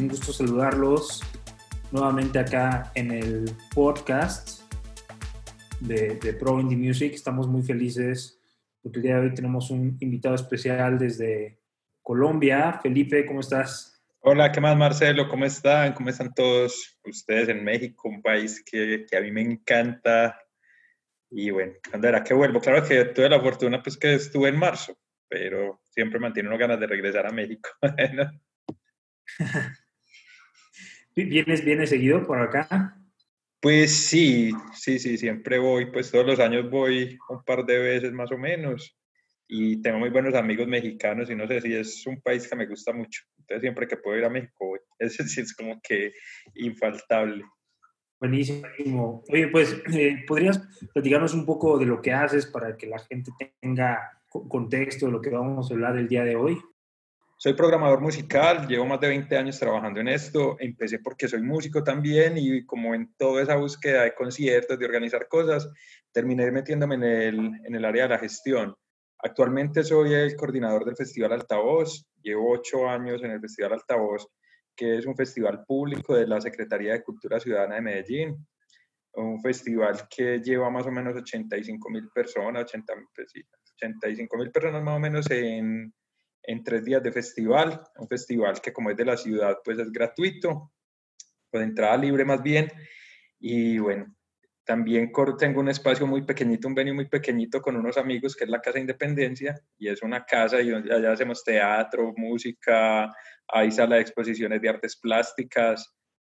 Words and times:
Un 0.00 0.08
gusto 0.08 0.32
saludarlos 0.32 1.20
nuevamente 1.92 2.38
acá 2.38 2.90
en 2.94 3.10
el 3.10 3.52
podcast 3.74 4.62
de, 5.80 6.14
de, 6.14 6.32
Pro 6.32 6.58
Indie 6.58 6.78
Music. 6.78 7.12
Estamos 7.12 7.46
muy 7.48 7.62
felices 7.62 8.40
porque 8.82 8.98
el 8.98 9.02
día 9.02 9.16
de 9.16 9.26
hoy 9.28 9.34
tenemos 9.34 9.70
un 9.70 9.98
invitado 10.00 10.36
especial 10.36 10.98
desde 10.98 11.60
Colombia. 12.00 12.80
Felipe, 12.82 13.26
¿cómo 13.26 13.40
estás? 13.40 14.02
Hola, 14.20 14.50
¿qué 14.50 14.62
más 14.62 14.74
Marcelo? 14.74 15.28
¿Cómo 15.28 15.44
están? 15.44 15.92
¿Cómo 15.92 16.08
están 16.08 16.32
todos 16.32 16.98
ustedes 17.04 17.50
en 17.50 17.62
México? 17.62 18.08
Un 18.08 18.22
país 18.22 18.64
que, 18.64 19.04
que 19.06 19.16
a 19.18 19.20
mí 19.20 19.30
me 19.30 19.42
encanta. 19.42 20.40
Y 21.30 21.50
bueno, 21.50 21.74
¿cuándo 21.90 22.08
era 22.08 22.24
que 22.24 22.32
vuelvo? 22.32 22.58
Claro 22.58 22.82
que 22.88 23.04
tuve 23.04 23.28
la 23.28 23.40
fortuna 23.40 23.82
pues 23.82 23.98
que 23.98 24.14
estuve 24.14 24.48
en 24.48 24.58
marzo, 24.58 24.96
pero 25.28 25.82
siempre 25.90 26.18
mantiene 26.18 26.56
ganas 26.56 26.80
de 26.80 26.86
regresar 26.86 27.26
a 27.26 27.32
México. 27.32 27.68
¿Vienes, 31.24 31.64
¿Vienes 31.64 31.90
seguido 31.90 32.26
por 32.26 32.38
acá? 32.40 32.96
Pues 33.60 34.06
sí, 34.06 34.52
sí, 34.74 34.98
sí, 34.98 35.18
siempre 35.18 35.58
voy, 35.58 35.90
pues 35.90 36.10
todos 36.10 36.26
los 36.26 36.40
años 36.40 36.70
voy 36.70 37.18
un 37.28 37.44
par 37.44 37.66
de 37.66 37.78
veces 37.78 38.12
más 38.12 38.32
o 38.32 38.38
menos 38.38 38.96
y 39.46 39.82
tengo 39.82 39.98
muy 39.98 40.10
buenos 40.10 40.34
amigos 40.34 40.68
mexicanos 40.68 41.28
y 41.28 41.34
no 41.34 41.46
sé 41.46 41.60
si 41.60 41.74
es 41.74 42.06
un 42.06 42.20
país 42.22 42.48
que 42.48 42.56
me 42.56 42.66
gusta 42.66 42.92
mucho. 42.92 43.22
Entonces 43.38 43.62
siempre 43.62 43.88
que 43.88 43.96
puedo 43.96 44.16
ir 44.16 44.24
a 44.24 44.30
México 44.30 44.66
voy. 44.66 44.78
Es, 44.98 45.18
es 45.18 45.54
como 45.54 45.80
que 45.82 46.12
infaltable. 46.54 47.44
Buenísimo. 48.20 49.24
Oye, 49.30 49.48
pues, 49.48 49.82
eh, 49.94 50.24
¿podrías 50.28 50.58
platicarnos 50.92 51.32
un 51.32 51.46
poco 51.46 51.78
de 51.78 51.86
lo 51.86 52.02
que 52.02 52.12
haces 52.12 52.46
para 52.46 52.76
que 52.76 52.86
la 52.86 52.98
gente 52.98 53.32
tenga 53.60 54.20
contexto 54.28 55.06
de 55.06 55.12
lo 55.12 55.22
que 55.22 55.30
vamos 55.30 55.70
a 55.70 55.74
hablar 55.74 55.96
el 55.96 56.06
día 56.06 56.22
de 56.22 56.36
hoy? 56.36 56.58
Soy 57.42 57.54
programador 57.54 58.02
musical, 58.02 58.68
llevo 58.68 58.84
más 58.84 59.00
de 59.00 59.08
20 59.08 59.34
años 59.34 59.58
trabajando 59.58 59.98
en 59.98 60.08
esto. 60.08 60.56
Empecé 60.58 60.98
porque 60.98 61.26
soy 61.26 61.40
músico 61.40 61.82
también 61.82 62.36
y 62.36 62.66
como 62.66 62.94
en 62.94 63.14
toda 63.16 63.42
esa 63.42 63.56
búsqueda 63.56 64.02
de 64.02 64.14
conciertos, 64.14 64.78
de 64.78 64.84
organizar 64.84 65.26
cosas, 65.26 65.66
terminé 66.12 66.50
metiéndome 66.50 66.96
en 66.96 67.02
el, 67.02 67.50
en 67.64 67.74
el 67.74 67.84
área 67.86 68.02
de 68.02 68.08
la 68.10 68.18
gestión. 68.18 68.76
Actualmente 69.20 69.82
soy 69.82 70.12
el 70.12 70.36
coordinador 70.36 70.84
del 70.84 70.96
Festival 70.96 71.32
Altavoz, 71.32 72.06
llevo 72.20 72.52
ocho 72.52 72.86
años 72.86 73.22
en 73.22 73.30
el 73.30 73.40
Festival 73.40 73.72
Altavoz, 73.72 74.28
que 74.76 74.98
es 74.98 75.06
un 75.06 75.16
festival 75.16 75.64
público 75.64 76.14
de 76.14 76.26
la 76.26 76.42
Secretaría 76.42 76.92
de 76.92 77.02
Cultura 77.02 77.40
Ciudadana 77.40 77.76
de 77.76 77.80
Medellín, 77.80 78.46
un 79.14 79.40
festival 79.40 80.06
que 80.14 80.40
lleva 80.40 80.68
más 80.68 80.86
o 80.86 80.90
menos 80.90 81.16
85 81.16 81.88
mil 81.88 82.10
personas, 82.10 82.64
80, 82.64 82.92
85 83.76 84.28
pues 84.28 84.44
mil 84.44 84.52
personas 84.52 84.82
más 84.82 84.96
o 84.96 85.00
menos 85.00 85.30
en, 85.30 85.90
en 86.42 86.62
tres 86.64 86.84
días 86.84 87.02
de 87.02 87.12
festival, 87.12 87.82
un 87.96 88.08
festival 88.08 88.60
que 88.60 88.72
como 88.72 88.90
es 88.90 88.96
de 88.96 89.04
la 89.04 89.16
ciudad, 89.16 89.58
pues 89.64 89.78
es 89.78 89.90
gratuito, 89.90 90.72
con 91.50 91.62
entrada 91.62 91.96
libre 91.96 92.24
más 92.24 92.42
bien, 92.42 92.70
y 93.38 93.78
bueno, 93.78 94.14
también 94.64 95.10
tengo 95.36 95.60
un 95.60 95.68
espacio 95.68 96.06
muy 96.06 96.22
pequeñito, 96.22 96.68
un 96.68 96.74
venue 96.74 96.92
muy 96.92 97.08
pequeñito 97.08 97.60
con 97.60 97.74
unos 97.76 97.96
amigos 97.96 98.36
que 98.36 98.44
es 98.44 98.50
la 98.50 98.60
Casa 98.60 98.78
Independencia 98.78 99.60
y 99.76 99.88
es 99.88 100.00
una 100.02 100.24
casa 100.24 100.60
y 100.60 100.70
allá 100.70 101.10
hacemos 101.12 101.42
teatro, 101.42 102.12
música, 102.16 103.12
hay 103.48 103.72
sala 103.72 103.96
de 103.96 104.02
exposiciones 104.02 104.62
de 104.62 104.68
artes 104.68 104.96
plásticas. 104.96 105.92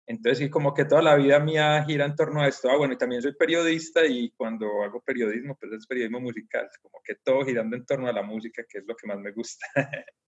Entonces 0.07 0.39
sí, 0.39 0.51
como 0.51 0.75
que 0.75 0.85
toda 0.85 1.03
la 1.03 1.15
vida 1.15 1.39
mía 1.39 1.85
gira 1.85 2.05
en 2.05 2.17
torno 2.17 2.43
a 2.43 2.49
esto. 2.49 2.69
Ah, 2.71 2.77
bueno, 2.77 2.95
y 2.95 2.99
también 2.99 3.23
soy 3.23 3.35
periodista 3.35 4.05
y 4.05 4.31
cuando 4.31 4.83
hago 4.83 5.01
periodismo, 5.01 5.57
pues 5.59 5.73
es 5.73 5.87
periodismo 5.87 6.21
musical, 6.21 6.69
como 6.83 7.01
que 7.05 7.15
todo 7.17 7.45
girando 7.45 7.77
en 7.77 7.87
torno 7.87 8.09
a 8.09 8.13
la 8.13 8.23
música, 8.23 8.65
que 8.69 8.79
es 8.79 8.85
lo 8.87 8.97
que 8.97 9.07
más 9.07 9.19
me 9.19 9.33
gusta. 9.33 9.67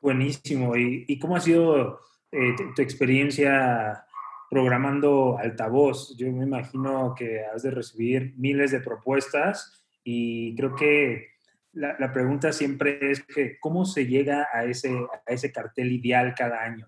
Buenísimo. 0.00 0.76
¿Y, 0.76 1.04
y 1.08 1.18
cómo 1.18 1.36
ha 1.36 1.40
sido 1.40 2.00
eh, 2.30 2.54
tu, 2.74 2.82
experiencia 2.82 4.04
programando 4.50 5.38
altavoz? 5.38 6.14
Yo 6.16 6.30
me 6.30 6.44
imagino 6.44 7.14
que 7.16 7.40
has 7.44 7.62
de 7.62 7.70
recibir 7.70 8.34
miles 8.36 8.70
de 8.70 8.80
propuestas 8.80 9.86
y 10.04 10.54
creo 10.56 10.74
que 10.74 11.30
la, 11.72 11.96
la 11.98 12.12
pregunta 12.12 12.52
siempre 12.52 13.10
es 13.10 13.22
que 13.24 13.58
cómo 13.58 13.86
se 13.86 14.06
llega 14.06 14.48
a 14.52 14.64
ese, 14.64 14.90
a 14.90 15.32
ese 15.32 15.50
cartel 15.50 15.90
ideal 15.90 16.34
cada 16.36 16.62
año. 16.62 16.86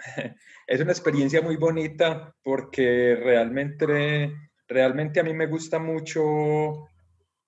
Es 0.66 0.80
una 0.80 0.92
experiencia 0.92 1.42
muy 1.42 1.56
bonita 1.56 2.34
porque 2.42 3.16
realmente, 3.16 4.32
realmente 4.68 5.20
a 5.20 5.24
mí 5.24 5.34
me 5.34 5.46
gusta 5.46 5.78
mucho 5.78 6.88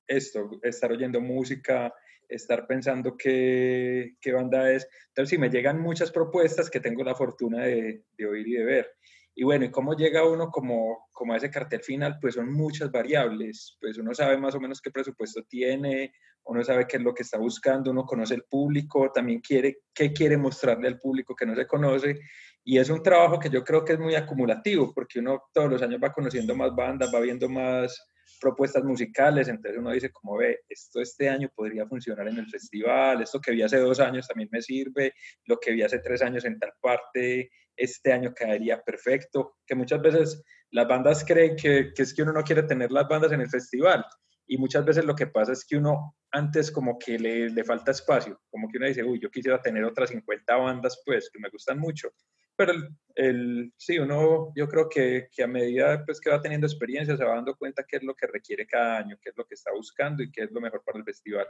esto, 0.07 0.51
estar 0.63 0.91
oyendo 0.91 1.21
música, 1.21 1.93
estar 2.29 2.67
pensando 2.67 3.17
qué, 3.17 4.17
qué 4.21 4.33
banda 4.33 4.71
es. 4.73 4.89
Entonces, 5.09 5.31
si 5.31 5.39
me 5.39 5.51
llegan 5.51 5.81
muchas 5.81 6.11
propuestas 6.11 6.71
que 6.71 6.81
tengo 6.81 7.05
la 7.05 7.15
fortuna 7.15 7.65
de, 7.65 8.05
de, 8.17 8.27
oír 8.27 8.49
y 8.49 8.53
de 8.55 8.65
ver. 8.65 8.91
Y 9.35 9.45
bueno, 9.45 9.65
¿y 9.65 9.71
cómo 9.71 9.95
llega 9.95 10.29
uno 10.29 10.51
como, 10.51 11.09
como 11.13 11.33
a 11.33 11.37
ese 11.37 11.51
cartel 11.51 11.83
final? 11.83 12.19
Pues 12.21 12.35
son 12.35 12.53
muchas 12.53 12.91
variables. 12.91 13.77
Pues 13.81 13.97
uno 13.99 14.15
sabe 14.15 14.37
más 14.37 14.55
o 14.55 14.61
menos 14.61 14.81
qué 14.81 14.91
presupuesto 14.91 15.43
tiene, 15.45 16.13
uno 16.45 16.65
sabe 16.65 16.87
qué 16.87 16.97
es 16.97 17.03
lo 17.03 17.15
que 17.15 17.23
está 17.23 17.39
buscando, 17.39 17.91
uno 17.91 18.05
conoce 18.05 18.35
el 18.35 18.45
público, 18.45 19.11
también 19.13 19.41
quiere 19.41 19.79
qué 19.95 20.13
quiere 20.13 20.37
mostrarle 20.37 20.89
al 20.89 20.99
público 20.99 21.35
que 21.35 21.47
no 21.47 21.55
se 21.55 21.67
conoce. 21.67 22.21
Y 22.65 22.79
es 22.79 22.91
un 22.91 23.03
trabajo 23.03 23.39
que 23.39 23.51
yo 23.51 23.65
creo 23.65 23.85
que 23.85 23.95
es 23.95 23.99
muy 23.99 24.15
acumulativo, 24.15 24.93
porque 24.95 25.19
uno 25.19 25.45
todos 25.53 25.71
los 25.71 25.83
años 25.83 26.01
va 26.03 26.13
conociendo 26.13 26.55
más 26.55 26.75
bandas, 26.75 27.13
va 27.15 27.21
viendo 27.21 27.49
más 27.49 27.99
propuestas 28.41 28.83
musicales, 28.83 29.49
entonces 29.49 29.79
uno 29.79 29.93
dice, 29.93 30.11
como 30.11 30.37
ve, 30.37 30.61
esto 30.69 31.01
este 31.01 31.29
año 31.29 31.49
podría 31.55 31.87
funcionar 31.87 32.27
en 32.29 32.39
el 32.39 32.49
festival, 32.49 33.23
esto 33.23 33.41
que 33.41 33.53
vi 33.53 33.63
hace 33.63 33.79
dos 33.79 34.01
años 34.01 34.27
también 34.27 34.49
me 34.51 34.61
sirve, 34.61 35.13
lo 35.47 35.59
que 35.59 35.73
vi 35.73 35.83
hace 35.83 36.01
tres 36.01 36.23
años 36.23 36.45
en 36.45 36.59
tal 36.59 36.73
parte, 36.81 37.51
este 37.77 38.13
año 38.13 38.35
quedaría 38.35 38.83
perfecto, 38.83 39.59
que 39.65 39.77
muchas 39.77 40.03
veces 40.03 40.43
las 40.71 40.89
bandas 40.89 41.25
creen 41.25 41.55
que, 41.55 41.93
que 41.95 42.03
es 42.03 42.13
que 42.13 42.23
uno 42.23 42.33
no 42.33 42.43
quiere 42.43 42.65
tener 42.65 42.91
las 42.91 43.07
bandas 43.09 43.33
en 43.33 43.43
el 43.43 43.49
festival, 43.49 44.05
y 44.47 44.59
muchas 44.59 44.85
veces 44.85 45.05
lo 45.05 45.15
que 45.15 45.27
pasa 45.27 45.53
es 45.53 45.65
que 45.65 45.77
uno 45.77 46.17
antes 46.31 46.71
como 46.71 46.99
que 46.99 47.19
le, 47.19 47.51
le, 47.51 47.65
falta 47.65 47.91
espacio, 47.91 48.41
como 48.51 48.69
que 48.69 48.79
uno 48.79 48.87
dice, 48.87 49.05
uy, 49.05 49.21
yo 49.21 49.31
quisiera 49.31 49.61
tener 49.61 49.85
otras 49.85 50.11
50 50.11 50.57
bandas, 50.57 51.03
pues, 51.05 51.31
que 51.31 51.39
me 51.39 51.51
gustan 51.51 51.79
mucho. 51.79 52.11
Pero 52.57 52.73
el, 52.73 52.89
el, 53.15 53.73
sí, 53.77 53.99
uno, 53.99 54.53
yo 54.55 54.67
creo 54.69 54.89
que, 54.89 55.29
que, 55.31 55.43
a 55.43 55.47
medida 55.47 56.05
pues, 56.05 56.21
que 56.21 56.31
va 56.31 56.41
teniendo 56.41 56.67
experiencia, 56.67 57.17
se 57.17 57.25
va 57.25 57.35
dando 57.35 57.57
cuenta 57.57 57.85
qué 57.87 57.97
es 57.97 58.03
lo 58.03 58.15
que 58.15 58.27
requiere 58.27 58.67
cada 58.67 58.99
año, 58.99 59.17
qué 59.23 59.31
es 59.31 59.37
lo 59.37 59.45
que 59.45 59.55
está 59.55 59.73
buscando 59.73 60.23
y 60.23 60.31
qué 60.31 60.45
es 60.45 60.51
lo 60.51 60.61
mejor 60.61 60.83
para 60.85 60.99
el 60.99 61.05
festival. 61.05 61.47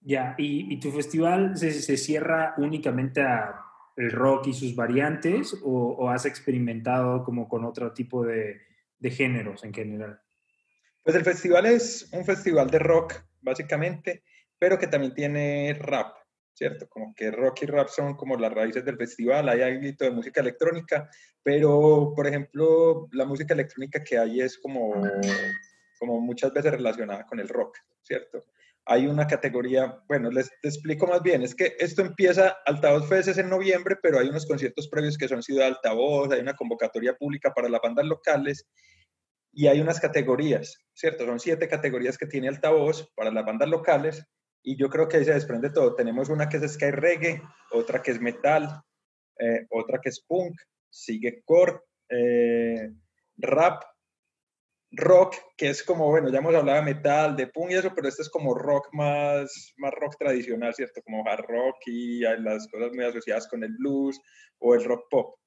Ya, 0.00 0.36
¿y, 0.38 0.72
y 0.72 0.78
tu 0.78 0.92
festival 0.92 1.56
se, 1.56 1.72
se, 1.72 1.96
cierra 1.96 2.54
únicamente 2.58 3.22
a 3.22 3.62
el 3.96 4.12
rock 4.12 4.48
y 4.48 4.54
sus 4.54 4.76
variantes 4.76 5.58
o, 5.64 5.96
o 5.98 6.08
has 6.10 6.26
experimentado 6.26 7.24
como 7.24 7.48
con 7.48 7.64
otro 7.64 7.92
tipo 7.92 8.24
de, 8.24 8.60
de 8.98 9.10
géneros 9.10 9.64
en 9.64 9.74
general? 9.74 10.20
Pues 11.06 11.14
el 11.14 11.22
festival 11.22 11.66
es 11.66 12.08
un 12.10 12.24
festival 12.24 12.68
de 12.68 12.80
rock, 12.80 13.14
básicamente, 13.40 14.24
pero 14.58 14.76
que 14.76 14.88
también 14.88 15.14
tiene 15.14 15.72
rap, 15.78 16.16
¿cierto? 16.52 16.88
Como 16.88 17.14
que 17.14 17.30
rock 17.30 17.62
y 17.62 17.66
rap 17.66 17.86
son 17.86 18.16
como 18.16 18.36
las 18.36 18.52
raíces 18.52 18.84
del 18.84 18.96
festival, 18.96 19.48
hay 19.48 19.62
algo 19.62 19.86
de 20.00 20.10
música 20.10 20.40
electrónica, 20.40 21.08
pero, 21.44 22.12
por 22.16 22.26
ejemplo, 22.26 23.06
la 23.12 23.24
música 23.24 23.54
electrónica 23.54 24.02
que 24.02 24.18
hay 24.18 24.40
es 24.40 24.58
como, 24.58 25.00
como 26.00 26.20
muchas 26.20 26.52
veces 26.52 26.72
relacionada 26.72 27.24
con 27.24 27.38
el 27.38 27.48
rock, 27.48 27.78
¿cierto? 28.02 28.42
Hay 28.84 29.06
una 29.06 29.28
categoría, 29.28 30.02
bueno, 30.08 30.28
les, 30.28 30.50
explico 30.64 31.06
más 31.06 31.22
bien, 31.22 31.42
es 31.42 31.54
que 31.54 31.76
esto 31.78 32.02
empieza, 32.02 32.56
Altavoz 32.66 33.08
Fest 33.08 33.38
en 33.38 33.48
noviembre, 33.48 33.94
pero 34.02 34.18
hay 34.18 34.28
unos 34.28 34.44
conciertos 34.44 34.88
previos 34.88 35.16
que 35.16 35.28
son 35.28 35.40
Ciudad 35.40 35.68
Altavoz, 35.68 36.32
hay 36.32 36.40
una 36.40 36.56
convocatoria 36.56 37.14
pública 37.14 37.54
para 37.54 37.68
las 37.68 37.80
bandas 37.80 38.06
locales, 38.06 38.66
y 39.56 39.68
hay 39.68 39.80
unas 39.80 40.00
categorías, 40.00 40.76
¿cierto? 40.92 41.24
Son 41.24 41.40
siete 41.40 41.66
categorías 41.66 42.18
que 42.18 42.26
tiene 42.26 42.46
Altavoz 42.46 43.10
para 43.16 43.30
las 43.30 43.46
bandas 43.46 43.70
locales 43.70 44.22
y 44.62 44.76
yo 44.76 44.90
creo 44.90 45.08
que 45.08 45.16
ahí 45.16 45.24
se 45.24 45.32
desprende 45.32 45.70
todo. 45.70 45.94
Tenemos 45.94 46.28
una 46.28 46.46
que 46.46 46.58
es 46.58 46.74
Sky 46.74 46.90
Reggae, 46.90 47.40
otra 47.72 48.02
que 48.02 48.10
es 48.10 48.20
Metal, 48.20 48.82
eh, 49.38 49.66
otra 49.70 49.98
que 49.98 50.10
es 50.10 50.20
Punk, 50.20 50.60
sigue 50.90 51.42
Core, 51.46 51.80
eh, 52.10 52.92
Rap, 53.38 53.82
Rock, 54.90 55.36
que 55.56 55.70
es 55.70 55.82
como, 55.82 56.10
bueno, 56.10 56.28
ya 56.28 56.40
hemos 56.40 56.54
hablado 56.54 56.84
de 56.84 56.94
Metal, 56.94 57.34
de 57.34 57.46
Punk 57.46 57.70
y 57.70 57.74
eso, 57.76 57.92
pero 57.94 58.08
este 58.08 58.20
es 58.20 58.28
como 58.28 58.52
rock 58.52 58.88
más, 58.92 59.72
más 59.78 59.94
rock 59.94 60.18
tradicional, 60.18 60.74
¿cierto? 60.74 61.00
Como 61.02 61.26
hard 61.26 61.46
rock 61.48 61.76
y 61.86 62.20
las 62.20 62.68
cosas 62.68 62.92
muy 62.92 63.06
asociadas 63.06 63.48
con 63.48 63.64
el 63.64 63.74
blues 63.78 64.20
o 64.58 64.74
el 64.74 64.84
rock 64.84 65.06
pop. 65.08 65.38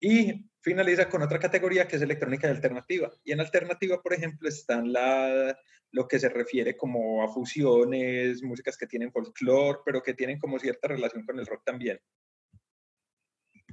Y 0.00 0.48
finaliza 0.68 1.08
con 1.08 1.22
otra 1.22 1.38
categoría 1.38 1.88
que 1.88 1.96
es 1.96 2.02
electrónica 2.02 2.46
y 2.46 2.50
alternativa. 2.50 3.10
Y 3.24 3.32
en 3.32 3.40
alternativa, 3.40 4.02
por 4.02 4.12
ejemplo, 4.12 4.48
están 4.48 4.92
la, 4.92 5.58
lo 5.92 6.06
que 6.06 6.18
se 6.18 6.28
refiere 6.28 6.76
como 6.76 7.22
a 7.22 7.28
fusiones, 7.28 8.42
músicas 8.42 8.76
que 8.76 8.86
tienen 8.86 9.10
folclore, 9.10 9.78
pero 9.84 10.02
que 10.02 10.14
tienen 10.14 10.38
como 10.38 10.58
cierta 10.58 10.88
relación 10.88 11.24
con 11.24 11.38
el 11.38 11.46
rock 11.46 11.62
también. 11.64 11.98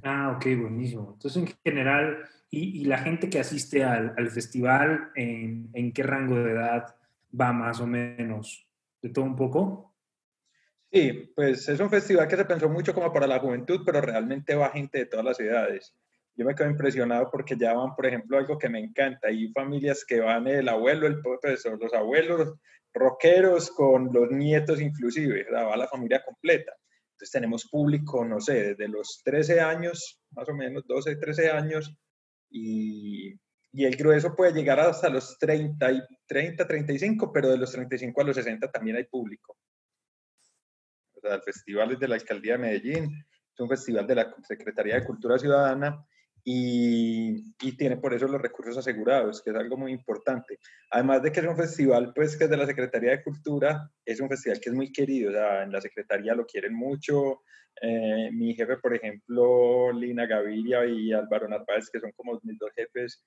Ah, 0.04 0.34
ok, 0.36 0.46
buenísimo. 0.62 1.12
Entonces, 1.14 1.44
en 1.44 1.54
general, 1.64 2.30
¿y, 2.50 2.82
y 2.82 2.86
la 2.86 3.00
gente 3.00 3.30
que 3.30 3.40
asiste 3.40 3.84
al, 3.84 4.14
al 4.18 4.30
festival, 4.30 5.12
¿en, 5.16 5.70
¿en, 5.74 5.92
qué 5.92 6.04
rango 6.04 6.36
de 6.36 6.52
edad 6.52 6.96
va 7.40 7.52
más 7.52 7.82
o 7.82 7.88
menos? 7.88 8.68
¿De 9.02 9.10
todo 9.10 9.26
un 9.26 9.36
poco? 9.36 9.94
Sí, 10.92 11.34
pues 11.36 11.68
es 11.68 11.80
un 11.80 11.90
festival 11.90 12.28
que 12.28 12.38
se 12.38 12.46
pensó 12.46 12.70
mucho 12.70 12.94
como 12.94 13.12
para 13.12 13.28
la 13.28 13.40
juventud, 13.40 13.82
pero 13.86 14.00
realmente 14.00 14.56
va 14.56 14.70
gente 14.70 15.00
de 15.00 15.06
todas 15.08 15.26
las 15.26 15.40
edades. 15.42 15.94
Yo 16.36 16.46
me 16.46 16.56
quedo 16.56 16.70
impresionado 16.70 17.30
porque 17.32 17.56
ya 17.58 17.74
van, 17.74 17.96
por 17.96 18.06
ejemplo, 18.06 18.38
algo 18.38 18.58
que 18.58 18.70
me 18.70 18.80
encanta, 18.80 19.30
hay 19.30 19.52
familias 19.52 20.04
que 20.06 20.20
van 20.20 20.48
el 20.48 20.68
abuelo, 20.68 21.08
el 21.08 21.22
profesor, 21.22 21.82
los 21.82 21.94
abuelos 21.94 22.54
rockeros 22.94 23.72
con 23.72 24.12
los 24.14 24.32
nietos 24.32 24.82
inclusive, 24.82 25.48
va 25.52 25.76
la 25.78 25.88
familia 25.88 26.24
completa. 26.24 26.74
Entonces 27.12 27.32
tenemos 27.32 27.68
público, 27.70 28.26
no 28.26 28.42
sé, 28.42 28.74
desde 28.74 28.88
los 28.90 29.22
13 29.24 29.62
años, 29.62 30.22
más 30.32 30.50
o 30.50 30.54
menos 30.54 30.86
12, 30.86 31.16
13 31.16 31.52
años, 31.52 31.96
y, 32.50 33.34
y 33.72 33.86
el 33.86 33.96
grueso 33.96 34.36
puede 34.36 34.54
llegar 34.54 34.80
hasta 34.80 35.10
los 35.10 35.38
30, 35.40 36.08
30, 36.28 36.68
35, 36.68 37.32
pero 37.32 37.50
de 37.50 37.58
los 37.58 37.72
35 37.72 38.22
a 38.22 38.24
los 38.26 38.36
60 38.36 38.72
también 38.72 38.98
hay 38.98 39.06
público 39.06 39.58
el 41.34 41.42
festival 41.42 41.92
es 41.92 42.00
de 42.00 42.08
la 42.08 42.16
Alcaldía 42.16 42.54
de 42.54 42.60
Medellín, 42.60 43.26
es 43.54 43.60
un 43.60 43.70
festival 43.70 44.06
de 44.08 44.16
la 44.16 44.36
Secretaría 44.44 44.96
de 44.96 45.06
Cultura 45.06 45.38
Ciudadana 45.38 46.06
y, 46.48 47.56
tiene 47.76 47.98
por 47.98 48.14
eso 48.14 48.28
los 48.28 48.42
recursos 48.42 48.78
asegurados, 48.78 49.42
que 49.42 49.50
es 49.50 49.56
algo 49.56 49.78
muy 49.78 49.92
importante. 49.92 50.60
Además 50.92 51.24
de 51.24 51.32
que 51.32 51.40
es 51.40 51.48
un 51.48 51.58
festival 51.58 52.14
pues, 52.14 52.38
que 52.38 52.44
es 52.44 52.50
de 52.50 52.58
la 52.58 52.68
Secretaría 52.68 53.12
de 53.12 53.24
Cultura, 53.24 53.90
es 54.06 54.20
un 54.20 54.30
festival 54.30 54.60
que 54.62 54.70
es 54.70 54.76
muy 54.76 54.92
querido, 54.92 55.32
o 55.32 55.34
sea, 55.34 55.64
en 55.64 55.72
la 55.72 55.82
Secretaría 55.82 56.36
lo 56.36 56.46
quieren 56.46 56.76
mucho. 56.76 57.42
Eh, 57.82 58.30
mi 58.32 58.54
jefe, 58.54 58.78
por 58.78 58.96
ejemplo, 58.96 59.92
Lina 59.92 60.28
Gaviria 60.28 60.86
y 60.86 61.12
Álvaro 61.12 61.50
Narváez, 61.50 61.90
que 61.92 62.00
son 62.00 62.12
como 62.16 62.40
mis 62.44 62.60
dos 62.60 62.72
jefes, 62.76 63.26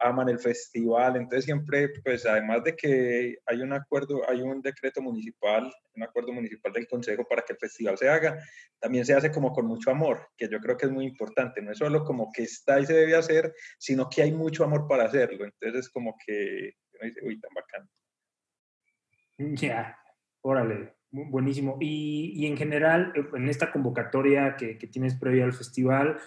aman 0.00 0.30
el 0.30 0.38
festival, 0.38 1.16
entonces 1.16 1.44
siempre, 1.44 1.90
pues 2.02 2.24
además 2.24 2.64
de 2.64 2.74
que 2.74 3.36
hay 3.44 3.60
un 3.60 3.74
acuerdo, 3.74 4.22
hay 4.28 4.40
un 4.40 4.62
decreto 4.62 5.02
municipal, 5.02 5.70
un 5.96 6.02
acuerdo 6.02 6.32
municipal 6.32 6.72
del 6.72 6.86
consejo 6.86 7.26
para 7.28 7.42
que 7.42 7.54
el 7.54 7.58
festival 7.58 7.96
se 7.98 8.08
haga, 8.08 8.38
también 8.78 9.04
se 9.04 9.14
hace 9.14 9.30
como 9.30 9.52
con 9.52 9.66
mucho 9.66 9.90
amor, 9.90 10.28
que 10.36 10.48
yo 10.48 10.60
creo 10.60 10.76
que 10.76 10.86
es 10.86 10.92
muy 10.92 11.06
importante, 11.06 11.62
no 11.62 11.72
es 11.72 11.78
solo 11.78 12.04
como 12.04 12.30
que 12.32 12.42
está 12.42 12.78
y 12.80 12.86
se 12.86 12.94
debe 12.94 13.16
hacer, 13.16 13.54
sino 13.78 14.08
que 14.08 14.22
hay 14.22 14.32
mucho 14.32 14.64
amor 14.64 14.86
para 14.88 15.04
hacerlo, 15.04 15.44
entonces 15.44 15.86
es 15.86 15.88
como 15.88 16.16
que 16.24 16.74
uno 16.94 17.08
dice, 17.08 17.20
uy, 17.24 17.40
tan 17.40 17.50
bacán. 17.54 17.88
Ya, 19.38 19.98
órale, 20.40 20.94
buenísimo. 21.10 21.76
Y, 21.80 22.32
y, 22.34 22.46
en 22.46 22.56
general, 22.56 23.12
en 23.34 23.48
esta 23.48 23.70
convocatoria 23.70 24.56
que, 24.56 24.78
que 24.78 24.86
tienes 24.86 25.14
previa 25.14 25.44
al 25.44 25.52
festival, 25.52 26.18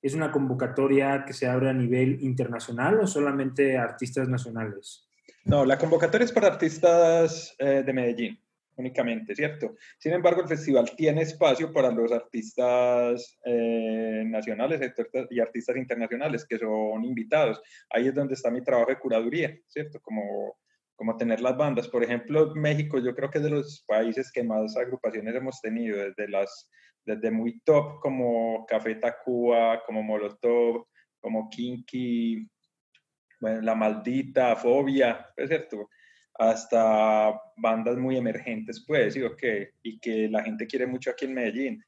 ¿Es 0.00 0.14
una 0.14 0.30
convocatoria 0.30 1.24
que 1.26 1.32
se 1.32 1.48
abre 1.48 1.70
a 1.70 1.72
nivel 1.72 2.22
internacional 2.22 3.00
o 3.00 3.06
solamente 3.06 3.76
artistas 3.76 4.28
nacionales? 4.28 5.08
No, 5.44 5.64
la 5.64 5.76
convocatoria 5.76 6.24
es 6.24 6.32
para 6.32 6.46
artistas 6.46 7.54
eh, 7.58 7.82
de 7.84 7.92
Medellín 7.92 8.38
únicamente, 8.78 9.34
¿cierto? 9.34 9.74
Sin 9.98 10.12
embargo, 10.12 10.40
el 10.40 10.48
festival 10.48 10.90
tiene 10.96 11.22
espacio 11.22 11.72
para 11.72 11.90
los 11.90 12.10
artistas 12.12 13.38
eh, 13.44 14.22
nacionales 14.26 14.80
y 15.30 15.40
artistas 15.40 15.76
internacionales 15.76 16.46
que 16.48 16.58
son 16.58 17.04
invitados. 17.04 17.60
Ahí 17.90 18.08
es 18.08 18.14
donde 18.14 18.34
está 18.34 18.50
mi 18.50 18.62
trabajo 18.62 18.90
de 18.90 18.98
curaduría, 18.98 19.58
¿cierto? 19.66 20.00
Como, 20.00 20.58
como 20.96 21.16
tener 21.16 21.40
las 21.40 21.56
bandas. 21.56 21.88
Por 21.88 22.04
ejemplo, 22.04 22.54
México 22.54 22.98
yo 22.98 23.14
creo 23.14 23.30
que 23.30 23.38
es 23.38 23.44
de 23.44 23.50
los 23.50 23.84
países 23.86 24.32
que 24.32 24.42
más 24.42 24.76
agrupaciones 24.76 25.34
hemos 25.34 25.60
tenido, 25.60 25.98
desde 25.98 26.28
las 26.28 26.70
desde 27.04 27.30
muy 27.30 27.60
top 27.60 28.00
como 28.00 28.66
Café 28.66 28.96
Tacuba, 28.96 29.82
como 29.86 30.02
Molotov, 30.02 30.86
como 31.20 31.48
Kinky, 31.48 32.46
bueno, 33.40 33.62
La 33.62 33.74
Maldita, 33.74 34.54
Fobia, 34.56 35.26
es 35.36 35.48
cierto, 35.48 35.88
hasta 36.38 37.40
bandas 37.56 37.96
muy 37.98 38.16
emergentes, 38.16 38.84
pues, 38.86 39.14
¿sí? 39.14 39.22
okay, 39.22 39.66
y 39.82 39.98
que 39.98 40.28
la 40.28 40.44
gente 40.44 40.66
quiere 40.66 40.86
mucho 40.86 41.10
aquí 41.10 41.24
en 41.24 41.34
Medellín. 41.34 41.84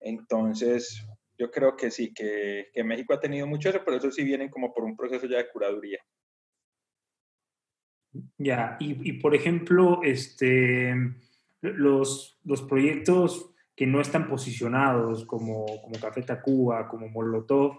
Entonces, 0.00 1.06
yo 1.38 1.50
creo 1.50 1.76
que 1.76 1.90
sí, 1.90 2.12
que, 2.12 2.68
que 2.74 2.82
México 2.84 3.14
ha 3.14 3.20
tenido 3.20 3.46
mucho 3.46 3.70
eso, 3.70 3.80
pero 3.84 3.96
eso 3.96 4.10
sí 4.10 4.24
vienen 4.24 4.48
como 4.48 4.74
por 4.74 4.84
un 4.84 4.96
proceso 4.96 5.26
ya 5.26 5.38
de 5.38 5.48
curaduría. 5.50 6.00
Ya, 8.38 8.76
y, 8.80 9.08
y 9.08 9.12
por 9.14 9.36
ejemplo, 9.36 10.00
este, 10.02 10.92
los, 11.60 12.40
los 12.44 12.62
proyectos 12.62 13.54
que 13.76 13.86
no 13.86 14.00
están 14.00 14.28
posicionados 14.28 15.24
como, 15.24 15.64
como 15.80 16.00
Café 16.00 16.22
Tacuba, 16.22 16.88
como 16.88 17.08
Molotov, 17.08 17.78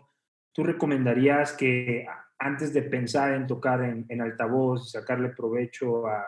¿tú 0.53 0.63
recomendarías 0.63 1.51
que 1.51 2.07
antes 2.41 2.73
de 2.73 2.81
pensar 2.81 3.33
en 3.33 3.47
tocar 3.47 3.83
en, 3.83 4.05
en 4.09 4.21
altavoz 4.21 4.87
y 4.87 4.89
sacarle 4.89 5.29
provecho 5.29 6.07
a, 6.07 6.25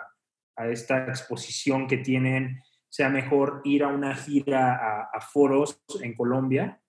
esta 0.70 1.06
exposición 1.06 1.88
que 1.88 1.98
tienen, 1.98 2.62
sea 2.88 3.10
mejor 3.10 3.62
ir 3.64 3.84
a 3.84 3.88
una 3.88 4.14
gira 4.14 4.76
a, 4.76 5.10
a 5.12 5.20
foros 5.20 5.82
en 6.02 6.14
Colombia? 6.14 6.80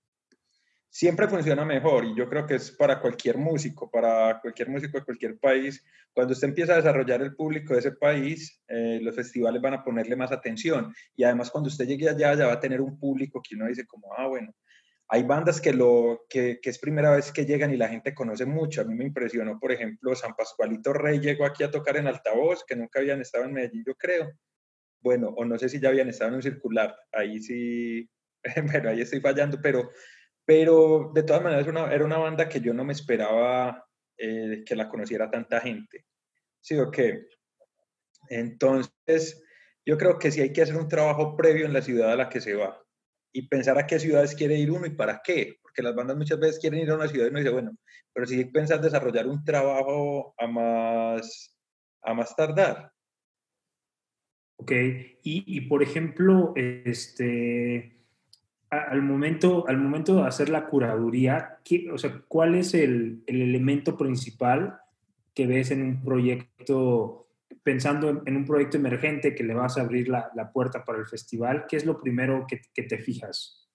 siempre 0.94 1.26
funciona 1.26 1.64
mejor 1.64 2.04
y 2.04 2.14
yo 2.14 2.28
creo 2.28 2.46
que 2.46 2.54
es 2.54 2.70
para 2.70 3.00
cualquier 3.00 3.36
músico, 3.36 3.90
para 3.90 4.40
cualquier 4.40 4.68
músico 4.68 4.96
de 4.96 5.04
cualquier 5.04 5.36
país. 5.40 5.84
Cuando 6.12 6.34
usted 6.34 6.46
empieza 6.46 6.74
a 6.74 6.76
desarrollar 6.76 7.20
el 7.20 7.34
público 7.34 7.72
de 7.72 7.80
ese 7.80 7.90
país, 7.90 8.62
eh, 8.68 9.00
los 9.02 9.12
festivales 9.12 9.60
van 9.60 9.74
a 9.74 9.82
ponerle 9.82 10.14
más 10.14 10.30
atención 10.30 10.94
y 11.16 11.24
además 11.24 11.50
cuando 11.50 11.66
usted 11.66 11.86
llegue 11.86 12.08
allá 12.08 12.34
ya 12.34 12.46
va 12.46 12.52
a 12.52 12.60
tener 12.60 12.80
un 12.80 12.96
público 12.96 13.42
que 13.42 13.56
uno 13.56 13.66
dice 13.66 13.84
como, 13.88 14.06
ah, 14.16 14.28
bueno, 14.28 14.54
hay 15.08 15.22
bandas 15.22 15.60
que, 15.60 15.72
lo, 15.72 16.24
que, 16.28 16.58
es 16.62 16.78
primera 16.78 17.14
vez 17.14 17.30
que 17.30 17.44
llegan 17.44 17.72
y 17.72 17.76
la 17.76 17.88
gente 17.88 18.14
conoce 18.14 18.46
mucho. 18.46 18.80
A 18.80 18.84
mí 18.84 18.94
me 18.94 19.04
impresionó, 19.04 19.58
por 19.58 19.70
ejemplo, 19.72 20.14
San 20.14 20.34
Pascualito 20.34 20.92
Rey 20.92 21.20
llegó 21.20 21.44
aquí 21.44 21.62
a 21.62 21.70
tocar 21.70 21.96
en 21.96 22.06
altavoz, 22.06 22.64
que 22.64 22.76
nunca 22.76 23.00
habían 23.00 23.20
estado 23.20 23.44
en 23.44 23.52
Medellín, 23.52 23.84
yo 23.86 23.94
creo. 23.94 24.32
Bueno, 25.00 25.28
o 25.36 25.44
no 25.44 25.58
sé 25.58 25.68
si 25.68 25.80
ya 25.80 25.90
habían 25.90 26.08
estado 26.08 26.30
en 26.30 26.36
un 26.36 26.42
circular, 26.42 26.96
ahí 27.12 27.38
sí, 27.40 28.08
bueno, 28.72 28.88
ahí 28.88 29.02
estoy 29.02 29.20
fallando, 29.20 29.60
pero 29.62 29.90
pero 30.46 31.10
de 31.14 31.22
todas 31.22 31.42
maneras 31.42 31.66
era 31.66 32.04
una 32.04 32.18
banda 32.18 32.48
que 32.48 32.60
yo 32.60 32.74
no 32.74 32.84
me 32.84 32.92
esperaba 32.92 33.86
eh, 34.18 34.62
que 34.66 34.76
la 34.76 34.88
conociera 34.88 35.30
tanta 35.30 35.60
gente. 35.60 36.04
¿Sí 36.60 36.76
o 36.78 36.90
qué? 36.90 37.26
Entonces, 38.28 39.42
yo 39.86 39.98
creo 39.98 40.18
que 40.18 40.30
sí 40.30 40.40
hay 40.40 40.52
que 40.52 40.62
hacer 40.62 40.76
un 40.76 40.88
trabajo 40.88 41.36
previo 41.36 41.66
en 41.66 41.72
la 41.72 41.82
ciudad 41.82 42.12
a 42.12 42.16
la 42.16 42.28
que 42.28 42.40
se 42.40 42.54
va 42.54 42.84
y 43.34 43.48
pensar 43.48 43.76
a 43.76 43.86
qué 43.86 43.98
ciudades 43.98 44.34
quiere 44.34 44.56
ir 44.56 44.70
uno 44.70 44.86
y 44.86 44.90
para 44.90 45.20
qué, 45.22 45.58
porque 45.60 45.82
las 45.82 45.94
bandas 45.94 46.16
muchas 46.16 46.38
veces 46.38 46.60
quieren 46.60 46.80
ir 46.80 46.90
a 46.90 46.94
una 46.94 47.08
ciudad 47.08 47.26
y 47.26 47.30
uno 47.30 47.40
dice, 47.40 47.50
bueno, 47.50 47.76
pero 48.12 48.26
sí 48.26 48.44
pensar 48.44 48.80
desarrollar 48.80 49.26
un 49.26 49.44
trabajo 49.44 50.34
a 50.38 50.46
más, 50.46 51.54
a 52.02 52.14
más 52.14 52.34
tardar. 52.36 52.92
Ok, 54.56 54.70
y, 54.70 55.18
y 55.24 55.60
por 55.62 55.82
ejemplo, 55.82 56.52
este, 56.54 57.94
al 58.70 59.02
momento, 59.02 59.66
al 59.66 59.78
momento 59.78 60.16
de 60.16 60.28
hacer 60.28 60.48
la 60.48 60.66
curaduría, 60.66 61.58
o 61.92 61.98
sea, 61.98 62.22
¿cuál 62.28 62.54
es 62.54 62.72
el, 62.72 63.24
el, 63.26 63.42
elemento 63.42 63.98
principal 63.98 64.78
que 65.34 65.48
ves 65.48 65.72
en 65.72 65.82
un 65.82 66.04
proyecto, 66.04 67.23
pensando 67.62 68.22
en, 68.26 68.36
un 68.36 68.44
proyecto 68.44 68.76
emergente 68.76 69.34
que 69.34 69.44
le 69.44 69.54
vas 69.54 69.78
a 69.78 69.82
abrir 69.82 70.08
la, 70.08 70.30
la 70.34 70.52
puerta 70.52 70.84
para 70.84 70.98
el 70.98 71.06
festival? 71.06 71.66
¿Qué 71.68 71.76
es 71.76 71.84
lo 71.84 72.00
primero 72.00 72.46
que, 72.46 72.60
te 72.82 72.98
fijas? 72.98 73.68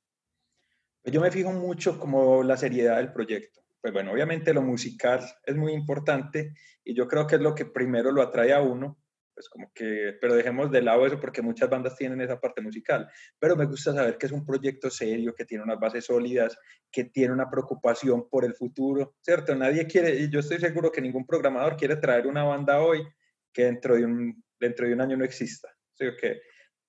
Pues 1.02 1.14
yo 1.14 1.22
me 1.22 1.32
fijo 1.32 1.52
mucho 1.52 2.00
como 2.00 2.44
la 2.44 2.58
seriedad 2.58 2.98
del 2.98 3.12
proyecto. 3.12 3.62
Pues 3.82 3.94
bueno, 3.94 4.12
obviamente 4.12 4.54
lo 4.54 4.62
musical 4.62 5.22
es 5.46 5.56
muy 5.56 5.74
importante 5.74 6.54
y 6.84 6.94
yo 6.94 7.08
creo 7.08 7.26
que 7.26 7.36
es 7.36 7.42
lo 7.42 7.56
que 7.56 7.66
primero 7.66 8.12
lo 8.12 8.22
atrae 8.22 8.54
a 8.54 8.62
uno, 8.62 9.00
pues 9.34 9.48
como 9.48 9.72
que, 9.74 10.18
pero 10.20 10.36
dejemos 10.36 10.70
de 10.70 10.82
lado 10.82 11.06
eso 11.06 11.18
porque 11.18 11.42
muchas 11.42 11.70
bandas 11.70 11.96
tienen 11.96 12.20
esa 12.20 12.42
parte 12.42 12.62
musical, 12.62 13.10
pero 13.40 13.56
me 13.56 13.66
gusta 13.66 13.94
saber 13.94 14.18
que 14.18 14.26
es 14.26 14.34
un 14.34 14.46
proyecto 14.46 14.90
serio, 14.90 15.34
que 15.34 15.46
tiene 15.46 15.64
unas 15.64 15.80
bases 15.80 16.04
sólidas, 16.04 16.58
que 16.92 17.06
tiene 17.06 17.34
una 17.34 17.50
preocupación 17.50 18.28
por 18.30 18.44
el 18.44 18.54
futuro, 18.54 19.16
¿cierto? 19.22 19.56
Nadie 19.56 19.88
quiere, 19.88 20.14
y 20.14 20.30
yo 20.30 20.42
estoy 20.42 20.60
seguro 20.60 20.92
que 20.92 21.00
ningún 21.00 21.26
programador 21.26 21.78
quiere 21.78 21.96
traer 21.96 22.28
una 22.28 22.44
banda 22.44 22.82
hoy 22.82 23.08
que 23.54 23.66
dentro 23.66 23.96
de 23.96 24.06
un, 24.06 24.44
dentro 24.60 24.88
de 24.88 24.94
un 24.94 25.02
año 25.02 25.18
no 25.18 25.26
exista, 25.26 25.70
¿sí? 25.94 26.06
que 26.20 26.42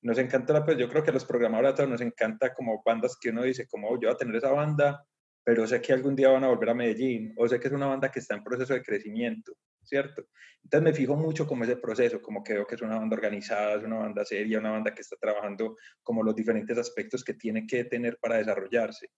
nos 0.03 0.19
encanta, 0.19 0.65
pues 0.65 0.79
yo 0.79 0.89
creo 0.89 1.03
que 1.03 1.11
a 1.11 1.15
los 1.15 1.25
programadores 1.25 1.73
a 1.73 1.75
todos 1.75 1.91
nos 1.91 2.01
encanta 2.01 2.55
como 2.55 2.83
bandas 2.85 3.17
que 3.21 3.31
uno 3.31 3.43
dice, 3.43 3.67
como 3.69 3.91
yo 4.01 4.09
voy 4.09 4.15
a 4.15 4.17
tener 4.17 4.37
esa 4.37 4.51
banda, 4.51 5.05
pero 5.45 5.67
sé 5.67 5.81
que 5.81 5.93
algún 5.93 6.17
día 6.17 6.31
van 6.31 6.45
a 6.45 6.49
volver 6.49 6.71
a 6.71 6.75
Medellín, 6.75 7.35
o 7.37 7.49
sé 7.49 7.61
que 7.61 7.69
es 7.69 7.75
una 7.75 7.87
banda 7.87 8.11
que 8.11 8.21
está 8.21 8.35
en 8.35 8.45
proceso 8.45 8.73
de 8.75 8.83
crecimiento, 8.83 9.53
¿cierto? 9.83 10.27
Entonces 10.63 10.85
me 10.85 10.93
fijo 10.93 11.17
mucho 11.17 11.47
como 11.47 11.65
ese 11.65 11.77
proceso, 11.77 12.21
como 12.21 12.43
que 12.43 12.55
veo 12.55 12.67
que 12.67 12.75
es 12.75 12.83
una 12.83 12.99
banda 12.99 13.17
organizada, 13.17 13.77
es 13.77 13.85
una 13.85 13.99
banda 13.99 14.25
seria, 14.25 14.59
una 14.59 14.71
banda 14.71 14.95
que 14.95 15.03
está 15.03 15.17
trabajando 15.17 15.77
como 16.03 16.23
los 16.23 16.35
diferentes 16.35 16.77
aspectos 16.79 17.25
que 17.25 17.35
tiene 17.35 17.67
que 17.67 17.85
tener 17.85 18.19
para 18.21 18.37
desarrollarse. 18.37 19.09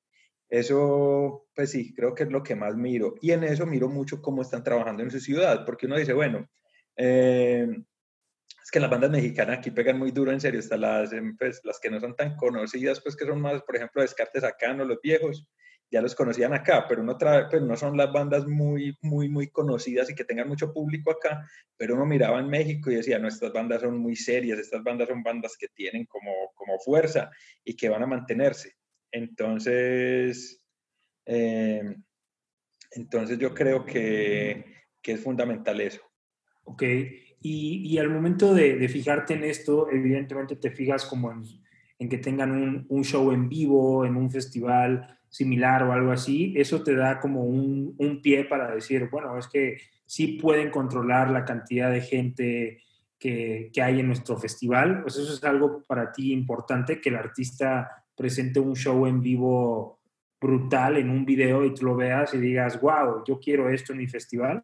Eso, 0.48 1.46
pues 1.54 1.70
sí, 1.70 1.94
creo 1.94 2.14
que 2.14 2.24
es 2.24 2.30
lo 2.30 2.42
que 2.42 2.54
más 2.54 2.76
miro. 2.76 3.14
Y 3.20 3.32
en 3.32 3.42
eso 3.44 3.66
miro 3.66 3.88
mucho 3.88 4.20
cómo 4.20 4.42
están 4.42 4.62
trabajando 4.62 5.02
en 5.02 5.10
su 5.10 5.18
ciudad, 5.18 5.64
porque 5.64 5.86
uno 5.86 5.96
dice, 5.96 6.12
bueno, 6.12 6.48
eh, 6.96 7.66
es 8.62 8.70
que 8.70 8.80
las 8.80 8.90
bandas 8.90 9.10
mexicanas 9.10 9.58
aquí 9.58 9.70
pegan 9.70 9.98
muy 9.98 10.10
duro, 10.12 10.32
en 10.32 10.40
serio, 10.40 10.60
las, 10.78 11.10
pues, 11.38 11.60
las 11.64 11.80
que 11.80 11.90
no 11.90 12.00
son 12.00 12.14
tan 12.14 12.36
conocidas, 12.36 13.00
pues 13.00 13.16
que 13.16 13.26
son 13.26 13.40
más, 13.40 13.62
por 13.62 13.76
ejemplo, 13.76 14.02
Descartes 14.02 14.44
acá, 14.44 14.72
no 14.72 14.84
los 14.84 15.00
viejos, 15.02 15.46
ya 15.92 16.00
los 16.00 16.14
conocían 16.14 16.54
acá, 16.54 16.86
pero 16.88 17.02
no, 17.02 17.18
trae, 17.18 17.44
pero 17.50 17.66
no 17.66 17.76
son 17.76 17.98
las 17.98 18.10
bandas 18.10 18.46
muy, 18.46 18.96
muy, 19.02 19.28
muy 19.28 19.50
conocidas 19.50 20.08
y 20.08 20.14
que 20.14 20.24
tengan 20.24 20.48
mucho 20.48 20.72
público 20.72 21.10
acá, 21.10 21.46
pero 21.76 21.94
uno 21.94 22.06
miraba 22.06 22.40
en 22.40 22.48
México 22.48 22.90
y 22.90 22.94
decía, 22.94 23.18
no, 23.18 23.28
estas 23.28 23.52
bandas 23.52 23.82
son 23.82 23.98
muy 23.98 24.16
serias, 24.16 24.58
estas 24.58 24.82
bandas 24.82 25.08
son 25.08 25.22
bandas 25.22 25.54
que 25.58 25.68
tienen 25.68 26.06
como, 26.06 26.32
como 26.54 26.78
fuerza 26.78 27.30
y 27.62 27.76
que 27.76 27.90
van 27.90 28.02
a 28.02 28.06
mantenerse. 28.06 28.74
Entonces, 29.10 30.64
eh, 31.26 31.94
entonces 32.92 33.38
yo 33.38 33.52
creo 33.52 33.84
que, 33.84 34.64
que, 35.02 35.12
es 35.12 35.20
fundamental 35.20 35.78
eso. 35.80 36.00
Ok, 36.64 36.82
y, 37.40 37.82
y 37.84 37.98
al 37.98 38.08
momento 38.08 38.54
de, 38.54 38.76
de, 38.76 38.88
fijarte 38.88 39.34
en 39.34 39.44
esto, 39.44 39.90
evidentemente 39.90 40.56
te 40.56 40.70
fijas 40.70 41.04
como 41.04 41.32
en, 41.32 41.42
en 41.98 42.08
que 42.08 42.18
tengan 42.18 42.52
un, 42.52 42.86
un 42.88 43.04
show 43.04 43.32
en 43.32 43.48
vivo, 43.48 44.04
en 44.04 44.16
un 44.16 44.30
festival, 44.30 45.18
similar 45.28 45.82
o 45.82 45.92
algo 45.92 46.12
así, 46.12 46.52
eso 46.56 46.82
te 46.82 46.94
da 46.94 47.18
como 47.18 47.42
un, 47.44 47.94
un, 47.96 48.20
pie 48.20 48.44
para 48.44 48.74
decir, 48.74 49.08
bueno, 49.10 49.38
es 49.38 49.48
que 49.48 49.78
sí 50.04 50.38
pueden 50.40 50.70
controlar 50.70 51.30
la 51.30 51.44
cantidad 51.44 51.90
de 51.90 52.02
gente 52.02 52.82
que, 53.18 53.70
que, 53.72 53.82
hay 53.82 54.00
en 54.00 54.08
nuestro 54.08 54.36
festival. 54.36 55.00
Pues 55.02 55.16
eso 55.16 55.32
es 55.32 55.42
algo 55.42 55.82
para 55.88 56.12
ti 56.12 56.32
importante, 56.32 57.00
que 57.00 57.08
el 57.08 57.16
artista 57.16 58.04
presente 58.14 58.60
un 58.60 58.76
show 58.76 59.06
en 59.06 59.22
vivo 59.22 60.00
brutal 60.38 60.98
en 60.98 61.08
un 61.08 61.24
video 61.24 61.64
y 61.64 61.72
tú 61.72 61.86
lo 61.86 61.96
veas 61.96 62.34
y 62.34 62.38
digas, 62.38 62.78
wow, 62.80 63.24
yo 63.26 63.38
quiero 63.38 63.70
esto 63.70 63.92
en 63.92 63.98
mi 64.00 64.08
festival. 64.08 64.62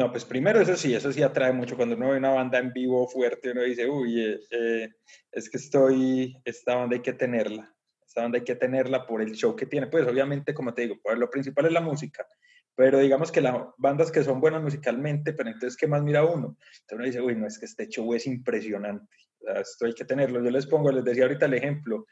No, 0.00 0.10
pues 0.10 0.24
primero 0.24 0.60
eso 0.60 0.76
sí, 0.76 0.94
eso 0.94 1.12
sí 1.12 1.22
atrae 1.22 1.52
mucho. 1.52 1.76
Cuando 1.76 1.94
uno 1.94 2.10
ve 2.10 2.16
una 2.16 2.30
banda 2.30 2.58
en 2.58 2.72
vivo 2.72 3.06
fuerte, 3.06 3.52
uno 3.52 3.62
dice, 3.62 3.86
uy, 3.86 4.20
eh, 4.20 4.40
eh 4.50 4.88
es 5.30 5.50
que 5.50 5.58
estoy, 5.58 6.36
esta 6.44 6.74
banda 6.74 6.96
hay 6.96 7.02
que 7.02 7.12
tenerla 7.12 7.72
esta 8.10 8.22
banda 8.22 8.38
hay 8.38 8.44
que 8.44 8.56
tenerla 8.56 9.06
por 9.06 9.22
el 9.22 9.32
show 9.36 9.54
que 9.54 9.66
tiene. 9.66 9.86
Pues 9.86 10.04
obviamente, 10.04 10.52
como 10.52 10.74
te 10.74 10.82
digo, 10.82 10.96
pues, 11.00 11.16
lo 11.16 11.30
principal 11.30 11.66
es 11.66 11.72
la 11.72 11.80
música, 11.80 12.26
pero 12.74 12.98
digamos 12.98 13.30
que 13.30 13.40
las 13.40 13.54
bandas 13.78 14.10
que 14.10 14.24
son 14.24 14.40
buenas 14.40 14.62
musicalmente, 14.62 15.32
pero 15.32 15.48
entonces, 15.48 15.76
¿qué 15.76 15.86
más 15.86 16.02
mira 16.02 16.24
uno? 16.24 16.56
Entonces 16.80 16.92
uno 16.92 17.04
dice, 17.04 17.20
uy, 17.20 17.36
no, 17.36 17.46
es 17.46 17.56
que 17.56 17.66
este 17.66 17.88
show 17.88 18.12
es 18.12 18.26
impresionante. 18.26 19.06
esto 19.54 19.86
hay 19.86 19.94
que 19.94 20.04
tenerlo. 20.04 20.42
Yo 20.42 20.50
les 20.50 20.66
pongo, 20.66 20.90
les 20.90 21.04
decía 21.04 21.22
ahorita 21.22 21.46
el 21.46 21.54
ejemplo, 21.54 22.06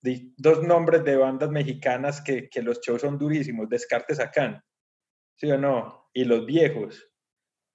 de 0.00 0.32
dos 0.36 0.60
nombres 0.64 1.04
de 1.04 1.16
bandas 1.16 1.50
mexicanas 1.50 2.20
que, 2.20 2.48
que 2.48 2.60
los 2.60 2.80
shows 2.80 3.02
son 3.02 3.16
durísimos, 3.16 3.68
Descartes 3.68 4.18
Acán, 4.18 4.60
¿sí 5.36 5.50
o 5.52 5.58
no? 5.58 6.10
Y 6.12 6.24
Los 6.24 6.46
Viejos. 6.46 7.13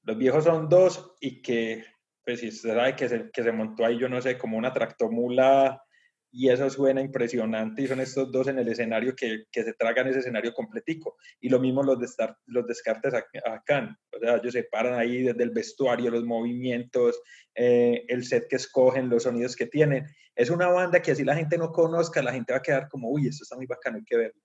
Los 0.09 0.17
Viejos 0.17 0.43
son 0.43 0.67
dos 0.69 1.13
y 1.19 1.39
que, 1.39 1.85
pues 2.25 2.39
si 2.39 2.47
usted 2.47 2.73
sabe 2.73 2.95
que 2.95 3.07
se, 3.07 3.29
que 3.31 3.43
se 3.43 3.51
montó 3.51 3.85
ahí, 3.85 3.99
yo 3.99 4.09
no 4.09 4.19
sé, 4.19 4.39
como 4.39 4.57
una 4.57 4.73
tractomula 4.73 5.83
y 6.31 6.49
eso 6.49 6.67
suena 6.71 6.99
impresionante 6.99 7.83
y 7.83 7.87
son 7.87 7.99
estos 7.99 8.31
dos 8.31 8.47
en 8.47 8.57
el 8.57 8.67
escenario 8.69 9.15
que, 9.15 9.43
que 9.51 9.63
se 9.63 9.73
tragan 9.73 10.07
ese 10.07 10.21
escenario 10.21 10.51
completico. 10.51 11.15
Y 11.39 11.49
lo 11.49 11.59
mismo 11.59 11.83
los, 11.83 11.99
de 11.99 12.07
los 12.47 12.65
descartes 12.65 13.13
acá. 13.13 13.95
O 14.11 14.19
sea, 14.19 14.37
ellos 14.37 14.53
se 14.53 14.63
paran 14.63 14.97
ahí 14.97 15.21
desde 15.21 15.43
el 15.43 15.51
vestuario, 15.51 16.09
los 16.09 16.25
movimientos, 16.25 17.21
eh, 17.53 18.03
el 18.07 18.25
set 18.25 18.47
que 18.49 18.55
escogen, 18.55 19.09
los 19.09 19.21
sonidos 19.21 19.55
que 19.55 19.67
tienen. 19.67 20.07
Es 20.33 20.49
una 20.49 20.69
banda 20.69 21.03
que 21.03 21.11
así 21.11 21.23
la 21.23 21.35
gente 21.35 21.55
no 21.55 21.71
conozca, 21.71 22.23
la 22.23 22.33
gente 22.33 22.51
va 22.51 22.57
a 22.57 22.63
quedar 22.63 22.89
como, 22.89 23.11
uy, 23.11 23.27
esto 23.27 23.43
está 23.43 23.55
muy 23.55 23.67
bacano, 23.67 23.97
hay 23.97 24.05
que 24.05 24.17
verlo. 24.17 24.41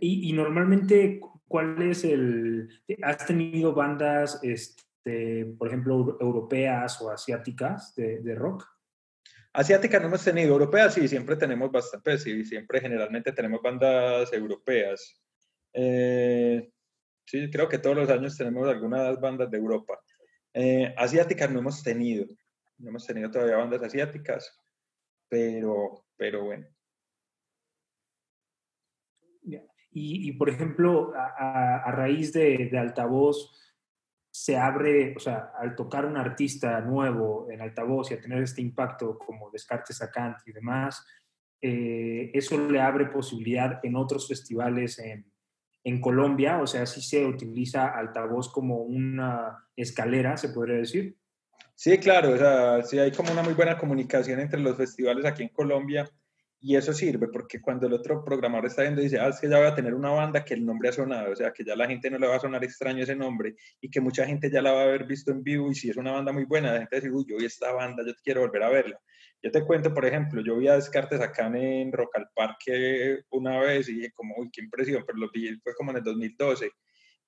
Y, 0.00 0.30
y 0.30 0.32
normalmente, 0.32 1.20
¿cuál 1.46 1.80
es 1.82 2.04
el... 2.04 2.68
¿Has 3.02 3.26
tenido 3.26 3.74
bandas, 3.74 4.40
este, 4.42 5.46
por 5.58 5.68
ejemplo, 5.68 6.16
europeas 6.20 7.00
o 7.00 7.10
asiáticas 7.10 7.94
de, 7.94 8.20
de 8.20 8.34
rock? 8.34 8.66
Asiática 9.52 9.98
no 9.98 10.06
hemos 10.06 10.24
tenido, 10.24 10.52
europeas 10.52 10.94
sí, 10.94 11.08
siempre 11.08 11.34
tenemos 11.34 11.72
bastante, 11.72 12.16
sí, 12.18 12.44
siempre 12.44 12.80
generalmente 12.80 13.32
tenemos 13.32 13.60
bandas 13.60 14.32
europeas. 14.32 15.20
Eh, 15.72 16.70
sí, 17.26 17.50
creo 17.50 17.68
que 17.68 17.78
todos 17.78 17.96
los 17.96 18.10
años 18.10 18.36
tenemos 18.36 18.68
algunas 18.68 19.20
bandas 19.20 19.50
de 19.50 19.58
Europa. 19.58 19.98
Eh, 20.54 20.94
asiáticas 20.96 21.50
no 21.50 21.58
hemos 21.58 21.82
tenido, 21.82 22.26
no 22.78 22.90
hemos 22.90 23.04
tenido 23.04 23.28
todavía 23.28 23.56
bandas 23.56 23.82
asiáticas, 23.82 24.56
pero, 25.28 26.06
pero 26.16 26.44
bueno. 26.44 26.66
Y, 29.92 30.32
por 30.32 30.48
ejemplo, 30.48 31.12
a, 31.16 31.82
a 31.84 31.92
raíz 31.92 32.32
de, 32.32 32.70
altavoz, 32.78 33.56
se 34.30 34.56
abre, 34.56 35.14
o 35.16 35.18
sea, 35.18 35.52
al 35.58 35.74
tocar 35.74 36.06
un 36.06 36.16
artista 36.16 36.80
nuevo 36.80 37.48
en 37.50 37.60
altavoz 37.60 38.10
y 38.10 38.14
a 38.14 38.20
tener 38.20 38.42
este 38.42 38.62
impacto 38.62 39.18
como 39.18 39.50
Descartes 39.50 39.96
Sacant 39.96 40.38
y 40.46 40.52
demás, 40.52 41.04
eh, 41.60 42.30
eso 42.32 42.56
le 42.70 42.80
abre 42.80 43.06
posibilidad 43.06 43.80
en 43.82 43.96
otros 43.96 44.28
festivales 44.28 45.00
en, 45.00 45.30
en 45.82 46.00
Colombia, 46.00 46.60
o 46.60 46.66
sea, 46.66 46.86
sí 46.86 47.02
se 47.02 47.26
utiliza 47.26 47.88
altavoz 47.88 48.50
como 48.52 48.82
una 48.82 49.66
escalera, 49.74 50.36
se 50.36 50.50
podría 50.50 50.76
decir. 50.76 51.16
Sí, 51.74 51.98
claro, 51.98 52.32
o 52.32 52.36
sea, 52.36 52.82
sí 52.82 52.98
hay 52.98 53.10
como 53.10 53.32
una 53.32 53.42
muy 53.42 53.54
buena 53.54 53.76
comunicación 53.76 54.38
entre 54.38 54.60
los 54.60 54.76
festivales 54.76 55.24
aquí 55.24 55.42
en 55.42 55.48
Colombia 55.48 56.08
y 56.62 56.76
eso 56.76 56.92
sirve 56.92 57.28
porque 57.28 57.60
cuando 57.60 57.86
el 57.86 57.94
otro 57.94 58.22
programador 58.22 58.66
está 58.66 58.82
viendo 58.82 59.00
dice, 59.00 59.18
ah, 59.18 59.28
es 59.28 59.40
que 59.40 59.48
ya 59.48 59.58
voy 59.58 59.66
a 59.66 59.74
tener 59.74 59.94
una 59.94 60.10
banda 60.10 60.44
que 60.44 60.52
el 60.52 60.64
nombre 60.64 60.90
ha 60.90 60.92
sonado, 60.92 61.32
o 61.32 61.36
sea, 61.36 61.52
que 61.52 61.64
ya 61.64 61.74
la 61.74 61.86
gente 61.86 62.10
no 62.10 62.18
le 62.18 62.26
va 62.26 62.36
a 62.36 62.40
sonar 62.40 62.62
extraño 62.62 63.02
ese 63.02 63.16
nombre 63.16 63.54
y 63.80 63.88
que 63.88 64.00
mucha 64.00 64.26
gente 64.26 64.50
ya 64.50 64.60
la 64.60 64.72
va 64.72 64.80
a 64.80 64.84
haber 64.84 65.06
visto 65.06 65.30
en 65.30 65.42
vivo 65.42 65.70
y 65.70 65.74
si 65.74 65.88
es 65.88 65.96
una 65.96 66.12
banda 66.12 66.32
muy 66.32 66.44
buena, 66.44 66.72
la 66.72 66.80
gente 66.80 66.96
dice, 66.96 67.10
uy, 67.10 67.24
yo 67.26 67.38
vi 67.38 67.46
esta 67.46 67.72
banda, 67.72 68.04
yo 68.06 68.12
quiero 68.22 68.42
volver 68.42 68.62
a 68.62 68.68
verla. 68.68 69.00
Yo 69.42 69.50
te 69.50 69.64
cuento, 69.64 69.94
por 69.94 70.04
ejemplo, 70.04 70.42
yo 70.42 70.58
vi 70.58 70.68
a 70.68 70.74
Descartes 70.74 71.20
acá 71.20 71.46
en 71.46 71.92
Rock 71.92 72.14
al 72.16 72.28
Parque 72.34 73.20
una 73.30 73.58
vez 73.58 73.88
y 73.88 73.94
dije 73.94 74.12
como, 74.12 74.34
uy, 74.36 74.50
qué 74.52 74.60
impresión, 74.60 75.02
pero 75.06 75.18
lo 75.18 75.30
vi, 75.32 75.58
fue 75.60 75.74
como 75.74 75.92
en 75.92 75.96
el 75.96 76.04
2012, 76.04 76.70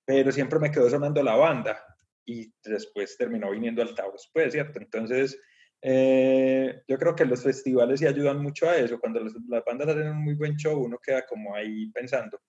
pero 0.04 0.30
siempre 0.30 0.58
me 0.58 0.70
quedó 0.70 0.90
sonando 0.90 1.22
la 1.22 1.36
banda 1.36 1.82
y 2.26 2.52
después 2.62 3.16
terminó 3.16 3.50
viniendo 3.50 3.80
altavoz, 3.80 4.30
pues, 4.34 4.52
¿cierto? 4.52 4.78
Entonces, 4.78 5.40
eh, 5.82 6.82
yo 6.86 6.96
creo 6.96 7.16
que 7.16 7.24
los 7.24 7.42
festivales 7.42 7.98
sí 7.98 8.06
ayudan 8.06 8.40
mucho 8.40 8.68
a 8.68 8.76
eso. 8.76 9.00
Cuando 9.00 9.20
las, 9.20 9.64
bandas 9.64 9.88
hacen 9.88 10.08
un 10.08 10.24
muy 10.24 10.34
buen 10.34 10.56
show, 10.56 10.80
uno 10.80 10.98
queda 11.02 11.26
como 11.26 11.54
ahí 11.54 11.90
pensando. 11.90 12.40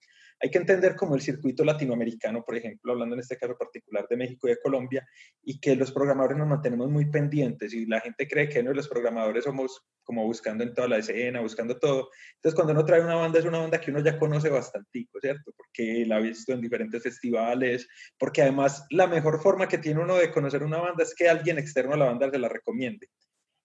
Hay 0.43 0.49
que 0.49 0.57
entender 0.57 0.97
como 0.97 1.15
el 1.15 1.21
circuito 1.21 1.63
latinoamericano, 1.63 2.43
por 2.43 2.57
ejemplo, 2.57 2.91
hablando 2.91 3.15
en 3.15 3.21
este 3.21 3.37
caso 3.37 3.55
particular 3.57 4.05
de 4.09 4.17
México 4.17 4.45
y 4.45 4.51
de 4.51 4.59
Colombia, 4.61 5.07
y 5.41 5.57
que 5.57 5.73
los 5.73 5.93
programadores 5.93 6.37
nos 6.37 6.49
mantenemos 6.49 6.89
muy 6.89 7.09
pendientes 7.09 7.73
y 7.73 7.85
la 7.85 8.01
gente 8.01 8.27
cree 8.27 8.49
que 8.49 8.61
no, 8.61 8.73
los 8.73 8.89
programadores 8.89 9.45
somos 9.45 9.85
como 10.03 10.25
buscando 10.25 10.65
en 10.65 10.73
toda 10.73 10.89
la 10.89 10.97
escena, 10.97 11.39
buscando 11.39 11.79
todo. 11.79 12.09
Entonces, 12.35 12.55
cuando 12.55 12.73
uno 12.73 12.83
trae 12.83 12.99
una 12.99 13.15
banda, 13.15 13.39
es 13.39 13.45
una 13.45 13.59
banda 13.59 13.79
que 13.79 13.91
uno 13.91 14.01
ya 14.01 14.19
conoce 14.19 14.49
bastante, 14.49 15.07
¿cierto? 15.21 15.53
Porque 15.55 16.05
la 16.05 16.17
ha 16.17 16.19
visto 16.19 16.51
en 16.51 16.59
diferentes 16.59 17.01
festivales, 17.01 17.87
porque 18.19 18.41
además 18.41 18.85
la 18.89 19.07
mejor 19.07 19.41
forma 19.41 19.69
que 19.69 19.77
tiene 19.77 20.01
uno 20.01 20.17
de 20.17 20.29
conocer 20.29 20.61
una 20.61 20.79
banda 20.79 21.03
es 21.03 21.15
que 21.15 21.29
alguien 21.29 21.57
externo 21.57 21.93
a 21.93 21.97
la 21.97 22.05
banda 22.07 22.29
se 22.29 22.37
la 22.37 22.49
recomiende 22.49 23.07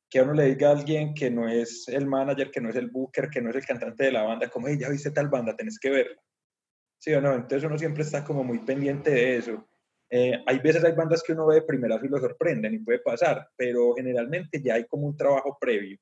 que 0.08 0.20
a 0.20 0.22
uno 0.22 0.32
le 0.32 0.44
diga 0.44 0.68
a 0.68 0.72
alguien 0.72 1.12
que 1.12 1.28
no 1.28 1.48
es 1.48 1.86
el 1.88 2.06
manager, 2.06 2.50
que 2.50 2.60
no 2.60 2.70
es 2.70 2.76
el 2.76 2.88
booker, 2.88 3.28
que 3.28 3.42
no 3.42 3.50
es 3.50 3.56
el 3.56 3.66
cantante 3.66 4.04
de 4.04 4.12
la 4.12 4.22
banda, 4.22 4.48
como, 4.48 4.68
hey, 4.68 4.78
ya 4.80 4.88
viste 4.88 5.10
tal 5.10 5.28
banda, 5.28 5.54
tenés 5.54 5.78
que 5.78 5.90
verla. 5.90 6.16
¿Sí 6.98 7.12
o 7.14 7.20
no? 7.20 7.34
Entonces 7.34 7.64
uno 7.64 7.78
siempre 7.78 8.02
está 8.02 8.24
como 8.24 8.44
muy 8.44 8.58
pendiente 8.58 9.10
de 9.10 9.36
eso. 9.36 9.68
Eh, 10.10 10.42
hay 10.46 10.58
veces 10.58 10.82
hay 10.84 10.92
bandas 10.92 11.22
que 11.22 11.32
uno 11.32 11.46
ve 11.46 11.56
de 11.56 11.62
primera 11.62 12.00
y 12.02 12.08
lo 12.08 12.18
sorprenden 12.18 12.74
y 12.74 12.78
puede 12.78 12.98
pasar, 13.00 13.48
pero 13.56 13.94
generalmente 13.94 14.60
ya 14.62 14.74
hay 14.74 14.86
como 14.86 15.06
un 15.06 15.16
trabajo 15.16 15.56
previo. 15.60 15.98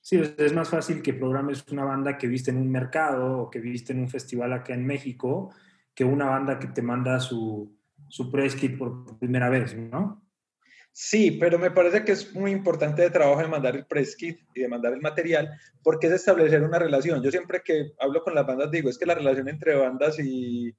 Sí, 0.00 0.20
es 0.38 0.52
más 0.52 0.70
fácil 0.70 1.02
que 1.02 1.12
programes 1.12 1.64
una 1.70 1.84
banda 1.84 2.16
que 2.16 2.28
viste 2.28 2.50
en 2.50 2.56
un 2.56 2.70
mercado 2.70 3.42
o 3.42 3.50
que 3.50 3.60
viste 3.60 3.92
en 3.92 4.00
un 4.00 4.08
festival 4.08 4.52
acá 4.52 4.74
en 4.74 4.86
México 4.86 5.54
que 5.94 6.04
una 6.04 6.26
banda 6.26 6.58
que 6.58 6.68
te 6.68 6.80
manda 6.80 7.20
su, 7.20 7.76
su 8.08 8.30
press 8.30 8.54
kit 8.56 8.78
por 8.78 9.18
primera 9.18 9.48
vez, 9.48 9.76
¿no? 9.76 10.27
Sí, 11.00 11.30
pero 11.30 11.60
me 11.60 11.70
parece 11.70 12.04
que 12.04 12.10
es 12.10 12.34
muy 12.34 12.50
importante 12.50 13.04
el 13.04 13.12
trabajo 13.12 13.40
de 13.40 13.46
mandar 13.46 13.76
el 13.76 13.86
press 13.86 14.16
kit 14.16 14.40
y 14.52 14.62
de 14.62 14.68
mandar 14.68 14.92
el 14.92 15.00
material, 15.00 15.48
porque 15.80 16.08
es 16.08 16.14
establecer 16.14 16.60
una 16.64 16.80
relación. 16.80 17.22
Yo 17.22 17.30
siempre 17.30 17.62
que 17.64 17.92
hablo 18.00 18.20
con 18.24 18.34
las 18.34 18.44
bandas 18.44 18.68
digo, 18.72 18.90
es 18.90 18.98
que 18.98 19.06
la 19.06 19.14
relación 19.14 19.48
entre 19.48 19.76
bandas 19.76 20.18
y, 20.18 20.74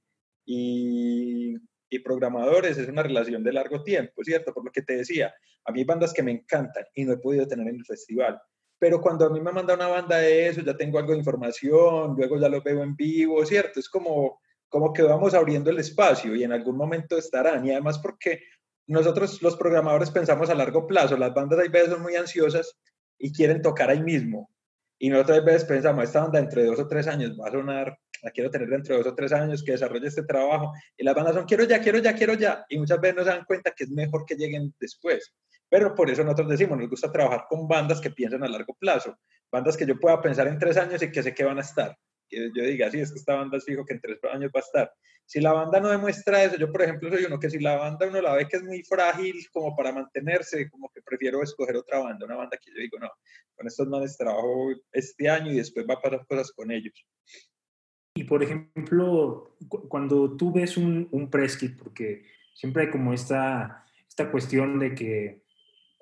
y, 0.45 1.57
programadores 2.03 2.77
es 2.77 2.89
una 2.89 3.01
relación 3.01 3.45
de 3.45 3.53
largo 3.53 3.81
tiempo, 3.81 4.21
¿cierto? 4.25 4.53
Por 4.53 4.65
lo 4.65 4.71
que 4.73 4.81
te 4.81 4.97
decía, 4.97 5.33
a 5.63 5.71
mí 5.71 5.79
hay 5.79 5.85
bandas 5.85 6.13
que 6.13 6.23
me 6.23 6.31
encantan 6.31 6.83
y 6.93 7.05
no 7.05 7.13
he 7.13 7.17
podido 7.17 7.47
tener 7.47 7.69
en 7.69 7.75
el 7.75 7.85
festival. 7.85 8.41
Pero 8.77 8.99
cuando 8.99 9.25
a 9.25 9.29
mí 9.29 9.39
me 9.39 9.53
manda 9.53 9.73
una 9.73 9.87
banda 9.87 10.17
de 10.17 10.49
eso, 10.49 10.59
ya 10.59 10.75
tengo 10.75 10.99
algo 10.99 11.13
de 11.13 11.19
información, 11.19 12.15
luego 12.17 12.37
ya 12.37 12.49
lo 12.49 12.61
veo 12.61 12.83
en 12.83 12.93
vivo, 12.93 13.45
¿cierto? 13.45 13.79
Es 13.79 13.87
como, 13.87 14.41
como 14.67 14.91
que 14.91 15.01
vamos 15.01 15.33
abriendo 15.33 15.69
el 15.69 15.79
espacio 15.79 16.35
y 16.35 16.43
en 16.43 16.51
algún 16.51 16.75
momento 16.75 17.17
estarán. 17.17 17.65
Y 17.65 17.71
además 17.71 17.99
porque 17.99 18.41
nosotros 18.89 19.41
los 19.41 19.55
programadores 19.55 20.11
pensamos 20.11 20.49
a 20.49 20.55
largo 20.55 20.87
plazo, 20.87 21.15
las 21.15 21.33
bandas 21.33 21.59
hay 21.59 21.69
veces 21.69 21.89
son 21.89 22.01
muy 22.01 22.15
ansiosas 22.15 22.77
y 23.17 23.31
quieren 23.31 23.61
tocar 23.61 23.89
ahí 23.89 24.01
mismo. 24.01 24.49
Y 24.97 25.09
nosotros 25.09 25.37
hay 25.37 25.45
veces 25.45 25.63
pensamos, 25.65 26.03
esta 26.03 26.21
banda 26.21 26.39
dentro 26.39 26.61
de 26.61 26.67
dos 26.67 26.79
o 26.79 26.87
tres 26.87 27.07
años 27.07 27.37
va 27.39 27.47
a 27.47 27.51
sonar, 27.51 27.97
la 28.21 28.31
quiero 28.31 28.49
tener 28.49 28.67
dentro 28.67 28.95
de 28.95 29.03
dos 29.03 29.13
o 29.13 29.15
tres 29.15 29.31
años, 29.31 29.63
que 29.63 29.71
desarrolle 29.71 30.07
este 30.07 30.23
trabajo. 30.23 30.73
Y 30.97 31.03
las 31.03 31.15
bandas 31.15 31.35
son, 31.35 31.45
quiero 31.45 31.63
ya, 31.63 31.79
quiero 31.79 31.99
ya, 31.99 32.13
quiero 32.13 32.33
ya. 32.33 32.65
Y 32.67 32.77
muchas 32.77 32.99
veces 32.99 33.15
no 33.15 33.23
se 33.23 33.29
dan 33.29 33.45
cuenta 33.45 33.71
que 33.71 33.85
es 33.85 33.91
mejor 33.91 34.25
que 34.25 34.35
lleguen 34.35 34.73
después. 34.79 35.33
Pero 35.69 35.93
por 35.95 36.09
eso 36.09 36.23
nosotros 36.23 36.49
decimos, 36.49 36.77
nos 36.77 36.89
gusta 36.89 37.11
trabajar 37.11 37.45
con 37.47 37.67
bandas 37.67 38.01
que 38.01 38.09
piensan 38.09 38.43
a 38.43 38.49
largo 38.49 38.73
plazo, 38.73 39.17
bandas 39.51 39.77
que 39.77 39.85
yo 39.85 39.97
pueda 39.99 40.19
pensar 40.21 40.47
en 40.47 40.57
tres 40.57 40.77
años 40.77 41.01
y 41.01 41.11
que 41.11 41.23
sé 41.23 41.33
que 41.33 41.43
van 41.43 41.59
a 41.59 41.61
estar. 41.61 41.95
Que 42.27 42.51
yo 42.53 42.63
diga, 42.63 42.89
sí, 42.91 42.99
es 42.99 43.11
que 43.11 43.19
esta 43.19 43.35
banda 43.35 43.57
es 43.57 43.65
fijo 43.65 43.85
que 43.85 43.93
en 43.93 44.01
tres 44.01 44.17
años 44.33 44.51
va 44.53 44.59
a 44.59 44.63
estar. 44.63 44.93
Si 45.29 45.39
la 45.39 45.53
banda 45.53 45.79
no 45.79 45.89
demuestra 45.89 46.43
eso, 46.43 46.57
yo 46.57 46.71
por 46.71 46.81
ejemplo 46.81 47.07
soy 47.11 47.23
uno 47.23 47.39
que 47.39 47.51
si 47.51 47.59
la 47.59 47.75
banda 47.75 48.07
uno 48.07 48.19
la 48.19 48.33
ve 48.33 48.47
que 48.47 48.57
es 48.57 48.63
muy 48.63 48.81
frágil 48.81 49.35
como 49.51 49.75
para 49.75 49.91
mantenerse, 49.91 50.67
como 50.71 50.89
que 50.89 51.03
prefiero 51.03 51.43
escoger 51.43 51.75
otra 51.75 51.99
banda, 51.99 52.25
una 52.25 52.35
banda 52.35 52.57
que 52.57 52.71
yo 52.71 52.81
digo, 52.81 52.97
no, 52.97 53.11
con 53.55 53.67
estos 53.67 53.87
manes 53.87 54.17
trabajo 54.17 54.71
este 54.91 55.29
año 55.29 55.51
y 55.51 55.57
después 55.57 55.85
va 55.87 55.93
a 55.93 56.01
pasar 56.01 56.25
cosas 56.25 56.51
con 56.51 56.71
ellos. 56.71 57.05
Y 58.15 58.23
por 58.23 58.41
ejemplo, 58.41 59.55
cuando 59.87 60.35
tú 60.35 60.51
ves 60.51 60.77
un, 60.77 61.07
un 61.11 61.29
press 61.29 61.59
porque 61.77 62.25
siempre 62.55 62.85
hay 62.85 62.89
como 62.89 63.13
esta, 63.13 63.85
esta 64.07 64.31
cuestión 64.31 64.79
de 64.79 64.95
que 64.95 65.43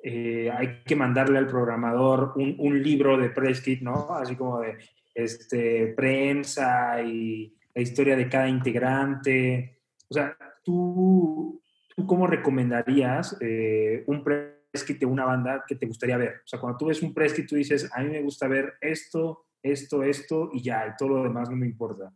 eh, 0.03 0.49
hay 0.51 0.83
que 0.85 0.95
mandarle 0.95 1.37
al 1.37 1.47
programador 1.47 2.31
un, 2.37 2.55
un, 2.59 2.81
libro 2.81 3.17
de 3.17 3.29
press 3.29 3.61
¿no? 3.81 4.15
Así 4.15 4.37
como 4.37 4.61
de 4.61 4.77
este, 5.13 5.87
prensa 5.87 7.01
y 7.01 7.56
la 7.77 7.83
historia 7.83 8.15
de 8.15 8.27
cada 8.27 8.49
integrante. 8.49 9.83
O 10.09 10.13
sea, 10.15 10.35
¿tú, 10.63 11.61
tú 11.95 12.07
cómo 12.07 12.25
recomendarías 12.25 13.37
eh, 13.39 14.03
un 14.07 14.23
press 14.23 14.83
kit 14.83 14.99
de 14.99 15.05
una 15.05 15.25
banda 15.25 15.63
que 15.67 15.75
te 15.75 15.85
gustaría 15.85 16.17
ver? 16.17 16.41
O 16.43 16.47
sea, 16.47 16.59
cuando 16.59 16.79
tú 16.79 16.87
ves 16.87 17.03
un 17.03 17.13
press 17.13 17.33
kit, 17.33 17.47
tú 17.47 17.55
dices, 17.55 17.87
a 17.93 18.01
mí 18.01 18.09
me 18.09 18.23
gusta 18.23 18.47
ver 18.47 18.73
esto, 18.81 19.45
esto, 19.61 20.01
esto 20.01 20.49
y 20.53 20.63
ya, 20.63 20.87
y 20.87 20.97
todo 20.97 21.09
lo 21.09 21.23
demás 21.23 21.51
no 21.51 21.55
me 21.55 21.67
importa. 21.67 22.11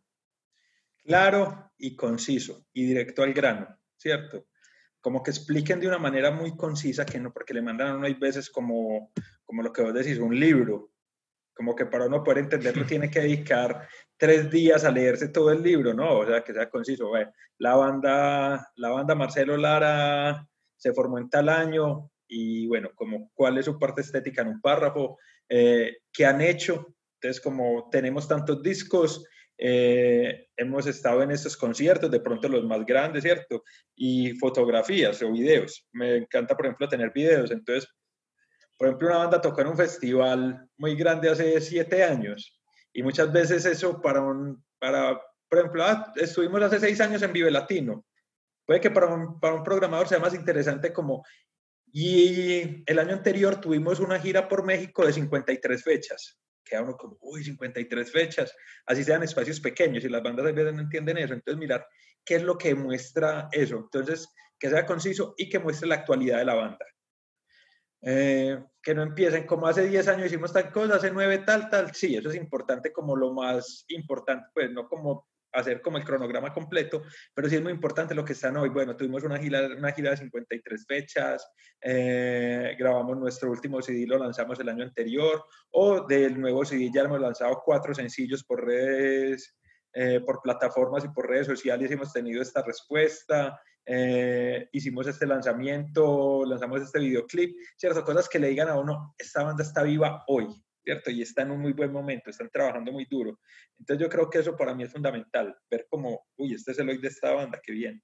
Claro 1.03 1.71
y 1.77 1.95
conciso 1.95 2.65
y 2.73 2.87
directo 2.87 3.21
al 3.21 3.31
grano, 3.31 3.67
¿cierto? 3.97 4.47
Como 4.99 5.21
que 5.21 5.29
expliquen 5.29 5.79
de 5.79 5.87
una 5.87 5.99
manera 5.99 6.31
muy 6.31 6.57
concisa, 6.57 7.05
que 7.05 7.19
no, 7.19 7.31
porque 7.31 7.53
le 7.53 7.61
mandan 7.61 7.87
a 7.87 7.95
uno 7.97 8.07
hay 8.07 8.15
veces 8.15 8.49
como, 8.49 9.11
como 9.45 9.61
lo 9.61 9.71
que 9.71 9.83
vos 9.83 9.93
decís, 9.93 10.17
un 10.17 10.39
libro, 10.39 10.90
como 11.53 11.75
que 11.75 11.85
para 11.85 12.05
uno 12.05 12.23
poder 12.23 12.39
entenderlo 12.39 12.85
tiene 12.85 13.09
que 13.09 13.21
dedicar 13.21 13.87
tres 14.17 14.49
días 14.49 14.83
a 14.83 14.91
leerse 14.91 15.29
todo 15.29 15.51
el 15.51 15.61
libro, 15.61 15.93
¿no? 15.93 16.19
O 16.19 16.25
sea, 16.25 16.43
que 16.43 16.53
sea 16.53 16.69
conciso. 16.69 17.11
la, 17.57 17.75
banda, 17.75 18.71
la 18.75 18.89
banda 18.89 19.15
Marcelo 19.15 19.57
Lara 19.57 20.47
se 20.75 20.93
formó 20.93 21.17
en 21.17 21.29
tal 21.29 21.49
año 21.49 22.09
y 22.27 22.67
bueno, 22.67 22.89
como 22.95 23.29
cuál 23.33 23.57
es 23.57 23.65
su 23.65 23.77
parte 23.77 24.01
estética 24.01 24.41
en 24.41 24.47
un 24.49 24.61
párrafo, 24.61 25.17
eh, 25.49 25.97
qué 26.13 26.25
han 26.25 26.41
hecho, 26.41 26.95
entonces, 27.21 27.39
como 27.39 27.87
tenemos 27.91 28.27
tantos 28.27 28.63
discos, 28.63 29.23
eh, 29.55 30.47
hemos 30.57 30.87
estado 30.87 31.21
en 31.21 31.29
estos 31.29 31.55
conciertos, 31.55 32.09
de 32.09 32.19
pronto 32.19 32.49
los 32.49 32.65
más 32.65 32.83
grandes, 32.83 33.21
¿cierto? 33.21 33.63
Y 33.95 34.33
fotografías 34.39 35.21
o 35.21 35.31
videos. 35.31 35.87
Me 35.91 36.17
encanta, 36.17 36.57
por 36.57 36.65
ejemplo, 36.65 36.89
tener 36.89 37.11
videos. 37.13 37.51
Entonces, 37.51 37.87
por 38.81 38.87
ejemplo, 38.87 39.09
una 39.09 39.17
banda 39.19 39.39
tocó 39.39 39.61
en 39.61 39.67
un 39.67 39.77
festival 39.77 40.67
muy 40.75 40.95
grande 40.95 41.29
hace 41.29 41.61
siete 41.61 42.03
años. 42.03 42.59
Y 42.91 43.03
muchas 43.03 43.31
veces 43.31 43.63
eso 43.67 44.01
para 44.01 44.21
un, 44.21 44.65
para, 44.79 45.21
por 45.47 45.59
ejemplo, 45.59 45.83
ah, 45.83 46.11
estuvimos 46.15 46.63
hace 46.63 46.79
seis 46.79 46.99
años 46.99 47.21
en 47.21 47.31
Vive 47.31 47.51
Latino. 47.51 48.03
Puede 48.65 48.81
que 48.81 48.89
para 48.89 49.05
un, 49.05 49.39
para 49.39 49.53
un 49.53 49.63
programador 49.63 50.07
sea 50.07 50.17
más 50.17 50.33
interesante 50.33 50.91
como 50.91 51.23
y 51.93 52.83
el 52.89 52.97
año 52.97 53.13
anterior 53.13 53.61
tuvimos 53.61 53.99
una 53.99 54.19
gira 54.19 54.49
por 54.49 54.65
México 54.65 55.05
de 55.05 55.13
53 55.13 55.83
fechas 55.83 56.39
queda 56.63 56.81
uno 56.81 56.97
como, 56.97 57.19
uy, 57.21 57.43
53 57.43 58.11
fechas, 58.11 58.55
así 58.87 59.03
sean 59.03 59.21
espacios 59.21 59.59
pequeños 59.59 60.03
y 60.03 60.09
las 60.09 60.23
bandas 60.23 60.47
a 60.47 60.51
veces 60.51 60.73
no 60.73 60.81
entienden 60.81 61.19
eso. 61.19 61.35
Entonces, 61.35 61.59
mirar 61.59 61.85
qué 62.25 62.37
es 62.37 62.41
lo 62.43 62.57
que 62.57 62.73
muestra 62.73 63.47
eso. 63.51 63.75
Entonces, 63.75 64.27
que 64.57 64.71
sea 64.71 64.87
conciso 64.87 65.35
y 65.37 65.49
que 65.49 65.59
muestre 65.59 65.87
la 65.87 65.95
actualidad 65.95 66.39
de 66.39 66.45
la 66.45 66.55
banda. 66.55 66.85
Eh, 68.03 68.59
que 68.81 68.95
no 68.95 69.03
empiecen 69.03 69.45
como 69.45 69.67
hace 69.67 69.87
10 69.87 70.07
años 70.07 70.27
hicimos 70.27 70.51
tal 70.51 70.71
cosa, 70.71 70.95
hace 70.95 71.11
9 71.11 71.39
tal, 71.39 71.69
tal. 71.69 71.93
Sí, 71.93 72.15
eso 72.15 72.29
es 72.29 72.35
importante 72.35 72.91
como 72.91 73.15
lo 73.15 73.33
más 73.33 73.85
importante, 73.89 74.47
pues 74.53 74.71
no 74.71 74.87
como 74.87 75.27
hacer 75.53 75.81
como 75.81 75.97
el 75.97 76.05
cronograma 76.05 76.53
completo, 76.53 77.03
pero 77.33 77.49
sí 77.49 77.55
es 77.55 77.61
muy 77.61 77.71
importante 77.71 78.15
lo 78.15 78.23
que 78.23 78.33
están 78.33 78.57
hoy. 78.57 78.69
Bueno, 78.69 78.95
tuvimos 78.95 79.23
una 79.23 79.37
gira, 79.37 79.67
una 79.77 79.91
gira 79.91 80.11
de 80.11 80.17
53 80.17 80.85
fechas, 80.87 81.47
eh, 81.81 82.75
grabamos 82.77 83.17
nuestro 83.17 83.51
último 83.51 83.81
CD, 83.81 84.05
lo 84.07 84.17
lanzamos 84.17 84.59
el 84.59 84.69
año 84.69 84.83
anterior, 84.83 85.43
o 85.71 86.07
del 86.07 86.39
nuevo 86.39 86.63
CD 86.65 86.89
ya 86.93 87.01
hemos 87.01 87.19
lanzado 87.19 87.61
cuatro 87.63 87.93
sencillos 87.93 88.43
por 88.43 88.65
redes, 88.65 89.57
eh, 89.93 90.21
por 90.25 90.41
plataformas 90.41 91.03
y 91.03 91.09
por 91.09 91.27
redes 91.27 91.47
sociales, 91.47 91.91
hemos 91.91 92.13
tenido 92.13 92.41
esta 92.41 92.63
respuesta. 92.63 93.59
Eh, 93.93 94.69
hicimos 94.71 95.05
este 95.05 95.27
lanzamiento, 95.27 96.45
lanzamos 96.45 96.81
este 96.81 96.99
videoclip, 96.99 97.57
ciertas 97.75 98.03
cosas 98.03 98.29
que 98.29 98.39
le 98.39 98.47
digan 98.47 98.69
a 98.69 98.79
uno, 98.79 99.13
esta 99.17 99.43
banda 99.43 99.63
está 99.63 99.83
viva 99.83 100.23
hoy, 100.27 100.47
¿cierto? 100.81 101.11
Y 101.11 101.21
está 101.21 101.41
en 101.41 101.51
un 101.51 101.59
muy 101.59 101.73
buen 101.73 101.91
momento, 101.91 102.29
están 102.29 102.49
trabajando 102.49 102.93
muy 102.93 103.05
duro. 103.11 103.41
Entonces 103.77 104.01
yo 104.01 104.09
creo 104.09 104.29
que 104.29 104.39
eso 104.39 104.55
para 104.55 104.73
mí 104.73 104.83
es 104.83 104.93
fundamental, 104.93 105.57
ver 105.69 105.87
como, 105.89 106.21
uy, 106.37 106.53
este 106.53 106.71
es 106.71 106.79
el 106.79 106.87
hoy 106.87 106.99
de 106.99 107.09
esta 107.09 107.33
banda, 107.33 107.59
qué 107.61 107.73
bien. 107.73 108.01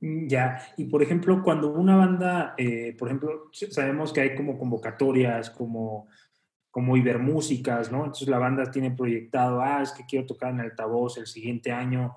Mm, 0.00 0.26
ya, 0.26 0.60
y 0.76 0.86
por 0.86 1.00
ejemplo, 1.00 1.40
cuando 1.44 1.70
una 1.72 1.94
banda, 1.94 2.56
eh, 2.58 2.96
por 2.98 3.06
ejemplo, 3.06 3.48
sabemos 3.52 4.12
que 4.12 4.22
hay 4.22 4.34
como 4.34 4.58
convocatorias, 4.58 5.50
como, 5.50 6.08
como 6.68 6.96
Ibermúsicas, 6.96 7.92
¿no? 7.92 7.98
Entonces 7.98 8.26
la 8.26 8.40
banda 8.40 8.68
tiene 8.72 8.90
proyectado, 8.90 9.60
ah, 9.60 9.82
es 9.82 9.92
que 9.92 10.04
quiero 10.04 10.26
tocar 10.26 10.50
en 10.50 10.58
altavoz 10.58 11.16
el 11.18 11.28
siguiente 11.28 11.70
año. 11.70 12.16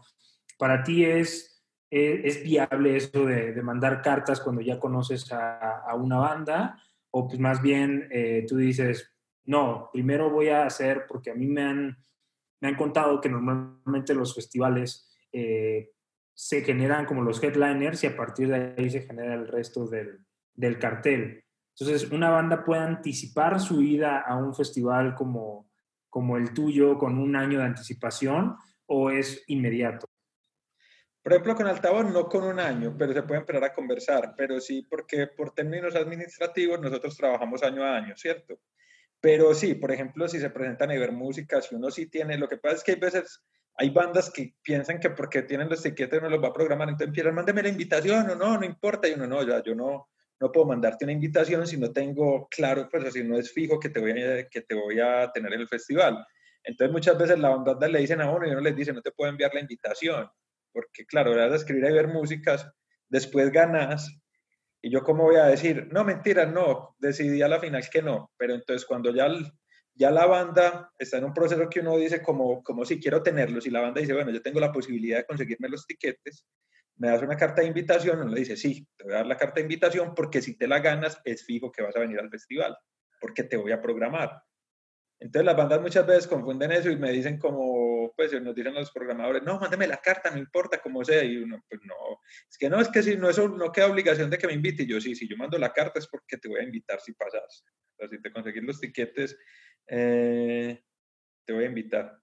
Para 0.57 0.83
ti 0.83 1.05
es, 1.05 1.56
eh, 1.89 2.21
es, 2.23 2.43
viable 2.43 2.97
eso 2.97 3.25
de, 3.25 3.61
mandar 3.61 4.01
cartas 4.01 4.41
cuando 4.41 4.61
ya 4.61 4.79
conoces 4.79 5.31
a, 5.31 5.79
a 5.79 5.95
una 5.95 6.17
banda 6.17 6.81
o 7.11 7.27
pues 7.27 7.39
más 7.39 7.61
bien 7.61 8.07
eh, 8.11 8.45
tú 8.47 8.57
dices, 8.57 9.11
no, 9.45 9.89
primero 9.91 10.29
voy 10.29 10.49
a 10.49 10.65
hacer, 10.65 11.05
porque 11.07 11.31
a 11.31 11.35
mí 11.35 11.47
me 11.47 11.63
han, 11.63 11.97
me 12.61 12.67
han 12.67 12.75
contado 12.75 13.21
que 13.21 13.29
normalmente 13.29 14.13
los 14.13 14.35
festivales 14.35 15.09
eh, 15.31 15.91
se 16.33 16.61
generan 16.61 17.05
como 17.05 17.23
los 17.23 17.41
headliners 17.41 18.03
y 18.03 18.07
a 18.07 18.15
partir 18.15 18.49
de 18.49 18.75
ahí 18.77 18.89
se 18.89 19.01
genera 19.01 19.33
el 19.33 19.47
resto 19.47 19.87
del, 19.87 20.19
del, 20.53 20.77
cartel. 20.77 21.43
Entonces, 21.79 22.11
una 22.11 22.29
banda 22.29 22.63
puede 22.63 22.81
anticipar 22.81 23.59
su 23.59 23.81
ida 23.81 24.19
a 24.19 24.35
un 24.35 24.53
festival 24.53 25.15
como, 25.15 25.69
como 26.09 26.37
el 26.37 26.53
tuyo 26.53 26.97
con 26.97 27.17
un 27.17 27.35
año 27.35 27.59
de 27.59 27.65
anticipación 27.65 28.55
o 28.85 29.09
es 29.09 29.43
inmediato. 29.47 30.05
Por 31.27 31.33
ejemplo, 31.33 31.55
con 31.55 31.67
altavoz 31.67 32.05
no 32.05 32.29
con 32.29 32.45
un 32.45 32.57
año, 32.57 32.95
pero 32.97 33.11
se 33.11 33.21
puede 33.21 33.41
empezar 33.41 33.61
a 33.61 33.73
conversar, 33.73 34.33
pero 34.37 34.61
sí 34.61 34.87
porque 34.89 35.27
por 35.27 35.53
términos 35.53 35.93
administrativos 35.93 36.79
nosotros 36.79 37.17
trabajamos 37.17 37.61
año 37.63 37.83
a 37.83 37.97
año, 37.97 38.15
¿cierto? 38.15 38.61
Pero 39.19 39.53
sí, 39.53 39.75
por 39.75 39.91
ejemplo, 39.91 40.29
si 40.29 40.39
se 40.39 40.49
presentan 40.49 40.89
a 40.89 40.93
ver 40.93 41.11
música, 41.11 41.61
si 41.61 41.75
uno 41.75 41.91
sí 41.91 42.05
tiene, 42.05 42.37
lo 42.37 42.47
que 42.47 42.55
pasa 42.55 42.77
es 42.77 42.83
que 42.85 42.93
hay 42.93 42.99
veces 42.99 43.43
hay 43.75 43.89
bandas 43.89 44.29
que 44.29 44.55
piensan 44.61 45.01
que 45.01 45.09
porque 45.09 45.41
tienen 45.41 45.67
los 45.67 45.83
tiquetes 45.83 46.21
no 46.21 46.29
los 46.29 46.41
va 46.41 46.47
a 46.47 46.53
programar, 46.53 46.87
entonces 46.87 47.09
empiezan, 47.09 47.35
mándeme 47.35 47.61
la 47.61 47.67
invitación 47.67 48.29
o 48.29 48.35
no, 48.35 48.57
no 48.57 48.65
importa, 48.65 49.09
y 49.09 49.11
uno 49.11 49.27
no, 49.27 49.43
ya 49.43 49.61
yo 49.61 49.75
no, 49.75 50.07
no 50.39 50.49
puedo 50.49 50.65
mandarte 50.65 51.03
una 51.03 51.11
invitación 51.11 51.67
si 51.67 51.75
no 51.75 51.91
tengo 51.91 52.47
claro, 52.49 52.87
pues 52.89 53.03
así 53.03 53.21
no 53.25 53.37
es 53.37 53.51
fijo 53.51 53.81
que 53.81 53.89
te 53.89 53.99
voy 53.99 54.11
a, 54.23 54.47
que 54.47 54.61
te 54.61 54.75
voy 54.75 55.01
a 55.01 55.29
tener 55.33 55.51
en 55.51 55.59
el 55.59 55.67
festival. 55.67 56.25
Entonces 56.63 56.93
muchas 56.93 57.17
veces 57.17 57.37
la 57.37 57.49
banda 57.49 57.85
le 57.85 57.99
dicen 57.99 58.21
a 58.21 58.31
uno 58.31 58.47
y 58.47 58.51
uno 58.51 58.61
les 58.61 58.77
dice, 58.77 58.93
no 58.93 59.01
te 59.01 59.11
puedo 59.11 59.29
enviar 59.29 59.53
la 59.53 59.59
invitación 59.59 60.29
porque 60.71 61.05
claro, 61.05 61.35
vas 61.35 61.51
a 61.51 61.55
escribir 61.55 61.85
y 61.85 61.93
ver 61.93 62.07
músicas, 62.07 62.69
después 63.09 63.51
ganas, 63.51 64.09
y 64.81 64.91
yo 64.91 65.03
cómo 65.03 65.23
voy 65.23 65.37
a 65.37 65.45
decir, 65.45 65.87
no, 65.91 66.03
mentira, 66.03 66.45
no, 66.45 66.95
decidí 66.99 67.41
a 67.41 67.47
la 67.47 67.59
final 67.59 67.83
que 67.89 68.01
no, 68.01 68.31
pero 68.37 68.53
entonces 68.53 68.85
cuando 68.85 69.13
ya, 69.13 69.27
ya 69.93 70.11
la 70.11 70.25
banda 70.25 70.91
está 70.97 71.17
en 71.17 71.25
un 71.25 71.33
proceso 71.33 71.67
que 71.69 71.79
uno 71.79 71.97
dice 71.97 72.21
como, 72.21 72.61
como 72.63 72.85
si 72.85 72.99
quiero 72.99 73.23
tenerlos, 73.23 73.65
y 73.65 73.71
la 73.71 73.81
banda 73.81 74.01
dice, 74.01 74.13
bueno, 74.13 74.31
yo 74.31 74.41
tengo 74.41 74.59
la 74.59 74.71
posibilidad 74.71 75.17
de 75.17 75.25
conseguirme 75.25 75.69
los 75.69 75.85
tiquetes, 75.85 76.45
me 76.97 77.09
das 77.09 77.21
una 77.21 77.37
carta 77.37 77.61
de 77.61 77.67
invitación, 77.67 78.19
uno 78.19 78.31
le 78.31 78.39
dice, 78.39 78.57
sí, 78.57 78.87
te 78.97 79.03
voy 79.03 79.13
a 79.13 79.17
dar 79.17 79.27
la 79.27 79.37
carta 79.37 79.55
de 79.55 79.61
invitación 79.61 80.13
porque 80.15 80.41
si 80.41 80.57
te 80.57 80.67
la 80.67 80.79
ganas 80.79 81.19
es 81.25 81.45
fijo 81.45 81.71
que 81.71 81.83
vas 81.83 81.95
a 81.95 81.99
venir 81.99 82.19
al 82.19 82.29
festival, 82.29 82.75
porque 83.21 83.43
te 83.43 83.57
voy 83.57 83.71
a 83.71 83.81
programar. 83.81 84.41
Entonces 85.19 85.45
las 85.45 85.55
bandas 85.55 85.81
muchas 85.81 86.05
veces 86.05 86.27
confunden 86.27 86.71
eso 86.71 86.89
y 86.89 86.97
me 86.97 87.11
dicen 87.11 87.37
como, 87.37 87.96
pues 88.15 88.31
nos 88.41 88.55
dicen 88.55 88.73
los 88.73 88.91
programadores, 88.91 89.43
no, 89.43 89.59
mándeme 89.59 89.87
la 89.87 89.97
carta, 89.97 90.29
no 90.31 90.37
importa 90.37 90.81
cómo 90.81 91.03
sea. 91.03 91.23
Y 91.23 91.37
uno, 91.37 91.63
pues 91.69 91.81
no, 91.83 91.95
es 92.49 92.57
que 92.57 92.69
no, 92.69 92.79
es 92.79 92.89
que 92.89 93.03
si 93.03 93.17
no, 93.17 93.29
eso 93.29 93.47
no 93.47 93.71
queda 93.71 93.87
obligación 93.87 94.29
de 94.29 94.37
que 94.37 94.47
me 94.47 94.53
invite. 94.53 94.83
Y 94.83 94.87
yo, 94.87 94.99
sí, 95.01 95.15
si 95.15 95.27
yo 95.27 95.37
mando 95.37 95.57
la 95.57 95.73
carta 95.73 95.99
es 95.99 96.07
porque 96.07 96.37
te 96.37 96.47
voy 96.47 96.59
a 96.59 96.63
invitar 96.63 96.99
si 96.99 97.13
pasas. 97.13 97.65
O 97.93 97.97
sea, 97.97 98.07
si 98.07 98.21
te 98.21 98.31
conseguís 98.31 98.63
los 98.63 98.79
tiquetes, 98.79 99.37
eh, 99.87 100.83
te 101.45 101.53
voy 101.53 101.63
a 101.63 101.67
invitar. 101.67 102.19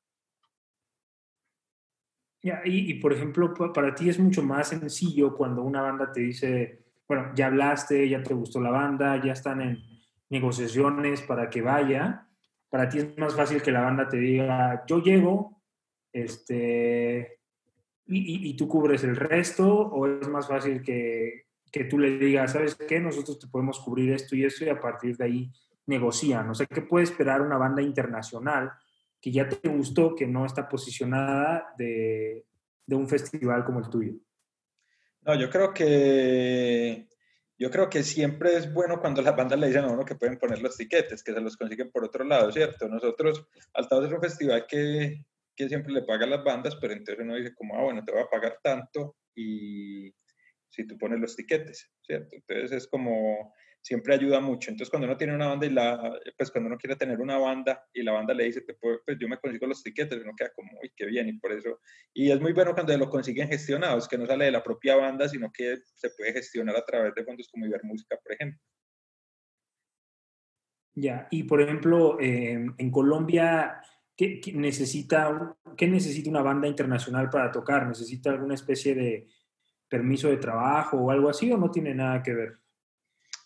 Y, 2.43 2.51
y, 2.65 2.95
por 3.01 3.13
ejemplo, 3.13 3.55
para 3.73 3.95
ti 3.95 4.11
es 4.11 4.19
mucho 4.19 4.43
más 4.43 4.69
sencillo 4.69 5.35
cuando 5.35 5.63
una 5.63 5.81
banda 5.81 6.13
te 6.13 6.21
dice, 6.21 6.85
bueno, 7.09 7.33
ya 7.35 7.47
hablaste, 7.47 8.09
ya 8.09 8.23
te 8.23 8.35
gustó 8.35 8.61
la 8.61 8.71
banda, 8.71 9.23
ya 9.25 9.33
están 9.33 9.63
en 9.63 9.79
negociaciones 10.29 11.23
para 11.23 11.49
que 11.49 11.63
vaya 11.63 12.29
para 12.75 12.89
ti 12.89 12.99
es 12.99 13.17
más 13.17 13.37
fácil 13.37 13.63
que 13.63 13.71
la 13.71 13.83
banda 13.83 14.09
te 14.09 14.17
diga, 14.17 14.83
yo 14.89 15.01
llego, 15.01 15.63
este, 16.15 17.41
y, 18.07 18.49
y, 18.49 18.57
tú 18.57 18.69
cubres 18.69 19.05
el 19.05 19.17
resto, 19.17 19.69
o 19.69 20.07
es 20.07 20.29
más 20.29 20.49
fácil 20.49 20.81
que, 20.81 21.47
que, 21.71 21.85
tú 21.85 21.99
le 21.99 22.17
digas, 22.17 22.53
¿sabes 22.53 22.77
qué? 22.77 23.01
Nosotros 23.01 23.39
te 23.39 23.49
podemos 23.49 23.81
cubrir 23.81 24.13
esto 24.13 24.37
y 24.37 24.45
esto, 24.45 24.65
y 24.65 24.69
a 24.69 24.81
partir 24.81 25.17
de 25.17 25.25
ahí 25.25 25.53
negocian? 25.87 26.49
O 26.49 26.55
sea, 26.55 26.67
¿qué 26.67 26.83
puede 26.83 27.05
esperar 27.05 27.43
una 27.43 27.59
banda 27.59 27.83
internacional 27.83 28.73
que 29.21 29.33
ya 29.33 29.49
te 29.49 29.69
gustó, 29.69 30.15
que 30.15 30.27
no 30.27 30.47
está 30.47 30.69
posicionada 30.69 31.75
de, 31.77 32.47
de 32.87 32.97
un 32.97 33.09
festival 33.09 33.65
como 33.65 33.81
el 33.81 33.89
tuyo? 33.91 34.13
No, 35.23 35.35
yo 35.35 35.51
creo 35.51 35.73
que 35.73 37.09
yo 37.57 37.71
creo 37.71 37.89
que 37.89 38.03
siempre 38.03 38.57
es 38.57 38.73
bueno 38.73 39.01
cuando 39.01 39.23
las 39.23 39.37
bandas 39.37 39.59
le 39.59 39.69
dicen 39.69 39.85
a 39.85 39.93
uno 39.93 40.05
que 40.05 40.17
pueden 40.17 40.39
poner 40.39 40.61
los 40.61 40.77
tiquetes, 40.77 41.23
que 41.23 41.33
se 41.33 41.41
los 41.41 41.57
consiguen 41.57 41.91
por 41.91 42.05
otro 42.05 42.25
lado, 42.25 42.51
¿cierto? 42.51 42.89
Nosotros, 42.89 43.47
Altavoz 43.73 44.07
es 44.07 44.13
un 44.13 44.21
festival 44.21 44.67
que, 44.67 45.25
que 45.57 45.69
siempre 45.69 45.93
le 45.93 46.03
paga 46.03 46.27
las 46.27 46.45
bandas, 46.45 46.77
pero 46.77 46.93
entonces 46.93 47.25
uno 47.25 47.37
dice 47.37 47.55
como, 47.55 47.77
ah, 47.77 47.83
bueno, 47.83 48.05
te 48.05 48.13
voy 48.13 48.23
a 48.23 48.29
pagar 48.29 48.59
tanto 48.63 49.17
y 49.35 50.13
si 50.71 50.87
tú 50.87 50.99
pones 50.99 51.21
los 51.21 51.37
tiquetes, 51.37 51.93
¿cierto? 52.03 52.37
Entonces 52.37 52.73
es 52.73 52.89
como, 52.89 53.55
siempre 53.85 54.15
ayuda 54.15 54.41
mucho. 54.41 54.71
Entonces, 54.71 54.91
cuando 54.91 55.07
uno 55.07 55.17
tiene 55.17 55.35
una 55.35 55.49
banda 55.49 55.67
y 55.67 55.71
la, 55.71 56.19
pues 56.39 56.51
cuando 56.51 56.69
uno 56.69 56.79
quiere 56.79 56.97
tener 56.97 57.21
una 57.21 57.37
banda 57.37 57.85
y 57.93 58.03
la 58.03 58.13
banda 58.13 58.33
le 58.33 58.45
dice, 58.45 58.63
pues 58.81 59.19
yo 59.21 59.29
me 59.29 59.37
consigo 59.37 59.67
los 59.67 59.83
tiquetes, 59.83 60.23
uno 60.23 60.33
queda 60.37 60.51
como, 60.57 60.71
uy, 60.83 60.91
qué 60.97 61.05
bien, 61.05 61.29
y 61.29 61.35
por 61.35 61.53
eso. 61.53 61.79
Y 62.15 62.31
es 62.31 62.41
muy 62.41 62.55
bueno 62.55 62.73
cuando 62.73 62.97
lo 62.97 63.11
consiguen 63.11 63.49
gestionados, 63.49 64.09
que 64.09 64.17
no 64.17 64.27
sale 64.27 64.47
de 64.47 64.53
la 64.53 64.63
propia 64.63 64.97
banda, 64.97 65.29
sino 65.29 65.53
que 65.53 65.77
se 65.95 66.11
puede 66.17 66.33
gestionar 66.33 66.75
a 66.77 66.85
través 66.85 67.15
de 67.15 67.25
fondos 67.25 67.49
como 67.53 67.67
Ibermúsica, 67.67 68.17
por 68.23 68.33
ejemplo. 68.33 68.59
Ya, 70.95 71.29
y 71.31 71.43
por 71.43 71.61
ejemplo, 71.61 72.17
en 72.21 72.91
Colombia, 72.91 73.83
¿qué, 74.17 74.41
necesita, 74.55 75.57
¿qué 75.77 75.87
necesita 75.87 76.31
una 76.31 76.43
banda 76.43 76.69
internacional 76.69 77.31
para 77.31 77.51
tocar? 77.51 77.87
¿Necesita 77.87 78.31
alguna 78.31 78.55
especie 78.55 78.95
de 78.95 79.29
permiso 79.89 80.29
de 80.29 80.37
trabajo 80.39 80.99
o 80.99 81.11
algo 81.11 81.29
así 81.29 81.51
o 81.53 81.59
no 81.59 81.71
tiene 81.71 81.95
nada 81.95 82.23
que 82.23 82.35
ver? 82.35 82.59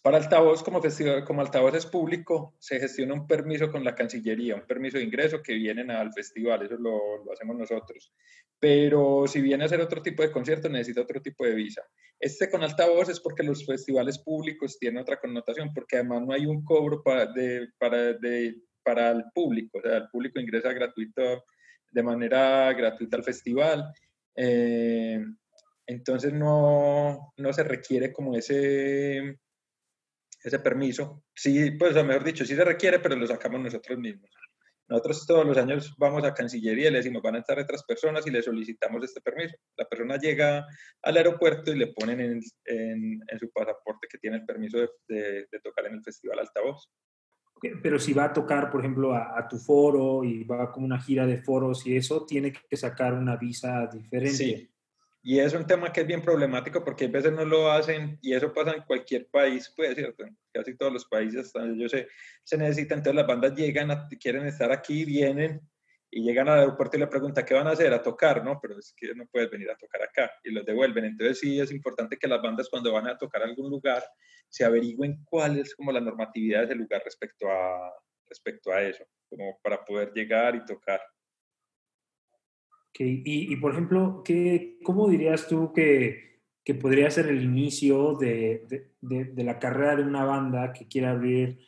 Para 0.03 0.19
altavoz, 0.19 0.63
como, 0.63 0.81
festival, 0.81 1.25
como 1.25 1.41
altavoz 1.41 1.75
es 1.75 1.85
público, 1.85 2.55
se 2.59 2.79
gestiona 2.79 3.15
un 3.15 3.27
permiso 3.27 3.71
con 3.71 3.83
la 3.83 3.95
Cancillería, 3.95 4.55
un 4.55 4.67
permiso 4.67 4.97
de 4.97 5.05
ingreso 5.05 5.43
que 5.43 5.55
vienen 5.55 5.91
al 5.91 6.13
festival, 6.13 6.63
eso 6.63 6.77
lo, 6.77 7.25
lo 7.25 7.33
hacemos 7.33 7.57
nosotros. 7.57 8.13
Pero 8.61 9.27
si 9.27 9.41
viene 9.41 9.65
a 9.65 9.67
hacer 9.67 9.81
otro 9.81 10.01
tipo 10.01 10.23
de 10.23 10.31
concierto, 10.31 10.69
necesita 10.69 11.03
otro 11.03 11.21
tipo 11.21 11.45
de 11.45 11.55
visa. 11.55 11.83
Este 12.19 12.49
con 12.49 12.63
altavoz 12.63 13.09
es 13.09 13.21
porque 13.21 13.43
los 13.43 13.67
festivales 13.67 14.19
públicos 14.19 14.79
tienen 14.79 15.03
otra 15.03 15.21
connotación, 15.21 15.73
porque 15.75 15.97
además 15.97 16.23
no 16.23 16.33
hay 16.33 16.47
un 16.47 16.65
cobro 16.65 17.03
para, 17.03 17.27
de, 17.27 17.69
para, 17.79 18.15
de, 18.15 18.57
para 18.89 19.11
el 19.11 19.25
público, 19.35 19.79
o 19.79 19.83
sea, 19.83 19.99
el 19.99 20.09
público 20.09 20.41
ingresa 20.41 20.73
gratuito, 20.73 21.45
de 21.91 22.03
manera 22.03 22.73
gratuita 22.73 23.19
al 23.19 23.25
festival. 23.25 23.93
Eh, 24.35 25.23
entonces 25.87 26.33
no, 26.33 27.33
no 27.37 27.53
se 27.53 27.65
requiere 27.65 28.13
como 28.13 28.35
ese 28.35 29.39
ese 30.43 30.59
permiso. 30.61 31.25
Sí, 31.35 31.73
pues, 31.73 31.97
o 31.97 32.05
mejor 32.05 32.25
dicho, 32.25 32.45
sí 32.45 32.55
se 32.55 32.65
requiere, 32.65 33.01
pero 33.01 33.17
lo 33.17 33.27
sacamos 33.27 33.61
nosotros 33.61 33.99
mismos. 33.99 34.31
Nosotros 34.89 35.27
todos 35.27 35.45
los 35.45 35.59
años 35.59 35.95
vamos 35.99 36.25
a 36.25 36.33
Cancillería 36.33 36.89
y 36.89 36.91
le 36.91 36.99
decimos, 36.99 37.21
van 37.21 37.35
a 37.35 37.41
estar 37.41 37.59
otras 37.59 37.85
personas 37.85 38.27
y 38.27 38.31
le 38.31 38.43
solicitamos 38.43 39.05
este 39.05 39.21
permiso. 39.21 39.55
La 39.77 39.87
persona 39.87 40.17
llega 40.17 40.67
al 41.03 41.17
aeropuerto 41.17 41.73
y 41.73 41.79
le 41.79 41.89
ponen 41.89 42.21
en, 42.21 42.41
en, 42.65 43.39
su 43.39 43.51
pasaporte 43.51 44.09
que 44.11 44.17
tiene 44.17 44.39
el 44.39 44.47
permiso 44.47 44.79
de, 45.07 45.47
tocar 45.63 45.87
en 45.87 45.95
el 45.95 46.03
Festival 46.03 46.39
Altavoz. 46.39 46.89
Pero 47.83 47.99
si 47.99 48.13
va 48.13 48.25
a 48.25 48.33
tocar, 48.33 48.71
por 48.71 48.81
ejemplo, 48.81 49.15
a, 49.15 49.39
a, 49.39 49.49
tu 49.49 49.59
foro 49.59 50.25
y 50.25 50.45
va 50.45 50.71
como 50.73 50.87
una 50.87 51.01
gira 51.01 51.27
de 51.27 51.39
foros 51.39 51.87
y 51.87 51.97
eso, 51.97 52.25
tiene 52.25 52.53
que 52.53 52.77
sacar 52.77 53.15
una 53.15 53.37
visa 53.37 53.87
diferente. 53.87 54.37
Sí, 54.37 54.71
y 55.23 55.41
es 55.41 55.53
un 55.53 55.67
tema 55.67 55.93
que 55.93 56.01
es 56.03 56.07
bien 56.07 56.23
problemático 56.23 56.85
porque 56.85 57.07
a 57.07 57.09
veces 57.09 57.33
no 57.33 57.45
lo 57.45 57.71
hacen 57.71 58.19
y 58.23 58.33
eso 58.33 58.53
pasa 58.53 58.73
en 58.73 58.83
cualquier 58.83 59.27
país, 59.27 59.73
pues, 59.77 59.95
¿cierto? 59.95 60.25
casi 60.53 60.77
todos 60.77 60.93
los 60.93 61.05
países, 61.05 61.53
yo 61.77 61.89
sé, 61.89 62.09
se 62.45 62.57
necesita, 62.57 62.95
entonces 62.95 63.17
las 63.17 63.27
bandas 63.27 63.55
llegan, 63.55 63.91
quieren 64.21 64.47
estar 64.47 64.73
aquí, 64.73 65.05
vienen 65.05 65.61
y 66.11 66.23
llegan 66.23 66.49
al 66.49 66.61
aeropuerto 66.61 66.97
y 66.97 67.01
le 67.01 67.07
preguntan, 67.07 67.45
¿qué 67.45 67.55
van 67.55 67.67
a 67.67 67.73
hacer? 67.73 67.93
A 67.93 68.03
tocar, 68.03 68.43
¿no? 68.45 68.59
Pero 68.61 68.79
es 68.79 68.95
que 68.97 69.15
no 69.15 69.27
puedes 69.27 69.51
venir 69.51 69.71
a 69.71 69.77
tocar 69.77 70.03
acá 70.03 70.31
y 70.43 70.51
los 70.51 70.65
devuelven. 70.65 71.05
Entonces 71.05 71.39
sí 71.39 71.61
es 71.61 71.71
importante 71.71 72.17
que 72.17 72.29
las 72.29 72.41
bandas 72.41 72.69
cuando 72.71 72.93
van 72.93 73.07
a 73.09 73.19
tocar 73.19 73.43
algún 73.43 73.71
lugar 73.71 74.03
se 74.49 74.65
averigüen 74.65 75.23
cuál 75.25 75.59
es 75.59 75.75
como 75.75 75.93
la 75.93 76.01
normatividad 76.01 76.61
de 76.61 76.65
ese 76.67 76.75
lugar 76.75 77.03
respecto 77.05 77.51
a, 77.51 77.93
respecto 78.27 78.73
a 78.73 78.83
eso, 78.83 79.05
como 79.29 79.59
para 79.63 79.85
poder 79.85 80.13
llegar 80.15 80.55
y 80.55 80.65
tocar. 80.65 81.01
Y, 83.01 83.55
por 83.57 83.73
ejemplo, 83.73 84.23
¿qué, 84.25 84.79
¿cómo 84.83 85.09
dirías 85.09 85.47
tú 85.47 85.73
que, 85.73 86.41
que 86.65 86.75
podría 86.75 87.09
ser 87.11 87.27
el 87.27 87.45
inicio 87.45 88.15
de, 88.15 88.67
de, 89.01 89.25
de, 89.27 89.45
la 89.45 89.61
carrera 89.61 89.95
de 89.95 90.03
una 90.03 90.25
banda 90.25 90.73
que 90.73 90.89
quiera 90.89 91.11
abrir 91.11 91.61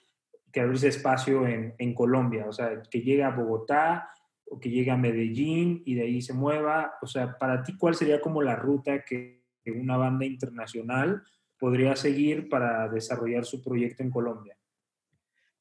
que 0.53 0.61
abrirse 0.61 0.89
espacio 0.89 1.47
en, 1.47 1.77
en, 1.79 1.95
Colombia? 1.95 2.47
O 2.49 2.53
sea, 2.53 2.83
que 2.91 3.03
llegue 3.03 3.23
a 3.23 3.31
Bogotá 3.31 4.11
o 4.51 4.59
que 4.59 4.69
llegue 4.69 4.91
a 4.91 4.97
Medellín 4.97 5.83
y 5.87 5.95
de 5.95 6.03
ahí 6.03 6.21
se 6.21 6.35
mueva. 6.35 6.95
O 7.01 7.07
sea, 7.07 7.39
para 7.39 7.63
ti, 7.63 7.77
¿cuál 7.77 7.95
sería 7.95 8.21
como 8.21 8.43
la 8.43 8.57
ruta 8.57 9.05
que, 9.05 9.41
una 9.67 9.97
banda 9.97 10.25
internacional 10.25 11.23
podría 11.57 11.95
seguir 11.95 12.49
para 12.49 12.89
desarrollar 12.89 13.45
su 13.45 13.63
proyecto 13.63 14.03
en 14.03 14.11
Colombia? 14.11 14.59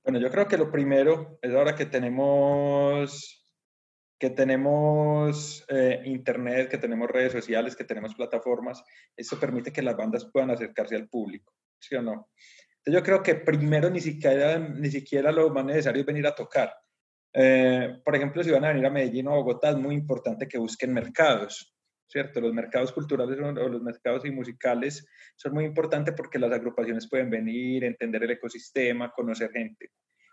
Bueno, 0.04 0.20
yo 0.20 0.32
creo 0.32 0.48
que 0.48 0.58
lo 0.58 0.72
primero 0.72 1.38
es 1.44 1.54
ahora 1.54 1.76
que 1.76 1.86
tenemos 1.86 3.36
que 4.18 4.32
tenemos 4.32 5.64
eh, 5.70 6.02
internet, 6.06 6.70
que 6.70 6.80
tenemos 6.80 7.08
redes 7.08 7.32
sociales, 7.32 7.76
que 7.76 7.84
tenemos 7.84 8.16
plataformas, 8.16 8.84
eso 9.16 9.40
permite 9.40 9.72
que 9.72 9.84
las 9.84 9.96
bandas 9.96 10.26
puedan 10.26 10.50
acercarse 10.50 10.96
al 10.96 11.08
público, 11.08 11.54
¿sí 11.80 11.96
o 11.96 12.02
no? 12.02 12.30
Entonces 12.80 12.94
yo 13.00 13.04
creo 13.04 13.22
que 13.22 13.36
primero 13.36 13.90
ni 13.90 14.00
siquiera, 14.00 14.58
ni 14.58 14.90
siquiera 14.90 15.32
lo 15.32 15.50
más 15.52 15.66
necesario 15.66 16.02
es 16.02 16.06
venir 16.06 16.26
a 16.26 16.36
tocar. 16.36 16.74
Eh, 17.34 18.00
por 18.04 18.16
ejemplo, 18.16 18.44
si 18.44 18.52
van 18.52 18.66
a 18.66 18.70
venir 18.70 18.86
a 18.86 18.90
Medellín 18.90 19.28
o 19.28 19.36
Bogotá, 19.36 19.70
es 19.70 19.78
muy 19.78 19.96
importante 19.96 20.48
que 20.48 20.58
busquen 20.58 20.94
mercados, 20.94 21.76
¿cierto? 22.08 22.42
Los 22.42 22.54
mercados 22.54 22.92
culturales 22.92 23.38
o 23.40 23.70
los 23.70 23.82
mercados 23.82 24.26
y 24.26 24.32
musicales 24.32 25.06
son 25.36 25.54
muy 25.54 25.66
importantes 25.66 26.14
porque 26.16 26.40
las 26.40 26.52
agrupaciones 26.52 27.08
pueden 27.10 27.30
venir, 27.30 27.84
entender 27.84 28.24
el 28.24 28.32
ecosistema, 28.32 29.12
conocer 29.12 29.52
gente. 29.52 29.92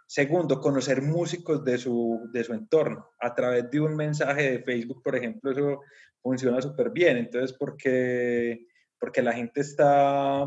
Segundo, 0.08 0.60
conocer 0.60 1.02
músicos 1.02 1.64
de 1.64 1.78
su, 1.78 2.30
de 2.32 2.44
su 2.44 2.54
entorno. 2.54 3.10
A 3.18 3.34
través 3.34 3.68
de 3.70 3.80
un 3.80 3.96
mensaje 3.96 4.52
de 4.52 4.62
Facebook, 4.62 5.02
por 5.02 5.16
ejemplo, 5.16 5.50
eso 5.50 5.80
funciona 6.22 6.62
súper 6.62 6.90
bien. 6.90 7.16
Entonces, 7.16 7.56
porque, 7.58 8.66
porque 9.00 9.20
la 9.20 9.32
gente 9.32 9.60
está, 9.60 10.46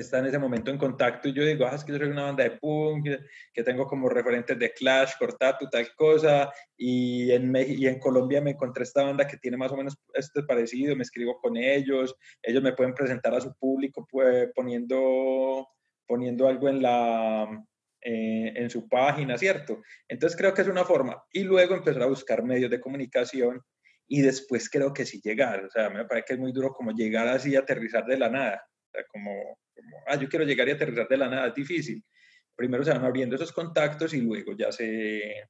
está 0.00 0.18
en 0.18 0.26
ese 0.26 0.38
momento 0.38 0.70
en 0.70 0.78
contacto 0.78 1.28
y 1.28 1.32
yo 1.32 1.44
digo, 1.44 1.66
ah, 1.66 1.74
es 1.74 1.84
que 1.84 1.92
yo 1.92 1.98
soy 1.98 2.08
una 2.08 2.24
banda 2.24 2.44
de 2.44 2.52
punk, 2.52 3.08
que 3.52 3.62
tengo 3.62 3.86
como 3.86 4.08
referentes 4.08 4.58
de 4.58 4.72
Clash, 4.72 5.12
Cortatu, 5.18 5.68
tal 5.70 5.94
cosa, 5.94 6.52
y 6.76 7.30
en, 7.32 7.54
y 7.56 7.86
en 7.86 7.98
Colombia 7.98 8.40
me 8.40 8.52
encontré 8.52 8.84
esta 8.84 9.04
banda 9.04 9.26
que 9.26 9.36
tiene 9.36 9.56
más 9.56 9.72
o 9.72 9.76
menos 9.76 9.96
esto 10.14 10.46
parecido, 10.46 10.96
me 10.96 11.02
escribo 11.02 11.38
con 11.40 11.56
ellos, 11.56 12.14
ellos 12.42 12.62
me 12.62 12.72
pueden 12.72 12.94
presentar 12.94 13.34
a 13.34 13.40
su 13.40 13.54
público 13.54 14.06
poniendo, 14.54 15.68
poniendo 16.06 16.48
algo 16.48 16.68
en 16.68 16.82
la, 16.82 17.48
eh, 18.04 18.52
en 18.56 18.68
su 18.68 18.88
página, 18.88 19.38
¿cierto? 19.38 19.80
Entonces 20.08 20.36
creo 20.36 20.52
que 20.52 20.62
es 20.62 20.68
una 20.68 20.84
forma. 20.84 21.22
Y 21.32 21.44
luego 21.44 21.76
empezar 21.76 22.02
a 22.02 22.06
buscar 22.06 22.42
medios 22.42 22.68
de 22.68 22.80
comunicación 22.80 23.62
y 24.08 24.22
después 24.22 24.68
creo 24.68 24.92
que 24.92 25.06
sí 25.06 25.20
llegar. 25.22 25.64
O 25.64 25.70
sea, 25.70 25.88
me 25.88 26.04
parece 26.04 26.24
que 26.26 26.32
es 26.34 26.40
muy 26.40 26.50
duro 26.50 26.72
como 26.72 26.90
llegar 26.90 27.28
así 27.28 27.54
aterrizar 27.54 28.04
de 28.06 28.18
la 28.18 28.28
nada. 28.28 28.66
O 28.66 28.90
sea, 28.90 29.04
como, 29.06 29.56
ah, 30.06 30.16
yo 30.16 30.28
quiero 30.28 30.44
llegar 30.44 30.68
y 30.68 30.72
aterrizar 30.72 31.08
de 31.08 31.16
la 31.16 31.28
nada, 31.28 31.48
es 31.48 31.54
difícil. 31.54 32.04
Primero 32.54 32.84
se 32.84 32.92
van 32.92 33.04
abriendo 33.04 33.36
esos 33.36 33.52
contactos 33.52 34.14
y 34.14 34.20
luego 34.20 34.52
ya 34.56 34.70
se, 34.70 35.48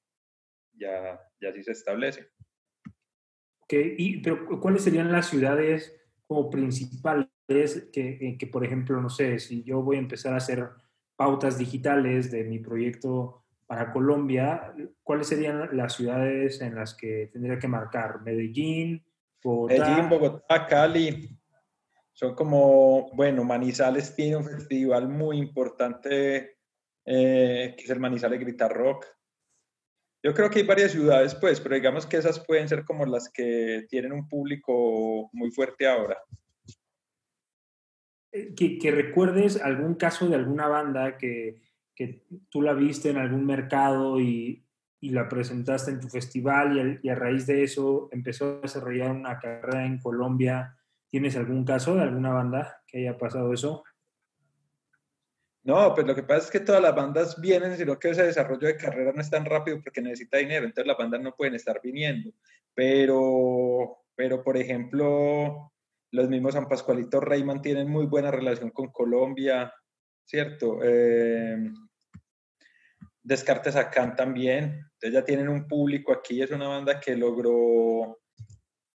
ya, 0.74 1.20
ya 1.40 1.52
sí 1.52 1.62
se 1.62 1.72
establece. 1.72 2.30
Ok, 3.62 3.74
y, 3.98 4.20
pero 4.22 4.60
¿cuáles 4.60 4.82
serían 4.82 5.10
las 5.12 5.28
ciudades 5.28 5.98
como 6.26 6.50
principales 6.50 7.28
que, 7.92 8.36
que, 8.38 8.46
por 8.46 8.64
ejemplo, 8.64 9.00
no 9.00 9.10
sé, 9.10 9.38
si 9.38 9.62
yo 9.62 9.82
voy 9.82 9.96
a 9.96 10.00
empezar 10.00 10.34
a 10.34 10.38
hacer 10.38 10.68
pautas 11.16 11.58
digitales 11.58 12.30
de 12.30 12.44
mi 12.44 12.58
proyecto 12.58 13.44
para 13.66 13.92
Colombia, 13.92 14.74
¿cuáles 15.02 15.28
serían 15.28 15.76
las 15.76 15.94
ciudades 15.94 16.60
en 16.60 16.74
las 16.74 16.94
que 16.94 17.30
tendría 17.32 17.58
que 17.58 17.68
marcar? 17.68 18.20
Medellín, 18.22 19.04
Bogotá. 19.42 19.74
Medellín, 19.74 20.08
Bogotá, 20.08 20.66
Cali. 20.66 21.38
Son 22.22 22.36
como, 22.36 23.10
bueno, 23.14 23.42
Manizales 23.42 24.14
tiene 24.14 24.36
un 24.36 24.44
festival 24.44 25.08
muy 25.08 25.38
importante 25.38 26.56
eh, 27.04 27.74
que 27.76 27.82
es 27.82 27.90
el 27.90 27.98
Manizales 27.98 28.38
Grita 28.38 28.68
Rock. 28.68 29.06
Yo 30.22 30.32
creo 30.32 30.48
que 30.48 30.60
hay 30.60 30.64
varias 30.64 30.92
ciudades, 30.92 31.34
pues, 31.34 31.60
pero 31.60 31.74
digamos 31.74 32.06
que 32.06 32.18
esas 32.18 32.38
pueden 32.46 32.68
ser 32.68 32.84
como 32.84 33.04
las 33.06 33.28
que 33.28 33.86
tienen 33.88 34.12
un 34.12 34.28
público 34.28 35.30
muy 35.32 35.50
fuerte 35.50 35.88
ahora. 35.88 36.16
Eh, 38.30 38.54
que, 38.54 38.90
recuerdes 38.92 39.60
algún 39.60 39.96
caso 39.96 40.28
de 40.28 40.36
alguna 40.36 40.68
banda 40.68 41.18
que, 41.18 41.60
que, 41.92 42.24
tú 42.50 42.62
la 42.62 42.72
viste 42.72 43.10
en 43.10 43.16
algún 43.16 43.44
mercado 43.44 44.20
y, 44.20 44.64
y 45.00 45.10
la 45.10 45.28
presentaste 45.28 45.90
en 45.90 45.98
tu 45.98 46.08
festival 46.08 47.00
y, 47.02 47.08
a 47.08 47.16
raíz 47.16 47.48
de 47.48 47.64
eso 47.64 48.08
empezó 48.12 48.46
a 48.46 48.60
desarrollar 48.60 49.10
una 49.10 49.40
carrera 49.40 49.84
en 49.84 49.98
Colombia. 49.98 50.78
¿Tienes 51.12 51.36
algún 51.36 51.62
caso 51.66 51.94
de 51.94 52.04
alguna 52.04 52.32
banda 52.32 52.82
que 52.86 53.00
haya 53.00 53.18
pasado 53.18 53.52
eso? 53.52 53.84
No, 55.62 55.94
pues 55.94 56.06
lo 56.06 56.14
que 56.14 56.22
pasa 56.22 56.46
es 56.46 56.50
que 56.50 56.60
todas 56.60 56.80
las 56.80 56.94
bandas 56.94 57.38
vienen, 57.38 57.76
sino 57.76 57.98
que 57.98 58.08
ese 58.08 58.22
desarrollo 58.22 58.66
de 58.66 58.78
carrera 58.78 59.12
no 59.12 59.20
es 59.20 59.28
tan 59.28 59.44
rápido 59.44 59.78
porque 59.82 60.00
necesita 60.00 60.38
dinero, 60.38 60.64
entonces 60.64 60.86
las 60.86 60.96
bandas 60.96 61.20
no 61.20 61.36
pueden 61.36 61.54
estar 61.54 61.82
viniendo. 61.82 62.32
Pero, 62.74 63.98
pero 64.16 64.42
por 64.42 64.56
ejemplo, 64.56 65.70
los 66.12 66.28
mismos 66.30 66.54
San 66.54 66.66
Pascualito 66.66 67.20
Rey 67.20 67.44
mantienen 67.44 67.90
muy 67.90 68.06
buena 68.06 68.30
relación 68.30 68.70
con 68.70 68.90
Colombia, 68.90 69.70
¿cierto? 70.24 70.78
Eh, 70.82 71.58
Descartes 73.22 73.76
Acán 73.76 74.16
también, 74.16 74.88
entonces 74.94 75.12
ya 75.12 75.24
tienen 75.26 75.50
un 75.50 75.68
público 75.68 76.10
aquí, 76.10 76.40
es 76.40 76.50
una 76.52 76.68
banda 76.68 76.98
que 76.98 77.14
logró, 77.16 78.21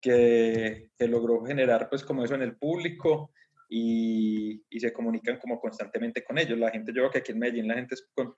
que, 0.02 0.90
que 0.98 1.08
logró 1.08 1.44
generar 1.44 1.88
pues 1.88 2.02
como 2.02 2.24
eso 2.24 2.34
en 2.34 2.42
el 2.42 2.56
público 2.56 3.30
y, 3.68 4.62
y, 4.68 4.80
se 4.80 4.92
comunican 4.92 5.38
como 5.38 5.58
constantemente 5.58 6.22
con 6.22 6.36
ellos. 6.36 6.58
La 6.58 6.70
gente, 6.70 6.92
yo 6.92 7.00
creo 7.00 7.10
que 7.10 7.18
aquí 7.20 7.32
en 7.32 7.38
Medellín 7.38 7.68
la 7.68 7.76
gente 7.76 7.94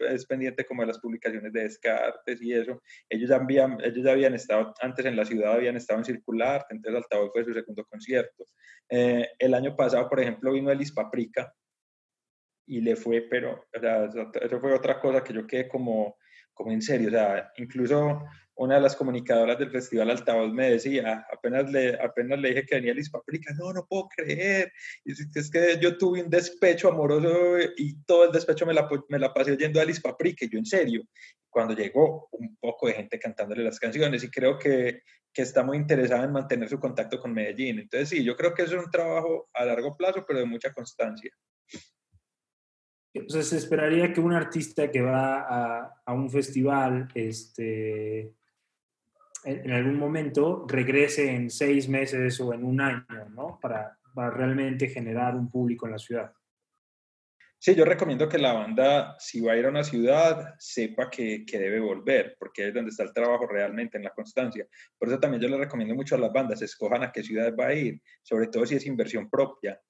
es, 0.08 0.26
pendiente 0.26 0.64
como 0.64 0.82
de 0.82 0.88
las 0.88 1.00
publicaciones 1.00 1.52
de 1.52 1.64
Descartes 1.64 2.40
y 2.40 2.52
eso. 2.52 2.80
Ellos 3.08 3.30
ya, 3.30 3.36
habían, 3.36 3.78
ellos 3.82 4.04
ya 4.04 4.12
habían 4.12 4.34
estado 4.34 4.72
antes 4.80 5.04
en 5.04 5.16
la 5.16 5.24
ciudad, 5.24 5.54
habían 5.54 5.74
estado 5.74 5.98
en 5.98 6.04
Circular, 6.04 6.64
entonces 6.70 7.02
Altavoz 7.02 7.32
fue 7.32 7.44
su 7.44 7.52
segundo 7.52 7.84
concierto. 7.84 8.44
Eh, 8.88 9.28
el 9.40 9.54
año 9.54 9.74
pasado, 9.74 10.08
por 10.08 10.20
ejemplo, 10.20 10.52
vino 10.52 10.70
Elis 10.70 10.92
Paprika 10.92 11.52
y 12.66 12.80
le 12.80 12.94
fue, 12.94 13.22
pero 13.28 13.66
o 13.76 13.80
sea, 13.80 14.04
eso 14.04 14.60
fue 14.60 14.72
otra 14.72 15.00
cosa 15.00 15.24
que 15.24 15.32
yo 15.32 15.48
quedé 15.48 15.66
como, 15.66 16.16
como 16.52 16.70
en 16.70 16.80
serio. 16.80 17.08
O 17.08 17.10
sea, 17.10 17.50
incluso 17.56 18.22
una 18.56 18.76
de 18.76 18.80
las 18.80 18.94
comunicadoras 18.94 19.58
del 19.58 19.70
Festival 19.70 20.10
Altavoz 20.10 20.52
me 20.52 20.70
decía, 20.70 21.26
apenas 21.32 21.70
le, 21.70 22.00
apenas 22.00 22.38
le 22.38 22.50
dije 22.50 22.66
que 22.66 22.76
venía 22.76 22.94
Liz 22.94 23.10
Paprika, 23.10 23.52
no, 23.54 23.72
no 23.72 23.84
puedo 23.86 24.08
creer. 24.08 24.72
Es 25.04 25.50
que 25.50 25.78
yo 25.80 25.98
tuve 25.98 26.22
un 26.22 26.30
despecho 26.30 26.88
amoroso 26.88 27.58
y 27.76 28.02
todo 28.04 28.26
el 28.26 28.32
despecho 28.32 28.64
me 28.64 28.74
la, 28.74 28.88
me 29.08 29.18
la 29.18 29.34
pasé 29.34 29.52
oyendo 29.52 29.80
a 29.80 29.84
Liz 29.84 30.00
Paprika, 30.00 30.46
yo 30.50 30.58
en 30.58 30.66
serio. 30.66 31.02
Cuando 31.50 31.74
llegó, 31.74 32.28
un 32.32 32.56
poco 32.56 32.86
de 32.86 32.94
gente 32.94 33.18
cantándole 33.18 33.64
las 33.64 33.78
canciones 33.78 34.22
y 34.22 34.30
creo 34.30 34.58
que, 34.58 35.02
que 35.32 35.42
está 35.42 35.64
muy 35.64 35.76
interesada 35.76 36.24
en 36.24 36.32
mantener 36.32 36.68
su 36.68 36.78
contacto 36.78 37.20
con 37.20 37.34
Medellín. 37.34 37.80
Entonces 37.80 38.08
sí, 38.08 38.24
yo 38.24 38.36
creo 38.36 38.54
que 38.54 38.62
es 38.62 38.72
un 38.72 38.90
trabajo 38.90 39.48
a 39.52 39.64
largo 39.64 39.96
plazo, 39.96 40.24
pero 40.26 40.38
de 40.38 40.46
mucha 40.46 40.72
constancia. 40.72 41.32
Entonces 43.12 43.48
se 43.48 43.56
esperaría 43.58 44.12
que 44.12 44.20
un 44.20 44.32
artista 44.32 44.90
que 44.90 45.00
va 45.00 45.40
a, 45.40 46.02
a 46.04 46.12
un 46.12 46.28
festival 46.28 47.08
este, 47.14 48.34
en, 49.44 49.70
algún 49.70 49.98
momento 49.98 50.66
regrese 50.68 51.30
en 51.30 51.50
seis 51.50 51.88
meses 51.88 52.40
o 52.40 52.52
en 52.52 52.64
un 52.64 52.80
año, 52.80 53.28
¿no? 53.30 53.58
Para, 53.60 53.98
realmente 54.14 54.88
generar 54.88 55.34
un 55.34 55.50
público 55.50 55.86
en 55.86 55.92
la 55.92 55.98
ciudad. 55.98 56.32
Sí, 57.58 57.74
yo 57.74 57.84
recomiendo 57.84 58.28
que 58.28 58.38
la 58.38 58.52
banda, 58.52 59.16
si 59.18 59.40
va 59.40 59.52
a 59.52 59.56
ir 59.56 59.66
a 59.66 59.70
una 59.70 59.82
ciudad, 59.82 60.54
sepa 60.58 61.10
que, 61.10 61.44
que, 61.44 61.58
debe 61.58 61.80
volver, 61.80 62.36
porque 62.38 62.68
es 62.68 62.74
donde 62.74 62.90
está 62.90 63.02
el 63.02 63.12
trabajo 63.12 63.48
realmente, 63.48 63.96
en 63.96 64.04
la 64.04 64.10
constancia. 64.10 64.68
Por 64.96 65.08
eso 65.08 65.18
también 65.18 65.42
yo 65.42 65.48
le 65.48 65.56
recomiendo 65.56 65.96
mucho 65.96 66.14
a 66.14 66.18
las 66.18 66.32
bandas, 66.32 66.62
escojan 66.62 67.02
a 67.02 67.10
qué 67.10 67.24
ciudad 67.24 67.52
va 67.58 67.68
a 67.68 67.74
ir, 67.74 68.00
sobre 68.22 68.46
todo 68.46 68.64
si 68.66 68.76
es 68.76 68.86
inversión 68.86 69.28
propia. 69.28 69.80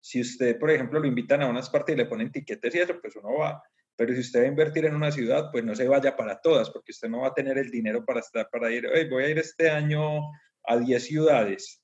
Si 0.00 0.20
usted, 0.20 0.58
por 0.58 0.70
ejemplo, 0.70 1.00
lo 1.00 1.06
invitan 1.06 1.42
a 1.42 1.46
unas 1.46 1.68
partes 1.68 1.94
y 1.94 1.98
le 1.98 2.06
ponen 2.06 2.32
tiquetes 2.32 2.74
y 2.74 2.78
eso, 2.78 2.98
pues 3.02 3.16
uno 3.16 3.38
va. 3.38 3.62
Pero 3.96 4.12
si 4.12 4.20
usted 4.20 4.40
va 4.40 4.44
a 4.44 4.48
invertir 4.48 4.84
en 4.86 4.94
una 4.94 5.12
ciudad, 5.12 5.50
pues 5.52 5.64
no 5.64 5.74
se 5.74 5.86
vaya 5.86 6.16
para 6.16 6.40
todas, 6.40 6.70
porque 6.70 6.92
usted 6.92 7.08
no 7.08 7.20
va 7.20 7.28
a 7.28 7.34
tener 7.34 7.58
el 7.58 7.70
dinero 7.70 8.04
para, 8.04 8.20
estar, 8.20 8.48
para 8.50 8.70
ir, 8.72 8.88
voy 9.08 9.24
a 9.24 9.28
ir 9.28 9.38
este 9.38 9.70
año 9.70 10.20
a 10.64 10.76
10 10.76 11.04
ciudades. 11.04 11.80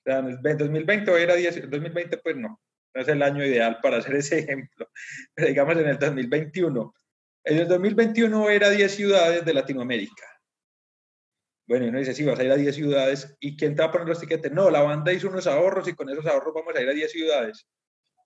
O 0.00 0.10
sea, 0.10 0.18
en 0.20 0.58
2020 0.58 1.10
voy 1.10 1.20
a 1.20 1.24
ir 1.24 1.30
a 1.30 1.34
10, 1.34 1.70
2020 1.70 2.18
pues 2.18 2.36
no, 2.36 2.60
no 2.94 3.02
es 3.02 3.08
el 3.08 3.22
año 3.22 3.44
ideal 3.44 3.78
para 3.82 3.98
hacer 3.98 4.14
ese 4.16 4.38
ejemplo. 4.38 4.88
Pero 5.34 5.48
digamos 5.48 5.76
en 5.76 5.88
el 5.88 5.98
2021. 5.98 6.94
En 7.44 7.58
el 7.58 7.68
2021 7.68 8.38
voy 8.38 8.52
a 8.52 8.56
ir 8.56 8.64
a 8.64 8.70
10 8.70 8.94
ciudades 8.94 9.44
de 9.44 9.54
Latinoamérica. 9.54 10.24
Bueno, 11.68 11.84
y 11.84 11.88
uno 11.90 11.98
dice, 11.98 12.14
sí, 12.14 12.24
vas 12.24 12.38
a 12.38 12.44
ir 12.44 12.50
a 12.50 12.56
10 12.56 12.74
ciudades. 12.74 13.36
¿Y 13.38 13.56
quién 13.56 13.76
te 13.76 13.82
va 13.82 13.88
a 13.88 13.92
poner 13.92 14.08
los 14.08 14.18
tiquetes? 14.18 14.50
No, 14.50 14.70
la 14.70 14.80
banda 14.80 15.12
hizo 15.12 15.28
unos 15.28 15.46
ahorros 15.46 15.86
y 15.88 15.94
con 15.94 16.08
esos 16.08 16.26
ahorros 16.26 16.54
vamos 16.54 16.74
a 16.74 16.80
ir 16.80 16.88
a 16.88 16.92
10 16.92 17.12
ciudades. 17.12 17.66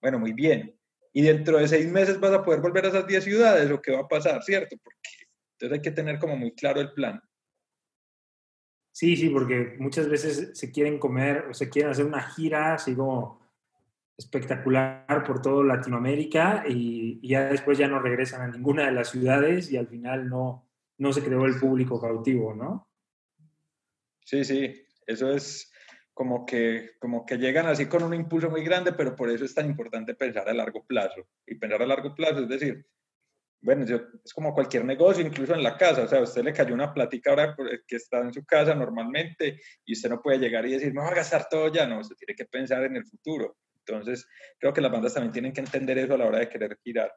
Bueno, 0.01 0.19
muy 0.19 0.33
bien 0.33 0.79
y 1.17 1.23
dentro 1.23 1.59
de 1.59 1.69
seis 1.69 1.91
meses 1.91 2.19
vas 2.19 2.33
a 2.33 2.43
poder 2.43 2.61
volver 2.61 2.85
a 2.85 2.89
esas 2.89 3.07
10 3.07 3.23
ciudades 3.23 3.71
o 3.71 3.81
qué 3.81 3.93
va 3.93 4.01
a 4.01 4.09
pasar, 4.09 4.43
¿cierto? 4.43 4.77
Porque 4.83 5.09
entonces 5.53 5.79
hay 5.79 5.83
que 5.83 5.93
tener 5.93 6.19
como 6.19 6.37
muy 6.37 6.53
claro 6.53 6.81
el 6.81 6.93
plan. 6.93 7.23
Sí, 8.93 9.17
sí, 9.17 9.29
porque 9.29 9.77
muchas 9.79 10.09
veces 10.09 10.51
se 10.59 10.73
quieren 10.73 10.99
comer 10.99 11.47
o 11.49 11.55
se 11.55 11.71
quieren 11.71 11.93
hacer 11.93 12.05
una 12.05 12.21
gira 12.21 12.75
así 12.75 12.97
como 12.97 13.41
espectacular 14.19 15.25
por 15.25 15.41
todo 15.41 15.63
Latinoamérica 15.63 16.65
y, 16.69 17.21
y, 17.23 17.29
ya 17.29 17.45
después 17.45 17.79
ya 17.79 17.89
no 17.89 18.01
regresan 18.01 18.43
a 18.43 18.49
ninguna 18.49 18.87
de 18.87 18.93
las 18.93 19.11
ciudades 19.11 19.71
y 19.71 19.77
al 19.77 19.87
final 19.87 20.29
no, 20.29 20.69
no 20.99 21.13
se 21.13 21.23
creó 21.23 21.45
el 21.47 21.59
público 21.59 22.01
cautivo, 22.01 22.55
¿no? 22.55 22.89
Sí, 24.25 24.45
sí, 24.45 24.85
eso 25.07 25.31
es, 25.31 25.73
como 26.15 26.47
que, 26.47 26.93
como 27.01 27.27
que 27.27 27.37
llegan 27.37 27.67
así 27.67 27.87
con 27.87 28.05
un 28.05 28.15
impulso 28.15 28.49
muy 28.49 28.63
grande, 28.63 28.93
pero 28.93 29.17
por 29.17 29.29
eso 29.29 29.45
es 29.45 29.55
tan 29.55 29.67
importante 29.67 30.15
pensar 30.15 30.49
a 30.49 30.55
largo 30.55 30.85
plazo. 30.87 31.29
Y 31.45 31.57
pensar 31.57 31.83
a 31.83 31.87
largo 31.87 32.15
plazo 32.15 32.41
es 32.41 32.49
decir, 32.49 32.87
bueno, 33.61 33.85
es 33.85 34.33
como 34.33 34.55
cualquier 34.55 34.85
negocio, 34.85 35.27
incluso 35.27 35.55
en 35.55 35.63
la 35.63 35.77
casa, 35.77 36.03
o 36.03 36.07
sea, 36.07 36.19
a 36.21 36.23
usted 36.23 36.45
le 36.45 36.53
cayó 36.53 36.75
una 36.75 36.93
plática 36.93 37.31
ahora 37.31 37.57
que 37.87 37.97
está 37.97 38.21
en 38.21 38.33
su 38.33 38.45
casa 38.45 38.75
normalmente 38.75 39.61
y 39.85 39.95
usted 39.95 40.11
no 40.11 40.21
puede 40.21 40.39
llegar 40.39 40.67
y 40.67 40.73
decir, 40.73 40.93
me 40.93 41.01
voy 41.01 41.11
a 41.11 41.15
gastar 41.15 41.49
todo 41.49 41.73
ya, 41.73 41.87
no, 41.87 42.01
usted 42.01 42.15
tiene 42.15 42.37
que 42.37 42.45
pensar 42.45 42.85
en 42.85 42.97
el 42.97 43.07
futuro. 43.07 43.57
Entonces, 43.79 44.29
creo 44.59 44.73
que 44.73 44.81
las 44.81 44.93
bandas 44.93 45.15
también 45.15 45.33
tienen 45.33 45.53
que 45.53 45.61
entender 45.61 45.99
eso 45.99 46.15
a 46.15 46.19
la 46.19 46.27
hora 46.27 46.39
de 46.39 46.49
querer 46.49 46.79
girar. 46.85 47.13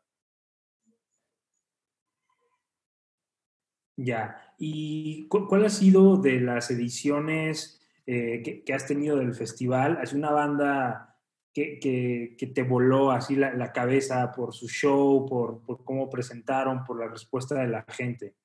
Ya, 3.98 4.54
¿y 4.58 5.28
cuál 5.28 5.66
ha 5.66 5.70
sido 5.70 6.18
de 6.18 6.40
las 6.40 6.72
ediciones 6.72 7.77
eh, 8.10 8.64
que, 8.66 8.74
has 8.74 8.88
tenido 8.88 9.18
del 9.18 9.36
festival? 9.36 10.00
¿Es 10.02 10.14
una 10.14 10.32
banda 10.32 11.20
que, 11.54 11.78
que, 11.80 12.48
te 12.48 12.64
voló 12.64 13.12
así 13.12 13.36
la, 13.36 13.54
la, 13.54 13.74
cabeza 13.74 14.32
por 14.32 14.54
su 14.54 14.70
show, 14.70 15.26
por, 15.28 15.62
por, 15.62 15.84
cómo 15.84 16.10
presentaron, 16.10 16.86
por 16.86 17.00
la 17.00 17.10
respuesta 17.10 17.56
de 17.56 17.68
la 17.68 17.86
gente? 17.90 18.36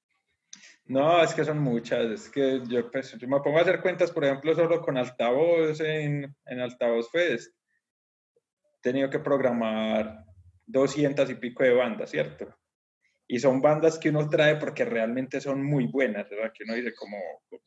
No, 0.86 1.22
es 1.22 1.32
que 1.32 1.44
son 1.44 1.60
muchas. 1.60 2.06
Es 2.06 2.28
que 2.28 2.60
yo, 2.66 2.90
pues, 2.90 3.16
yo 3.16 3.28
me 3.28 3.40
pongo 3.40 3.58
a 3.58 3.62
hacer 3.62 3.80
cuentas, 3.80 4.10
por 4.10 4.24
ejemplo, 4.24 4.52
solo 4.54 4.82
con 4.82 4.96
Altavoz 4.96 5.80
en, 5.80 6.34
en 6.44 6.60
Altavoz 6.60 7.08
Fest. 7.10 7.54
He 8.78 8.80
tenido 8.82 9.08
que 9.08 9.20
programar 9.20 10.24
200 10.66 11.30
y 11.30 11.34
pico 11.36 11.62
de 11.62 11.72
bandas, 11.72 12.10
¿cierto? 12.10 12.52
Y 13.28 13.38
son 13.38 13.60
bandas 13.60 13.98
que 13.98 14.10
uno 14.10 14.28
trae 14.28 14.56
porque 14.56 14.84
realmente 14.84 15.40
son 15.40 15.64
muy 15.64 15.86
buenas, 15.86 16.28
¿verdad? 16.28 16.52
Que 16.56 16.64
uno 16.64 16.74
dice 16.74 16.92
como, 16.94 17.16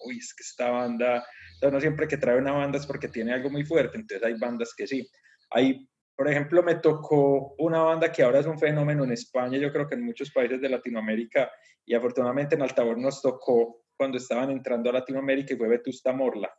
uy, 0.05 0.17
es 0.17 0.33
que 0.33 0.43
esta 0.43 0.69
banda, 0.69 1.25
o 1.61 1.71
no 1.71 1.79
siempre 1.79 2.07
que 2.07 2.17
trae 2.17 2.37
una 2.37 2.51
banda 2.51 2.77
es 2.77 2.85
porque 2.85 3.07
tiene 3.07 3.33
algo 3.33 3.49
muy 3.49 3.65
fuerte, 3.65 3.97
entonces 3.97 4.25
hay 4.25 4.37
bandas 4.39 4.73
que 4.75 4.87
sí. 4.87 5.07
Hay, 5.51 5.87
por 6.15 6.29
ejemplo, 6.29 6.61
me 6.63 6.75
tocó 6.75 7.55
una 7.57 7.81
banda 7.81 8.11
que 8.11 8.23
ahora 8.23 8.39
es 8.39 8.45
un 8.45 8.59
fenómeno 8.59 9.03
en 9.03 9.11
España, 9.11 9.57
yo 9.57 9.71
creo 9.71 9.87
que 9.87 9.95
en 9.95 10.05
muchos 10.05 10.31
países 10.31 10.61
de 10.61 10.69
Latinoamérica, 10.69 11.51
y 11.85 11.93
afortunadamente 11.93 12.55
en 12.55 12.61
Altavoz 12.61 12.97
nos 12.97 13.21
tocó 13.21 13.83
cuando 13.97 14.17
estaban 14.17 14.51
entrando 14.51 14.89
a 14.89 14.93
Latinoamérica 14.93 15.53
y 15.53 15.57
fue 15.57 15.67
Vetusta 15.67 16.11
Morla 16.11 16.51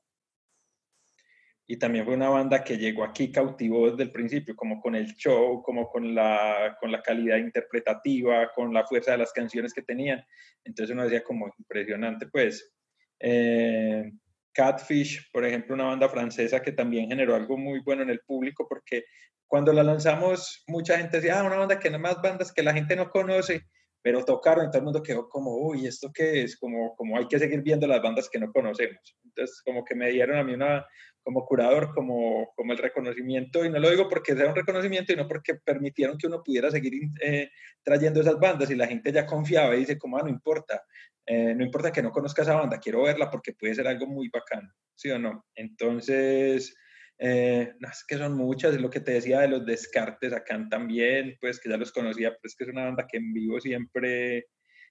y 1.66 1.78
también 1.78 2.04
fue 2.04 2.14
una 2.14 2.28
banda 2.28 2.62
que 2.62 2.78
llegó 2.78 3.02
aquí, 3.02 3.32
cautivó 3.32 3.90
desde 3.90 4.04
el 4.04 4.12
principio, 4.12 4.54
como 4.54 4.80
con 4.80 4.94
el 4.94 5.14
show, 5.16 5.62
como 5.62 5.88
con 5.88 6.14
la, 6.14 6.76
con 6.80 6.92
la 6.92 7.02
calidad 7.02 7.38
interpretativa, 7.38 8.52
con 8.54 8.72
la 8.72 8.86
fuerza 8.86 9.12
de 9.12 9.18
las 9.18 9.32
canciones 9.32 9.74
que 9.74 9.82
tenían. 9.82 10.24
Entonces 10.64 10.94
uno 10.94 11.02
decía 11.02 11.24
como 11.24 11.52
impresionante, 11.58 12.26
pues. 12.26 12.72
Eh, 13.18 14.12
Catfish, 14.52 15.30
por 15.32 15.44
ejemplo, 15.44 15.74
una 15.74 15.84
banda 15.84 16.08
francesa 16.08 16.62
que 16.62 16.72
también 16.72 17.08
generó 17.08 17.34
algo 17.34 17.58
muy 17.58 17.80
bueno 17.80 18.02
en 18.02 18.10
el 18.10 18.20
público, 18.20 18.66
porque 18.66 19.04
cuando 19.46 19.72
la 19.72 19.82
lanzamos, 19.82 20.64
mucha 20.66 20.96
gente 20.96 21.18
decía, 21.18 21.40
ah, 21.40 21.44
una 21.44 21.56
banda 21.56 21.78
que 21.78 21.90
no 21.90 21.98
más 21.98 22.22
bandas 22.22 22.52
que 22.52 22.62
la 22.62 22.72
gente 22.72 22.96
no 22.96 23.10
conoce, 23.10 23.66
pero 24.06 24.24
tocaron 24.24 24.66
y 24.66 24.68
todo 24.68 24.78
el 24.78 24.84
mundo 24.84 25.02
quedó 25.02 25.28
como, 25.28 25.56
uy, 25.56 25.84
¿esto 25.84 26.12
qué 26.14 26.44
es? 26.44 26.56
Como, 26.56 26.94
como 26.94 27.18
hay 27.18 27.26
que 27.26 27.40
seguir 27.40 27.60
viendo 27.62 27.88
las 27.88 28.00
bandas 28.00 28.30
que 28.30 28.38
no 28.38 28.52
conocemos. 28.52 29.00
Entonces, 29.24 29.60
como 29.64 29.84
que 29.84 29.96
me 29.96 30.08
dieron 30.12 30.38
a 30.38 30.44
mí 30.44 30.54
una, 30.54 30.86
como 31.24 31.44
curador, 31.44 31.92
como, 31.92 32.52
como 32.54 32.70
el 32.70 32.78
reconocimiento, 32.78 33.64
y 33.64 33.68
no 33.68 33.80
lo 33.80 33.90
digo 33.90 34.08
porque 34.08 34.36
sea 34.36 34.46
un 34.46 34.54
reconocimiento, 34.54 35.12
sino 35.12 35.26
porque 35.26 35.56
permitieron 35.56 36.18
que 36.18 36.28
uno 36.28 36.40
pudiera 36.44 36.70
seguir 36.70 36.92
eh, 37.20 37.50
trayendo 37.82 38.20
esas 38.20 38.38
bandas 38.38 38.70
y 38.70 38.76
la 38.76 38.86
gente 38.86 39.10
ya 39.10 39.26
confiaba 39.26 39.74
y 39.74 39.80
dice, 39.80 39.98
como, 39.98 40.18
ah, 40.18 40.22
no 40.22 40.28
importa, 40.28 40.84
eh, 41.26 41.52
no 41.56 41.64
importa 41.64 41.90
que 41.90 42.00
no 42.00 42.12
conozca 42.12 42.42
esa 42.42 42.54
banda, 42.54 42.78
quiero 42.78 43.02
verla 43.02 43.28
porque 43.28 43.54
puede 43.54 43.74
ser 43.74 43.88
algo 43.88 44.06
muy 44.06 44.28
bacano, 44.28 44.72
¿sí 44.94 45.10
o 45.10 45.18
no? 45.18 45.44
Entonces, 45.56 46.76
eh, 47.18 47.74
no, 47.80 47.88
es 47.88 48.04
que 48.06 48.18
son 48.18 48.34
muchas, 48.34 48.74
es 48.74 48.80
lo 48.80 48.90
que 48.90 49.00
te 49.00 49.12
decía 49.12 49.40
de 49.40 49.48
los 49.48 49.64
descartes 49.64 50.32
acá 50.32 50.66
también, 50.68 51.36
pues 51.40 51.60
que 51.60 51.68
ya 51.68 51.76
los 51.76 51.92
conocía, 51.92 52.30
pero 52.30 52.40
es 52.44 52.56
que 52.56 52.64
es 52.64 52.70
una 52.70 52.84
banda 52.84 53.06
que 53.06 53.16
en 53.18 53.32
vivo 53.32 53.60
siempre 53.60 54.46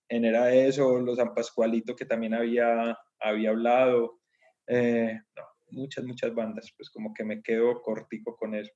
genera 0.09 0.53
eso, 0.53 0.99
los 0.99 1.17
San 1.17 1.33
Pascualito 1.33 1.95
que 1.95 2.05
también 2.05 2.33
había, 2.33 2.97
había 3.19 3.49
hablado, 3.49 4.19
no, 4.67 5.43
muchas, 5.71 6.05
muchas 6.05 6.33
bandas, 6.33 6.73
pues 6.75 6.89
como 6.89 7.13
que 7.13 7.23
me 7.23 7.41
quedo 7.41 7.81
cortico 7.81 8.35
con 8.35 8.55
eso. 8.55 8.71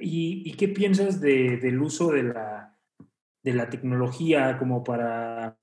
¿Y, 0.00 0.52
qué 0.56 0.68
piensas 0.68 1.20
del 1.20 1.80
uso 1.80 2.12
de 2.12 2.24
la, 2.24 2.76
de 3.42 3.54
la 3.54 3.68
tecnología 3.68 4.58
como 4.58 4.82
para 4.82 5.58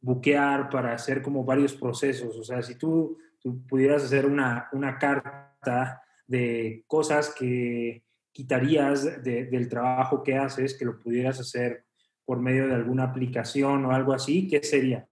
buquear, 0.00 0.70
para 0.70 0.94
hacer 0.94 1.20
como 1.22 1.44
varios 1.44 1.74
procesos? 1.74 2.36
O 2.38 2.44
sea, 2.44 2.62
si 2.62 2.76
tú, 2.76 3.18
tú 3.40 3.66
pudieras 3.66 4.04
hacer 4.04 4.26
una, 4.26 4.68
una 4.72 4.98
carta 4.98 6.02
de 6.26 6.84
cosas 6.86 7.34
que 7.34 8.04
quitarías 8.32 9.22
del 9.22 9.68
trabajo 9.68 10.22
que 10.22 10.36
haces, 10.36 10.76
que 10.78 10.84
lo 10.84 10.98
pudieras 11.00 11.40
hacer 11.40 11.84
por 12.24 12.40
medio 12.40 12.68
de 12.68 12.74
alguna 12.74 13.04
aplicación 13.04 13.84
o 13.84 13.92
algo 13.92 14.12
así, 14.12 14.46
¿qué 14.46 14.62
sería? 14.62 15.08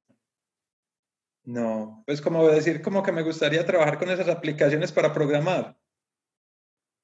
No, 1.44 2.04
pues 2.06 2.20
como 2.20 2.46
decir, 2.46 2.82
como 2.82 3.02
que 3.02 3.10
me 3.10 3.22
gustaría 3.22 3.64
trabajar 3.66 3.98
con 3.98 4.10
esas 4.10 4.28
aplicaciones 4.28 4.92
para 4.92 5.12
programar. 5.12 5.76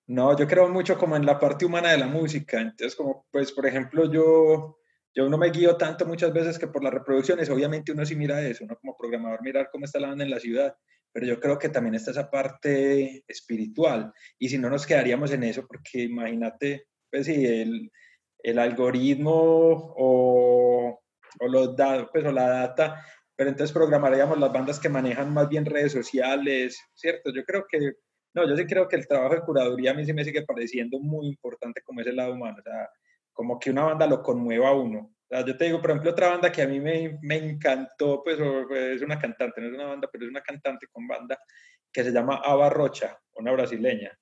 No, 0.06 0.36
yo 0.36 0.46
creo 0.46 0.68
mucho 0.68 0.98
como 0.98 1.16
en 1.16 1.24
la 1.24 1.40
parte 1.40 1.64
humana 1.64 1.90
de 1.90 1.98
la 1.98 2.06
música. 2.06 2.60
Entonces, 2.60 2.94
como, 2.94 3.26
pues, 3.30 3.52
por 3.52 3.66
ejemplo, 3.66 4.10
yo, 4.12 4.78
yo 5.14 5.28
no 5.30 5.38
me 5.38 5.50
guío 5.50 5.76
tanto 5.76 6.04
muchas 6.04 6.32
veces 6.32 6.58
que 6.58 6.66
por 6.66 6.84
las 6.84 6.92
reproducciones. 6.92 7.48
Obviamente 7.48 7.92
uno 7.92 8.04
sí 8.04 8.14
mira 8.14 8.42
eso, 8.42 8.66
¿no? 8.66 8.76
Como 8.76 8.96
programador, 8.96 9.42
mirar 9.42 9.70
cómo 9.72 9.86
está 9.86 9.98
la 9.98 10.08
banda 10.08 10.24
en 10.24 10.30
la 10.30 10.40
ciudad. 10.40 10.76
Pero 11.14 11.26
yo 11.26 11.40
creo 11.40 11.58
que 11.58 11.70
también 11.70 11.94
está 11.94 12.10
esa 12.10 12.30
parte 12.30 13.24
espiritual. 13.28 14.12
Y 14.38 14.50
si 14.50 14.58
no 14.58 14.68
nos 14.68 14.86
quedaríamos 14.86 15.30
en 15.32 15.44
eso, 15.44 15.66
porque 15.66 16.02
imagínate, 16.02 16.88
pues, 17.10 17.26
si 17.26 17.46
el, 17.46 17.90
el 18.42 18.58
algoritmo 18.58 19.32
o, 19.96 21.00
o, 21.40 21.48
los 21.48 21.76
datos, 21.76 22.08
pues, 22.12 22.24
o 22.26 22.32
la 22.32 22.48
data 22.48 23.02
pero 23.36 23.50
entonces 23.50 23.74
programaríamos 23.74 24.38
las 24.38 24.52
bandas 24.52 24.78
que 24.78 24.88
manejan 24.88 25.32
más 25.32 25.48
bien 25.48 25.64
redes 25.64 25.92
sociales, 25.92 26.80
¿cierto? 26.94 27.32
Yo 27.34 27.44
creo 27.44 27.66
que 27.68 27.94
no, 28.34 28.48
yo 28.48 28.56
sí 28.56 28.66
creo 28.66 28.88
que 28.88 28.96
el 28.96 29.06
trabajo 29.06 29.34
de 29.34 29.42
curaduría 29.42 29.92
a 29.92 29.94
mí 29.94 30.04
sí 30.04 30.12
me 30.12 30.24
sigue 30.24 30.42
pareciendo 30.42 30.98
muy 30.98 31.28
importante 31.28 31.82
como 31.82 32.00
ese 32.00 32.12
lado 32.12 32.32
humano, 32.32 32.56
o 32.58 32.62
sea, 32.62 32.88
como 33.32 33.58
que 33.58 33.70
una 33.70 33.84
banda 33.84 34.06
lo 34.06 34.22
conmueva 34.22 34.68
a 34.68 34.74
uno. 34.74 35.13
Sea, 35.34 35.44
yo 35.44 35.56
te 35.56 35.64
digo, 35.64 35.80
por 35.80 35.90
ejemplo, 35.90 36.12
otra 36.12 36.28
banda 36.28 36.52
que 36.52 36.62
a 36.62 36.68
mí 36.68 36.78
me, 36.78 37.18
me 37.22 37.36
encantó, 37.38 38.22
pues, 38.22 38.38
es 38.38 39.02
una 39.02 39.18
cantante, 39.18 39.60
no 39.60 39.66
es 39.66 39.74
una 39.74 39.86
banda, 39.86 40.08
pero 40.12 40.24
es 40.24 40.30
una 40.30 40.40
cantante 40.40 40.86
con 40.92 41.08
banda 41.08 41.36
que 41.92 42.04
se 42.04 42.12
llama 42.12 42.36
Ava 42.36 42.70
Rocha, 42.70 43.18
una 43.32 43.50
brasileña. 43.50 44.16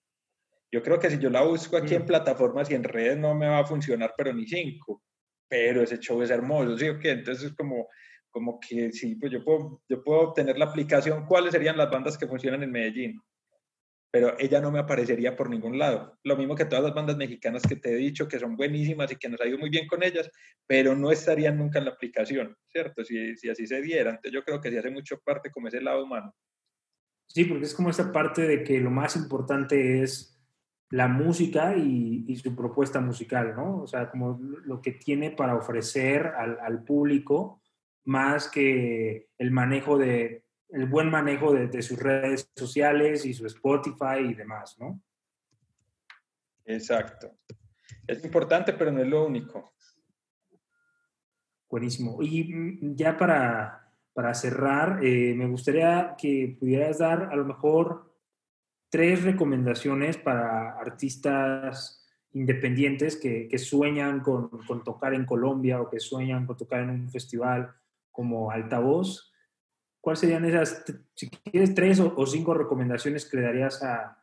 Yo 0.70 0.83
creo 0.83 0.98
que 0.98 1.11
si 1.11 1.18
yo 1.18 1.29
la 1.29 1.42
busco 1.42 1.77
aquí 1.77 1.94
en 1.94 2.05
mm. 2.05 2.07
plataformas 2.07 2.70
y 2.70 2.77
en 2.77 2.85
redes 2.85 3.18
no 3.18 3.35
me 3.35 3.46
va 3.46 3.59
a 3.59 3.66
funcionar, 3.66 4.14
pero 4.16 4.33
ni 4.33 4.46
cinco. 4.46 5.03
Pero 5.48 5.83
ese 5.83 5.98
show 5.98 6.22
es 6.22 6.31
hermoso, 6.31 6.79
¿sí 6.79 6.88
o 6.88 6.98
qué? 6.98 7.11
Entonces 7.11 7.44
es 7.44 7.55
como, 7.57 7.88
como 8.31 8.59
que 8.59 8.90
sí, 8.90 9.16
pues 9.16 9.31
yo 9.33 9.44
puedo, 9.44 9.83
yo 9.90 10.03
puedo 10.03 10.20
obtener 10.20 10.57
la 10.57 10.64
aplicación, 10.64 11.27
cuáles 11.27 11.53
serían 11.53 11.77
las 11.77 11.90
bandas 11.90 12.16
que 12.16 12.27
funcionan 12.27 12.62
en 12.62 12.72
Medellín 12.72 13.20
pero 14.12 14.38
ella 14.38 14.61
no 14.61 14.70
me 14.70 14.79
aparecería 14.79 15.35
por 15.35 15.48
ningún 15.48 15.79
lado. 15.79 16.18
Lo 16.22 16.37
mismo 16.37 16.55
que 16.55 16.66
todas 16.66 16.85
las 16.85 16.92
bandas 16.92 17.16
mexicanas 17.16 17.62
que 17.62 17.77
te 17.77 17.94
he 17.94 17.96
dicho, 17.96 18.29
que 18.29 18.38
son 18.38 18.57
buenísimas 18.59 19.11
y 19.11 19.16
que 19.16 19.31
nos 19.31 19.40
ha 19.40 19.46
ido 19.46 19.57
muy 19.57 19.70
bien 19.70 19.88
con 19.88 20.03
ellas, 20.03 20.31
pero 20.66 20.94
no 20.94 21.11
estarían 21.11 21.57
nunca 21.57 21.79
en 21.79 21.87
la 21.87 21.92
aplicación, 21.92 22.55
¿cierto? 22.68 23.03
Si, 23.05 23.35
si 23.38 23.48
así 23.48 23.66
se 23.66 23.81
diera. 23.81 24.11
Entonces 24.11 24.33
yo 24.33 24.44
creo 24.44 24.61
que 24.61 24.70
sí 24.70 24.77
hace 24.77 24.90
mucho 24.90 25.18
parte 25.25 25.51
como 25.51 25.68
ese 25.68 25.81
lado 25.81 26.05
humano. 26.05 26.35
Sí, 27.27 27.46
porque 27.46 27.64
es 27.64 27.75
como 27.75 27.88
esa 27.88 28.12
parte 28.12 28.42
de 28.42 28.62
que 28.62 28.81
lo 28.81 28.90
más 28.90 29.16
importante 29.16 30.03
es 30.03 30.38
la 30.90 31.09
música 31.09 31.75
y, 31.75 32.37
su 32.37 32.55
propuesta 32.55 33.01
musical, 33.01 33.55
¿no? 33.57 33.79
O 33.79 33.87
sea, 33.87 34.11
como 34.11 34.38
lo 34.42 34.83
que 34.83 34.92
tiene 34.92 35.31
para 35.31 35.57
ofrecer 35.57 36.27
al 36.27 36.85
público 36.85 37.62
más 38.05 38.51
que 38.51 39.29
el 39.38 39.51
manejo 39.53 39.96
de 39.96 40.44
el 40.72 40.87
buen 40.87 41.11
manejo 41.11 41.52
de, 41.52 41.82
sus 41.82 41.98
redes 41.98 42.50
sociales 42.56 43.24
y 43.26 43.35
su 43.35 43.46
Spotify 43.46 44.20
y 44.30 44.35
demás, 44.35 44.76
¿no? 44.78 45.00
Exacto. 46.64 47.30
Es 48.06 48.24
importante, 48.24 48.72
pero 48.72 48.90
no 48.90 49.02
es 49.02 49.08
lo 49.08 49.26
único. 49.26 49.74
Buenísimo. 51.68 52.22
Y 52.22 52.44
mm, 52.44 52.96
ya 52.96 53.16
para, 53.16 53.92
para 54.14 54.35
cerrar, 54.35 55.04
eh, 55.04 55.35
me 55.37 55.46
gustaría 55.46 56.14
que 56.18 56.56
pudieras 56.58 56.98
dar 56.98 57.28
a 57.30 57.37
lo 57.37 57.44
mejor 57.44 58.14
tres 58.88 59.22
recomendaciones 59.22 60.16
para 60.16 60.78
artistas 60.78 61.98
independientes 62.32 63.16
que, 63.16 63.46
que 63.46 63.58
sueñan 63.58 64.20
con, 64.20 64.48
con, 64.66 64.82
tocar 64.82 65.12
en 65.12 65.26
Colombia 65.26 65.82
o 65.82 65.90
que 65.90 66.00
sueñan 66.00 66.46
con 66.46 66.56
tocar 66.56 66.80
en 66.80 66.90
un 66.90 67.11
festival 67.11 67.74
como 68.11 68.50
Altavoz 68.50 69.31
¿cuáles 70.02 70.20
serían 70.20 70.44
esas, 70.44 70.84
si 71.14 71.30
quieres, 71.30 71.74
tres 71.74 72.00
o, 72.00 72.26
cinco 72.26 72.52
recomendaciones 72.52 73.24
que 73.24 73.38
le 73.38 73.44
darías 73.44 73.82
a, 73.82 74.18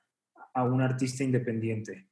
un 0.55 0.81
artista 0.81 1.23
independiente? 1.23 2.09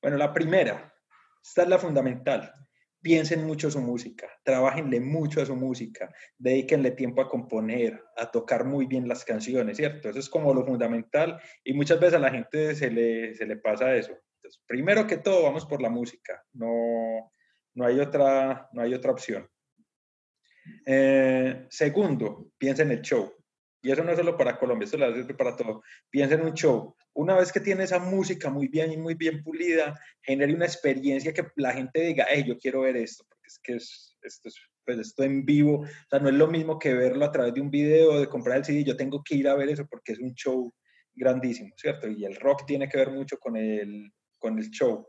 Bueno, 0.00 0.18
la 0.18 0.32
primera, 0.32 0.94
esta 1.42 1.62
es 1.62 1.68
la 1.68 1.78
fundamental. 1.78 2.52
Piensen 3.00 3.46
mucho 3.46 3.70
su 3.70 3.80
música, 3.80 4.28
trabajenle 4.44 5.00
mucho 5.00 5.40
a 5.40 5.46
su 5.46 5.56
música, 5.56 6.12
dedíquenle 6.36 6.90
tiempo 6.90 7.22
a 7.22 7.28
componer, 7.28 8.02
a 8.16 8.30
tocar 8.30 8.64
muy 8.64 8.86
bien 8.86 9.08
las 9.08 9.24
canciones, 9.24 9.78
¿cierto? 9.78 10.10
Eso 10.10 10.18
es 10.18 10.28
como 10.28 10.52
lo 10.52 10.66
fundamental 10.66 11.40
y 11.64 11.72
muchas 11.72 11.98
veces 11.98 12.14
a 12.14 12.18
la 12.18 12.30
gente 12.30 12.74
se 12.74 12.90
le, 12.90 13.34
se 13.34 13.46
le 13.46 13.56
pasa 13.56 13.94
eso. 13.94 14.12
Entonces, 14.36 14.62
primero 14.66 15.06
que 15.06 15.16
todo, 15.16 15.44
vamos 15.44 15.64
por 15.64 15.80
la 15.80 15.88
música, 15.88 16.44
no, 16.52 17.32
no, 17.74 17.86
hay, 17.86 18.00
otra, 18.00 18.68
no 18.72 18.82
hay 18.82 18.92
otra 18.92 19.12
opción. 19.12 19.48
Eh, 20.84 21.66
segundo, 21.70 22.52
piensa 22.58 22.82
en 22.82 22.92
el 22.92 23.02
show. 23.02 23.32
Y 23.82 23.92
eso 23.92 24.02
no 24.02 24.10
es 24.10 24.16
solo 24.16 24.36
para 24.36 24.58
Colombia, 24.58 24.86
eso 24.86 24.96
lo 24.96 25.06
hace 25.06 25.34
para 25.34 25.54
todo. 25.54 25.82
Piensa 26.10 26.34
en 26.34 26.42
un 26.42 26.54
show. 26.54 26.96
Una 27.14 27.36
vez 27.36 27.52
que 27.52 27.60
tiene 27.60 27.84
esa 27.84 27.98
música 27.98 28.50
muy 28.50 28.68
bien 28.68 28.92
y 28.92 28.96
muy 28.96 29.14
bien 29.14 29.42
pulida, 29.44 29.98
genere 30.22 30.54
una 30.54 30.66
experiencia 30.66 31.32
que 31.32 31.46
la 31.56 31.72
gente 31.72 32.00
diga, 32.00 32.26
hey, 32.28 32.44
yo 32.46 32.58
quiero 32.58 32.80
ver 32.80 32.96
esto, 32.96 33.24
porque 33.28 33.46
es 33.46 33.58
que 33.62 33.74
es, 33.74 34.16
esto, 34.22 34.50
pues 34.84 34.98
esto 34.98 35.22
en 35.22 35.44
vivo. 35.44 35.82
O 35.82 36.08
sea, 36.10 36.18
no 36.18 36.28
es 36.28 36.34
lo 36.34 36.48
mismo 36.48 36.78
que 36.78 36.94
verlo 36.94 37.24
a 37.24 37.30
través 37.30 37.54
de 37.54 37.60
un 37.60 37.70
video, 37.70 38.18
de 38.18 38.28
comprar 38.28 38.58
el 38.58 38.64
CD. 38.64 38.82
Yo 38.82 38.96
tengo 38.96 39.22
que 39.22 39.36
ir 39.36 39.48
a 39.48 39.54
ver 39.54 39.68
eso 39.68 39.86
porque 39.86 40.12
es 40.12 40.18
un 40.18 40.34
show 40.34 40.72
grandísimo, 41.14 41.72
¿cierto? 41.76 42.08
Y 42.08 42.24
el 42.24 42.36
rock 42.36 42.66
tiene 42.66 42.88
que 42.88 42.98
ver 42.98 43.10
mucho 43.10 43.38
con 43.38 43.56
el, 43.56 44.12
con 44.38 44.58
el 44.58 44.68
show. 44.70 45.06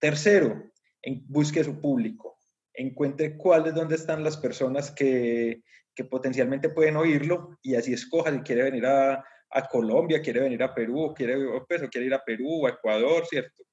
Tercero, 0.00 0.72
en, 1.02 1.24
busque 1.28 1.62
su 1.62 1.80
público 1.80 2.35
encuentre 2.76 3.36
cuáles, 3.36 3.74
dónde 3.74 3.96
están 3.96 4.22
las 4.22 4.36
personas 4.36 4.90
que, 4.90 5.62
que, 5.94 6.04
potencialmente 6.04 6.68
pueden 6.68 6.96
oírlo 6.96 7.58
y 7.62 7.74
así 7.74 7.92
escoja 7.92 8.32
si 8.32 8.40
quiere 8.40 8.64
venir 8.64 8.86
a, 8.86 9.24
a 9.50 9.68
Colombia, 9.68 10.20
quiere 10.20 10.40
venir 10.40 10.62
a 10.62 10.74
Perú, 10.74 11.12
quiere, 11.14 11.36
pues, 11.66 11.82
o 11.82 11.88
quiere 11.88 12.06
ir 12.06 12.14
a 12.14 12.22
Perú 12.24 12.66
a 12.66 12.70
Ecuador, 12.70 13.26
¿cierto? 13.26 13.64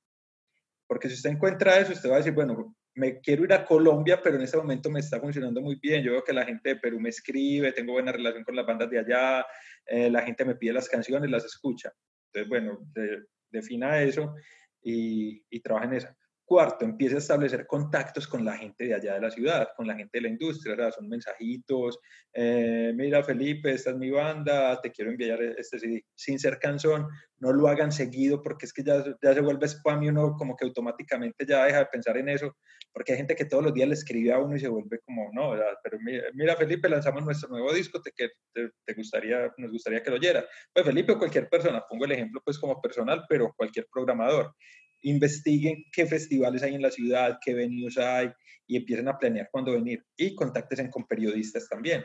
Porque 0.88 1.10
si 1.10 1.16
usted 1.16 1.32
encuentra 1.32 1.80
eso, 1.80 1.94
usted 1.94 2.10
va 2.10 2.16
a 2.16 2.18
decir, 2.18 2.34
bueno, 2.34 2.76
me 2.96 3.20
quiero 3.20 3.44
ir 3.44 3.54
a 3.54 3.66
Colombia, 3.66 4.22
pero 4.22 4.36
en 4.36 4.44
este 4.44 4.58
momento 4.58 4.90
me 4.90 5.00
está 5.00 5.20
funcionando 5.20 5.62
muy 5.62 5.76
bien. 5.82 6.04
Yo 6.04 6.12
veo 6.12 6.24
que 6.24 6.34
la 6.34 6.46
gente 6.46 6.70
de 6.70 6.76
Perú 6.76 7.00
me 7.00 7.10
escribe, 7.10 7.72
tengo 7.72 7.94
buena 7.94 8.12
relación 8.12 8.44
con 8.44 8.56
las 8.56 8.66
bandas 8.66 8.90
de 8.90 9.00
allá, 9.00 9.46
eh, 9.86 10.10
la 10.10 10.22
gente 10.22 10.46
me 10.46 10.56
pide 10.56 10.74
las 10.74 10.88
canciones, 10.88 11.30
las 11.30 11.46
escucha. 11.46 11.92
Entonces, 12.28 12.50
bueno, 12.50 12.80
defina 13.50 14.02
eso 14.02 14.36
y, 14.82 15.44
y 15.50 15.60
trabaja 15.62 15.86
en 15.86 15.94
esa. 15.94 16.18
Cuarto, 16.46 16.84
empieza 16.84 17.16
a 17.16 17.20
establecer 17.20 17.66
contactos 17.66 18.28
con 18.28 18.44
la 18.44 18.58
gente 18.58 18.86
de 18.86 18.94
allá 18.94 19.14
de 19.14 19.22
la 19.22 19.32
ciudad, 19.32 19.70
con 19.78 19.88
la 19.88 19.96
gente 19.96 20.18
de 20.18 20.24
la 20.24 20.28
industria, 20.28 20.92
son 20.92 21.08
mensajitos, 21.08 22.00
eh, 22.34 22.92
mira 22.94 23.24
Felipe, 23.24 23.72
esta 23.72 23.92
es 23.92 23.96
mi 23.96 24.12
banda, 24.12 24.82
te 24.82 24.92
quiero 24.92 25.12
enviar 25.12 25.42
este 25.42 25.80
CD, 25.80 26.04
sin 26.16 26.38
ser 26.40 26.60
canción, 26.60 27.08
no 27.40 27.54
lo 27.54 27.70
hagan 27.70 27.94
seguido 27.94 28.42
porque 28.42 28.66
es 28.66 28.74
que 28.74 28.84
ya, 28.84 29.04
ya 29.22 29.34
se 29.34 29.40
vuelve 29.40 29.68
spam 29.68 30.04
y 30.04 30.10
uno 30.10 30.36
como 30.38 30.58
que 30.58 30.66
automáticamente 30.66 31.46
ya 31.46 31.64
deja 31.64 31.80
de 31.80 31.86
pensar 31.86 32.18
en 32.18 32.28
eso, 32.28 32.58
porque 32.92 33.14
hay 33.14 33.20
gente 33.20 33.36
que 33.38 33.46
todos 33.46 33.64
los 33.64 33.74
días 33.74 33.88
le 33.88 33.94
escribe 33.94 34.34
a 34.34 34.40
uno 34.40 34.58
y 34.58 34.60
se 34.60 34.68
vuelve 34.68 35.00
como, 35.06 35.30
no, 35.32 35.52
¿verdad? 35.52 35.78
pero 35.82 35.98
mira, 36.34 36.58
Felipe, 36.58 36.90
lanzamos 36.90 37.24
nuestro 37.24 37.50
nuevo 37.50 37.72
disco, 37.74 38.02
te, 38.02 38.12
te, 38.12 38.70
te 38.86 38.94
gustaría, 38.94 39.50
nos 39.58 39.72
gustaría 39.72 40.04
que 40.04 40.10
lo 40.10 40.18
oyera. 40.18 40.46
Pues 40.74 40.86
Felipe 40.86 41.14
o 41.14 41.18
cualquier 41.18 41.48
persona, 41.48 41.86
pongo 41.90 42.04
el 42.04 42.12
ejemplo 42.12 42.42
pues 42.44 42.60
como 42.60 42.82
personal, 42.82 43.24
pero 43.30 43.54
cualquier 43.56 43.88
programador 43.92 44.54
investiguen 45.04 45.86
qué 45.92 46.06
festivales 46.06 46.64
hay 46.64 46.76
en 46.76 46.82
la 46.82 46.92
ciudad, 46.92 47.40
qué 47.44 47.54
venues 47.54 47.98
hay 47.98 48.32
y 48.68 48.78
empiecen 48.78 49.08
a 49.08 49.18
planear 49.18 49.50
cuándo 49.52 49.74
venir. 49.74 50.04
Y 50.18 50.36
contáctense 50.36 50.90
con 50.90 51.06
periodistas 51.06 51.68
también. 51.70 52.04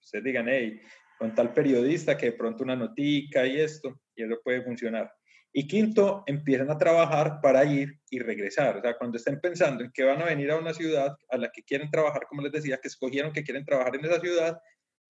Ustedes 0.00 0.24
digan, 0.24 0.48
hey, 0.48 0.80
con 1.18 1.34
tal 1.34 1.52
periodista 1.52 2.16
que 2.16 2.26
de 2.26 2.32
pronto 2.32 2.64
una 2.64 2.76
notica 2.76 3.46
y 3.46 3.60
esto, 3.60 4.00
y 4.14 4.24
eso 4.24 4.40
puede 4.42 4.62
funcionar. 4.62 5.12
Y 5.52 5.68
quinto, 5.68 6.24
empiezan 6.26 6.70
a 6.70 6.78
trabajar 6.78 7.40
para 7.40 7.64
ir 7.64 8.00
y 8.10 8.18
regresar. 8.18 8.76
O 8.76 8.82
sea, 8.82 8.96
cuando 8.96 9.18
estén 9.18 9.40
pensando 9.40 9.84
en 9.84 9.92
que 9.92 10.02
van 10.02 10.20
a 10.20 10.26
venir 10.26 10.50
a 10.50 10.58
una 10.58 10.74
ciudad 10.74 11.16
a 11.28 11.38
la 11.38 11.50
que 11.52 11.62
quieren 11.62 11.90
trabajar, 11.90 12.26
como 12.28 12.42
les 12.42 12.50
decía, 12.50 12.78
que 12.78 12.88
escogieron 12.88 13.32
que 13.32 13.44
quieren 13.44 13.64
trabajar 13.64 13.94
en 13.94 14.04
esa 14.04 14.20
ciudad, 14.20 14.60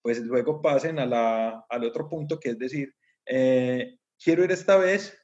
pues 0.03 0.19
luego 0.19 0.61
pasen 0.61 0.99
a 0.99 1.65
al 1.67 1.83
otro 1.83 2.07
punto, 2.07 2.39
que 2.39 2.49
es 2.49 2.59
decir, 2.59 2.93
eh, 3.25 3.97
quiero 4.23 4.43
ir 4.43 4.51
esta 4.51 4.77
vez, 4.77 5.17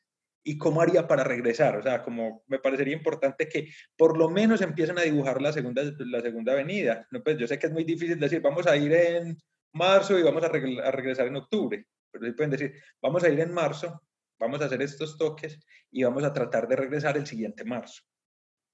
y 0.43 0.57
cómo 0.57 0.81
haría 0.81 1.07
para 1.07 1.23
regresar. 1.23 1.77
O 1.77 1.83
sea, 1.83 2.03
como 2.03 2.43
me 2.47 2.59
parecería 2.59 2.95
importante 2.95 3.47
que 3.47 3.69
por 3.95 4.17
lo 4.17 4.29
menos 4.29 4.61
empiecen 4.61 4.97
a 4.97 5.03
dibujar 5.03 5.41
la 5.41 5.53
segunda, 5.53 5.83
la 5.99 6.21
segunda 6.21 6.53
avenida. 6.53 7.07
No, 7.11 7.21
pues 7.23 7.37
yo 7.37 7.47
sé 7.47 7.59
que 7.59 7.67
es 7.67 7.73
muy 7.73 7.83
difícil 7.83 8.19
decir, 8.19 8.41
vamos 8.41 8.67
a 8.67 8.75
ir 8.75 8.93
en 8.93 9.37
marzo 9.73 10.17
y 10.17 10.23
vamos 10.23 10.43
a, 10.43 10.49
regresar 10.49 11.27
en 11.27 11.35
octubre. 11.35 11.85
Pero 12.11 12.25
sí 12.25 12.31
pueden 12.33 12.51
decir, 12.51 12.73
vamos 13.01 13.23
a 13.23 13.29
ir 13.29 13.39
en 13.39 13.53
marzo 13.53 14.01
vamos 14.41 14.59
a 14.61 14.65
hacer 14.65 14.81
estos 14.81 15.17
toques 15.17 15.59
y 15.91 16.03
vamos 16.03 16.23
a 16.23 16.33
tratar 16.33 16.67
de 16.67 16.75
regresar 16.75 17.15
el 17.15 17.27
siguiente 17.27 17.63
marzo. 17.63 18.01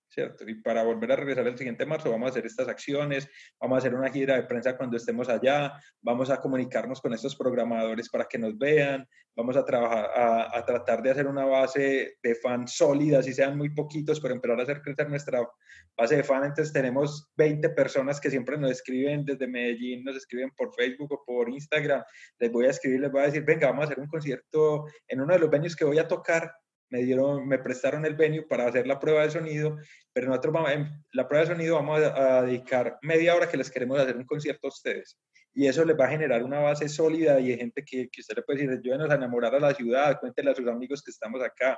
¿Cierto? 0.10 0.47
Y 0.47 0.55
para 0.62 0.84
volver 0.84 1.12
a 1.12 1.16
regresar 1.16 1.47
el 1.47 1.58
siguiente 1.58 1.86
marzo 1.86 2.12
vamos 2.12 2.28
a 2.28 2.32
hacer 2.32 2.45
estas 2.45 2.68
acciones, 2.68 3.30
vamos 3.60 3.76
a 3.76 3.80
hacer 3.80 3.95
una 3.95 4.10
gira 4.10 4.36
de 4.36 4.43
prensa 4.43 4.78
cuando 4.78 4.97
estemos 4.97 5.30
allá, 5.30 5.74
vamos 6.01 6.30
a 6.30 6.39
comunicarnos 6.39 7.01
con 7.01 7.14
estos 7.14 7.36
programadores 7.36 8.10
para 8.10 8.26
que 8.26 8.38
nos 8.38 8.58
vean, 8.58 9.08
vamos 9.36 9.55
a 9.55 9.64
trabajar, 9.64 10.10
a, 10.53 10.66
tratar 10.66 11.01
de 11.03 11.12
hacer 11.12 11.28
una 11.28 11.45
base 11.45 12.18
de 12.24 12.36
fans 12.36 12.76
sólida, 12.76 13.22
si 13.22 13.34
sean 13.34 13.58
muy 13.58 13.70
poquitos, 13.70 14.20
pero 14.20 14.34
empezar 14.34 14.60
a 14.60 14.64
hacer 14.64 14.82
crecer 14.82 15.10
nuestra 15.10 15.47
base 15.95 16.16
de 16.18 16.24
fans. 16.24 16.47
Entonces 16.47 16.74
tenemos 16.74 17.30
20 17.38 17.70
personas 17.70 18.20
que 18.20 18.32
siempre 18.32 18.58
nos 18.58 18.72
escriben 18.72 19.26
desde 19.26 19.47
Medellín, 19.47 20.03
nos 20.03 20.16
escriben 20.16 20.51
por 20.58 20.74
Facebook 20.74 21.12
o 21.12 21.24
por 21.24 21.49
Instagram. 21.49 22.03
Les 22.39 22.51
voy 22.51 22.66
a 22.66 22.72
escribir, 22.72 23.01
les 23.01 23.12
voy 23.12 23.22
a 23.22 23.26
decir, 23.26 23.43
venga, 23.43 23.68
vamos 23.68 23.84
a 23.84 23.86
hacer 23.86 23.99
un 23.99 24.08
concierto 24.08 24.86
en 25.08 25.22
uno 25.22 25.34
de 25.34 25.39
los 25.39 25.49
venues 25.49 25.76
que 25.76 25.86
voy 25.86 25.99
a 25.99 26.08
tocar 26.08 26.51
me 26.89 27.03
dieron, 27.03 27.47
me 27.47 27.59
prestaron 27.59 28.05
el 28.05 28.15
venue 28.15 28.43
para 28.43 28.67
hacer 28.67 28.88
la 28.88 28.99
prueba 28.99 29.23
de 29.23 29.31
sonido, 29.31 29.77
pero 30.13 30.27
nosotros 30.27 30.53
vamos, 30.53 30.71
en 30.71 30.89
la 31.13 31.27
prueba 31.27 31.45
de 31.45 31.53
sonido 31.53 31.75
vamos 31.75 32.01
a, 32.01 32.43
dedicar 32.43 32.97
media 33.01 33.35
hora 33.35 33.49
que 33.49 33.57
les 33.57 33.69
queremos 33.69 33.99
hacer 33.99 34.15
un 34.15 34.25
concierto 34.25 34.67
a 34.67 34.69
ustedes. 34.69 35.17
Y 35.53 35.67
eso 35.67 35.83
les 35.83 35.97
va 35.97 36.05
a 36.05 36.09
generar 36.09 36.43
una 36.43 36.59
base 36.59 36.88
sólida 36.88 37.39
y 37.39 37.49
de 37.49 37.57
gente 37.57 37.83
que, 37.83 38.09
que 38.09 38.21
usted 38.21 38.35
le 38.35 38.43
puede 38.43 38.59
decir, 38.59 38.79
ayúdenos 38.79 39.09
a 39.09 39.15
enamorar 39.15 39.55
a 39.55 39.59
la 39.59 39.73
ciudad, 39.73 40.19
cuéntenle 40.19 40.51
a 40.51 40.55
sus 40.55 40.67
amigos 40.67 41.01
que 41.03 41.11
estamos 41.11 41.41
acá. 41.43 41.77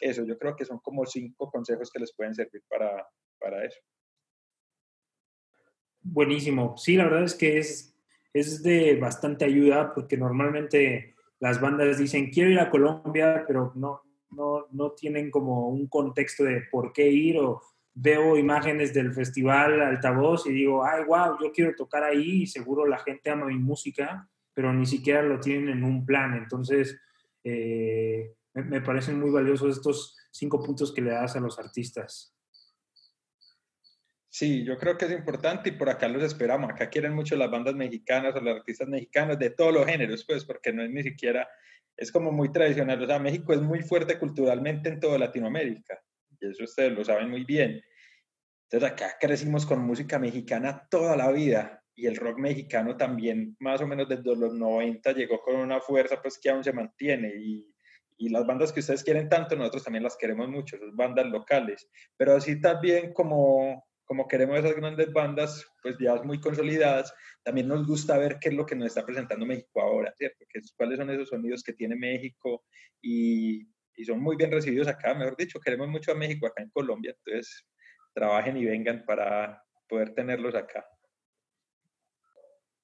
Eso, 0.00 0.24
yo 0.24 0.38
creo 0.38 0.54
que 0.54 0.64
son 0.64 0.78
como 0.80 1.06
cinco 1.06 1.50
consejos 1.50 1.90
que 1.90 2.00
les 2.00 2.14
pueden 2.14 2.34
servir 2.34 2.62
para, 2.68 3.06
para 3.40 3.64
eso. 3.64 3.80
Buenísimo. 6.02 6.76
Sí, 6.76 6.96
la 6.96 7.04
verdad 7.04 7.24
es 7.24 7.34
que 7.34 7.58
es, 7.58 7.96
es 8.34 8.62
de 8.62 8.96
bastante 8.96 9.46
ayuda 9.46 9.94
porque 9.94 10.18
normalmente 10.18 11.14
las 11.40 11.60
bandas 11.60 11.98
dicen, 11.98 12.30
quiero 12.30 12.50
ir 12.50 12.60
a 12.60 12.70
Colombia, 12.70 13.44
pero 13.46 13.72
no, 13.74 14.02
no, 14.34 14.66
no 14.72 14.92
tienen 14.92 15.30
como 15.30 15.68
un 15.68 15.86
contexto 15.88 16.44
de 16.44 16.62
por 16.70 16.92
qué 16.92 17.08
ir 17.08 17.38
o 17.38 17.62
veo 17.94 18.36
imágenes 18.36 18.92
del 18.92 19.12
festival 19.12 19.80
altavoz 19.80 20.46
y 20.46 20.52
digo, 20.52 20.84
ay, 20.84 21.04
wow, 21.04 21.38
yo 21.40 21.52
quiero 21.52 21.74
tocar 21.76 22.02
ahí 22.02 22.42
y 22.42 22.46
seguro 22.46 22.86
la 22.86 22.98
gente 22.98 23.30
ama 23.30 23.46
mi 23.46 23.58
música, 23.58 24.28
pero 24.52 24.72
ni 24.72 24.84
siquiera 24.84 25.22
lo 25.22 25.38
tienen 25.38 25.68
en 25.68 25.84
un 25.84 26.04
plan. 26.04 26.34
Entonces, 26.34 27.00
eh, 27.44 28.34
me, 28.54 28.80
parecen 28.80 29.20
muy 29.20 29.30
valiosos 29.30 29.76
estos 29.76 30.16
cinco 30.30 30.62
puntos 30.62 30.92
que 30.92 31.02
le 31.02 31.10
das 31.10 31.36
a 31.36 31.40
los 31.40 31.58
artistas. 31.58 32.34
Sí, 34.28 34.64
yo 34.64 34.76
creo 34.76 34.98
que 34.98 35.04
es 35.04 35.12
importante 35.12 35.68
y 35.68 35.72
por 35.72 35.88
acá 35.88 36.08
los 36.08 36.22
esperamos. 36.24 36.68
Acá 36.68 36.90
quieren 36.90 37.14
mucho 37.14 37.36
las 37.36 37.50
bandas 37.50 37.76
mexicanas 37.76 38.34
o 38.34 38.40
los 38.40 38.56
artistas 38.56 38.88
mexicanos 38.88 39.38
de 39.38 39.50
todos 39.50 39.72
los 39.72 39.86
géneros, 39.86 40.24
pues, 40.26 40.44
porque 40.44 40.72
no 40.72 40.82
es 40.82 40.90
ni 40.90 41.04
siquiera 41.04 41.48
es 41.96 42.10
como 42.12 42.32
muy 42.32 42.50
tradicional. 42.50 43.02
O 43.02 43.06
sea, 43.06 43.18
México 43.18 43.52
es 43.52 43.60
muy 43.60 43.82
fuerte 43.82 44.18
culturalmente 44.18 44.88
en 44.88 45.00
toda 45.00 45.18
Latinoamérica. 45.18 46.00
Y 46.40 46.46
eso 46.46 46.64
ustedes 46.64 46.92
lo 46.92 47.04
saben 47.04 47.30
muy 47.30 47.44
bien. 47.44 47.80
Entonces 48.70 48.90
acá 48.90 49.16
crecimos 49.20 49.66
con 49.66 49.80
música 49.80 50.18
mexicana 50.18 50.86
toda 50.90 51.16
la 51.16 51.30
vida. 51.30 51.82
Y 51.96 52.06
el 52.06 52.16
rock 52.16 52.38
mexicano 52.38 52.96
también, 52.96 53.56
más 53.60 53.80
o 53.80 53.86
menos 53.86 54.08
desde 54.08 54.34
los 54.34 54.52
90, 54.52 55.12
llegó 55.12 55.40
con 55.40 55.56
una 55.56 55.80
fuerza 55.80 56.20
pues 56.20 56.38
que 56.40 56.50
aún 56.50 56.64
se 56.64 56.72
mantiene. 56.72 57.32
Y, 57.36 57.72
y 58.16 58.28
las 58.30 58.46
bandas 58.46 58.72
que 58.72 58.80
ustedes 58.80 59.04
quieren 59.04 59.28
tanto, 59.28 59.54
nosotros 59.54 59.84
también 59.84 60.02
las 60.02 60.16
queremos 60.16 60.48
mucho, 60.48 60.76
esas 60.76 60.94
bandas 60.94 61.26
locales. 61.26 61.88
Pero 62.16 62.34
así 62.34 62.60
también 62.60 63.12
como, 63.12 63.86
como 64.04 64.28
queremos 64.28 64.58
esas 64.58 64.76
grandes 64.76 65.12
bandas, 65.12 65.66
pues 65.82 65.96
ya 65.98 66.14
muy 66.22 66.40
consolidadas, 66.40 67.14
también 67.42 67.68
nos 67.68 67.86
gusta 67.86 68.18
ver 68.18 68.38
qué 68.40 68.50
es 68.50 68.54
lo 68.54 68.66
que 68.66 68.74
nos 68.74 68.88
está 68.88 69.04
presentando 69.04 69.46
México 69.46 69.80
ahora, 69.80 70.12
¿cierto? 70.16 70.44
Que, 70.48 70.60
¿Cuáles 70.76 70.98
son 70.98 71.10
esos 71.10 71.28
sonidos 71.28 71.62
que 71.62 71.72
tiene 71.72 71.96
México? 71.96 72.64
Y, 73.00 73.66
y, 73.96 74.04
son 74.04 74.20
muy 74.20 74.36
bien 74.36 74.50
recibidos 74.50 74.88
acá, 74.88 75.14
mejor 75.14 75.36
dicho, 75.36 75.60
queremos 75.60 75.88
mucho 75.88 76.12
a 76.12 76.14
México 76.14 76.46
acá 76.46 76.62
en 76.62 76.70
Colombia, 76.70 77.14
entonces 77.16 77.66
trabajen 78.12 78.56
y 78.56 78.64
vengan 78.64 79.04
para 79.04 79.62
poder 79.88 80.14
tenerlos 80.14 80.54
acá. 80.54 80.86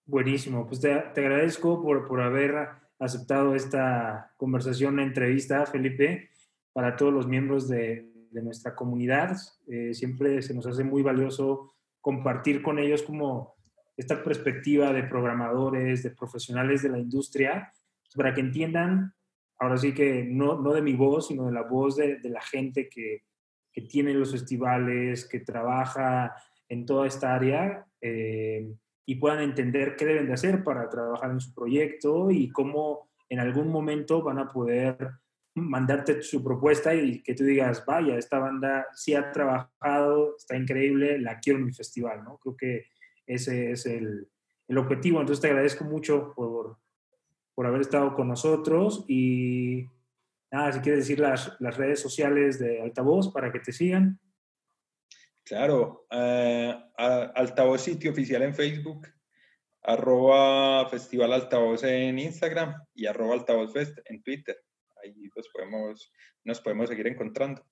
Buenísimo, 0.04 0.66
pues 0.66 0.80
te, 0.80 0.94
te 1.14 1.20
agradezco 1.20 1.82
por, 1.82 2.08
por 2.08 2.20
haber 2.20 2.68
aceptado 2.98 3.54
esta 3.54 4.34
conversación, 4.36 5.00
entrevista, 5.00 5.64
Felipe, 5.66 6.30
para 6.72 6.96
todos 6.96 7.12
los 7.12 7.26
miembros 7.26 7.68
de, 7.68 8.09
de 8.30 8.42
nuestra 8.42 8.74
comunidad. 8.74 9.36
Eh, 9.66 9.94
siempre 9.94 10.42
se 10.42 10.54
nos 10.54 10.66
hace 10.66 10.84
muy 10.84 11.02
valioso 11.02 11.72
compartir 12.00 12.62
con 12.62 12.78
ellos 12.78 13.02
como 13.02 13.54
esta 13.96 14.22
perspectiva 14.22 14.92
de 14.92 15.02
programadores, 15.02 16.02
de 16.02 16.10
profesionales 16.10 16.82
de 16.82 16.88
la 16.88 16.98
industria, 16.98 17.70
pues, 18.02 18.14
para 18.16 18.34
que 18.34 18.40
entiendan, 18.40 19.12
ahora 19.58 19.76
sí 19.76 19.92
que 19.92 20.24
no, 20.24 20.60
no 20.60 20.72
de 20.72 20.82
mi 20.82 20.94
voz, 20.94 21.28
sino 21.28 21.46
de 21.46 21.52
la 21.52 21.62
voz 21.62 21.96
de, 21.96 22.16
de 22.18 22.30
la 22.30 22.40
gente 22.40 22.88
que, 22.88 23.24
que, 23.72 23.82
tiene 23.82 24.14
los 24.14 24.32
festivales, 24.32 25.28
que 25.28 25.40
trabaja 25.40 26.34
en 26.68 26.86
toda 26.86 27.06
esta 27.06 27.34
área 27.34 27.84
eh, 28.00 28.72
y 29.04 29.16
puedan 29.16 29.40
entender 29.40 29.96
qué 29.96 30.06
deben 30.06 30.26
de 30.26 30.32
hacer 30.32 30.64
para 30.64 30.88
trabajar 30.88 31.30
en 31.32 31.40
su 31.40 31.52
proyecto 31.52 32.30
y 32.30 32.48
cómo 32.50 33.10
en 33.28 33.40
algún 33.40 33.68
momento 33.68 34.22
van 34.22 34.38
a 34.38 34.48
poder 34.48 35.10
mandarte 35.54 36.22
su 36.22 36.42
propuesta 36.42 36.94
y 36.94 37.22
que 37.22 37.34
tú 37.34 37.44
digas, 37.44 37.84
vaya, 37.84 38.16
esta 38.16 38.38
banda 38.38 38.86
sí 38.94 39.14
ha 39.14 39.32
trabajado, 39.32 40.36
está 40.36 40.56
increíble, 40.56 41.18
la 41.18 41.40
quiero 41.40 41.58
en 41.58 41.66
mi 41.66 41.72
festival, 41.72 42.22
¿no? 42.24 42.38
Creo 42.38 42.56
que 42.56 42.86
ese 43.26 43.72
es 43.72 43.86
el, 43.86 44.28
el 44.68 44.78
objetivo. 44.78 45.20
Entonces 45.20 45.42
te 45.42 45.48
agradezco 45.48 45.84
mucho 45.84 46.32
por, 46.34 46.78
por, 47.54 47.66
haber 47.66 47.80
estado 47.80 48.14
con 48.14 48.28
nosotros 48.28 49.04
y 49.08 49.86
nada, 50.50 50.72
si 50.72 50.80
quieres 50.80 51.00
decir 51.00 51.20
las, 51.20 51.56
las 51.60 51.76
redes 51.76 52.00
sociales 52.00 52.58
de 52.58 52.82
Altavoz 52.82 53.32
para 53.32 53.50
que 53.52 53.60
te 53.60 53.72
sigan. 53.72 54.18
Claro, 55.44 56.06
uh, 56.12 56.72
Altavoz 56.96 57.80
sitio 57.80 58.12
oficial 58.12 58.42
en 58.42 58.54
Facebook, 58.54 59.08
arroba 59.82 60.88
Festival 60.88 61.32
Altavoz 61.32 61.82
en 61.82 62.20
Instagram 62.20 62.74
y 62.94 63.06
arroba 63.06 63.34
Altavoz 63.34 63.72
Fest 63.72 63.98
en 64.04 64.22
Twitter 64.22 64.56
ahí 65.02 65.30
los 65.34 65.48
podemos, 65.48 66.12
nos 66.44 66.60
podemos 66.60 66.88
seguir 66.88 67.06
encontrando. 67.06 67.64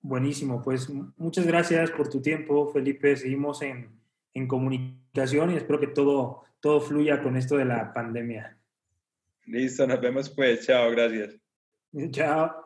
Buenísimo, 0.00 0.62
pues 0.62 0.88
muchas 1.16 1.46
gracias 1.46 1.90
por 1.90 2.08
tu 2.08 2.22
tiempo, 2.22 2.68
Felipe. 2.68 3.16
Seguimos 3.16 3.62
en, 3.62 4.00
en 4.34 4.46
comunicación 4.46 5.50
y 5.50 5.56
espero 5.56 5.80
que 5.80 5.88
todo, 5.88 6.44
todo 6.60 6.80
fluya 6.80 7.22
con 7.22 7.36
esto 7.36 7.56
de 7.56 7.64
la 7.64 7.92
pandemia. 7.92 8.56
Listo, 9.46 9.86
nos 9.86 10.00
vemos 10.00 10.30
pues. 10.30 10.66
Chao, 10.66 10.90
gracias. 10.90 11.36
Chao. 12.10 12.65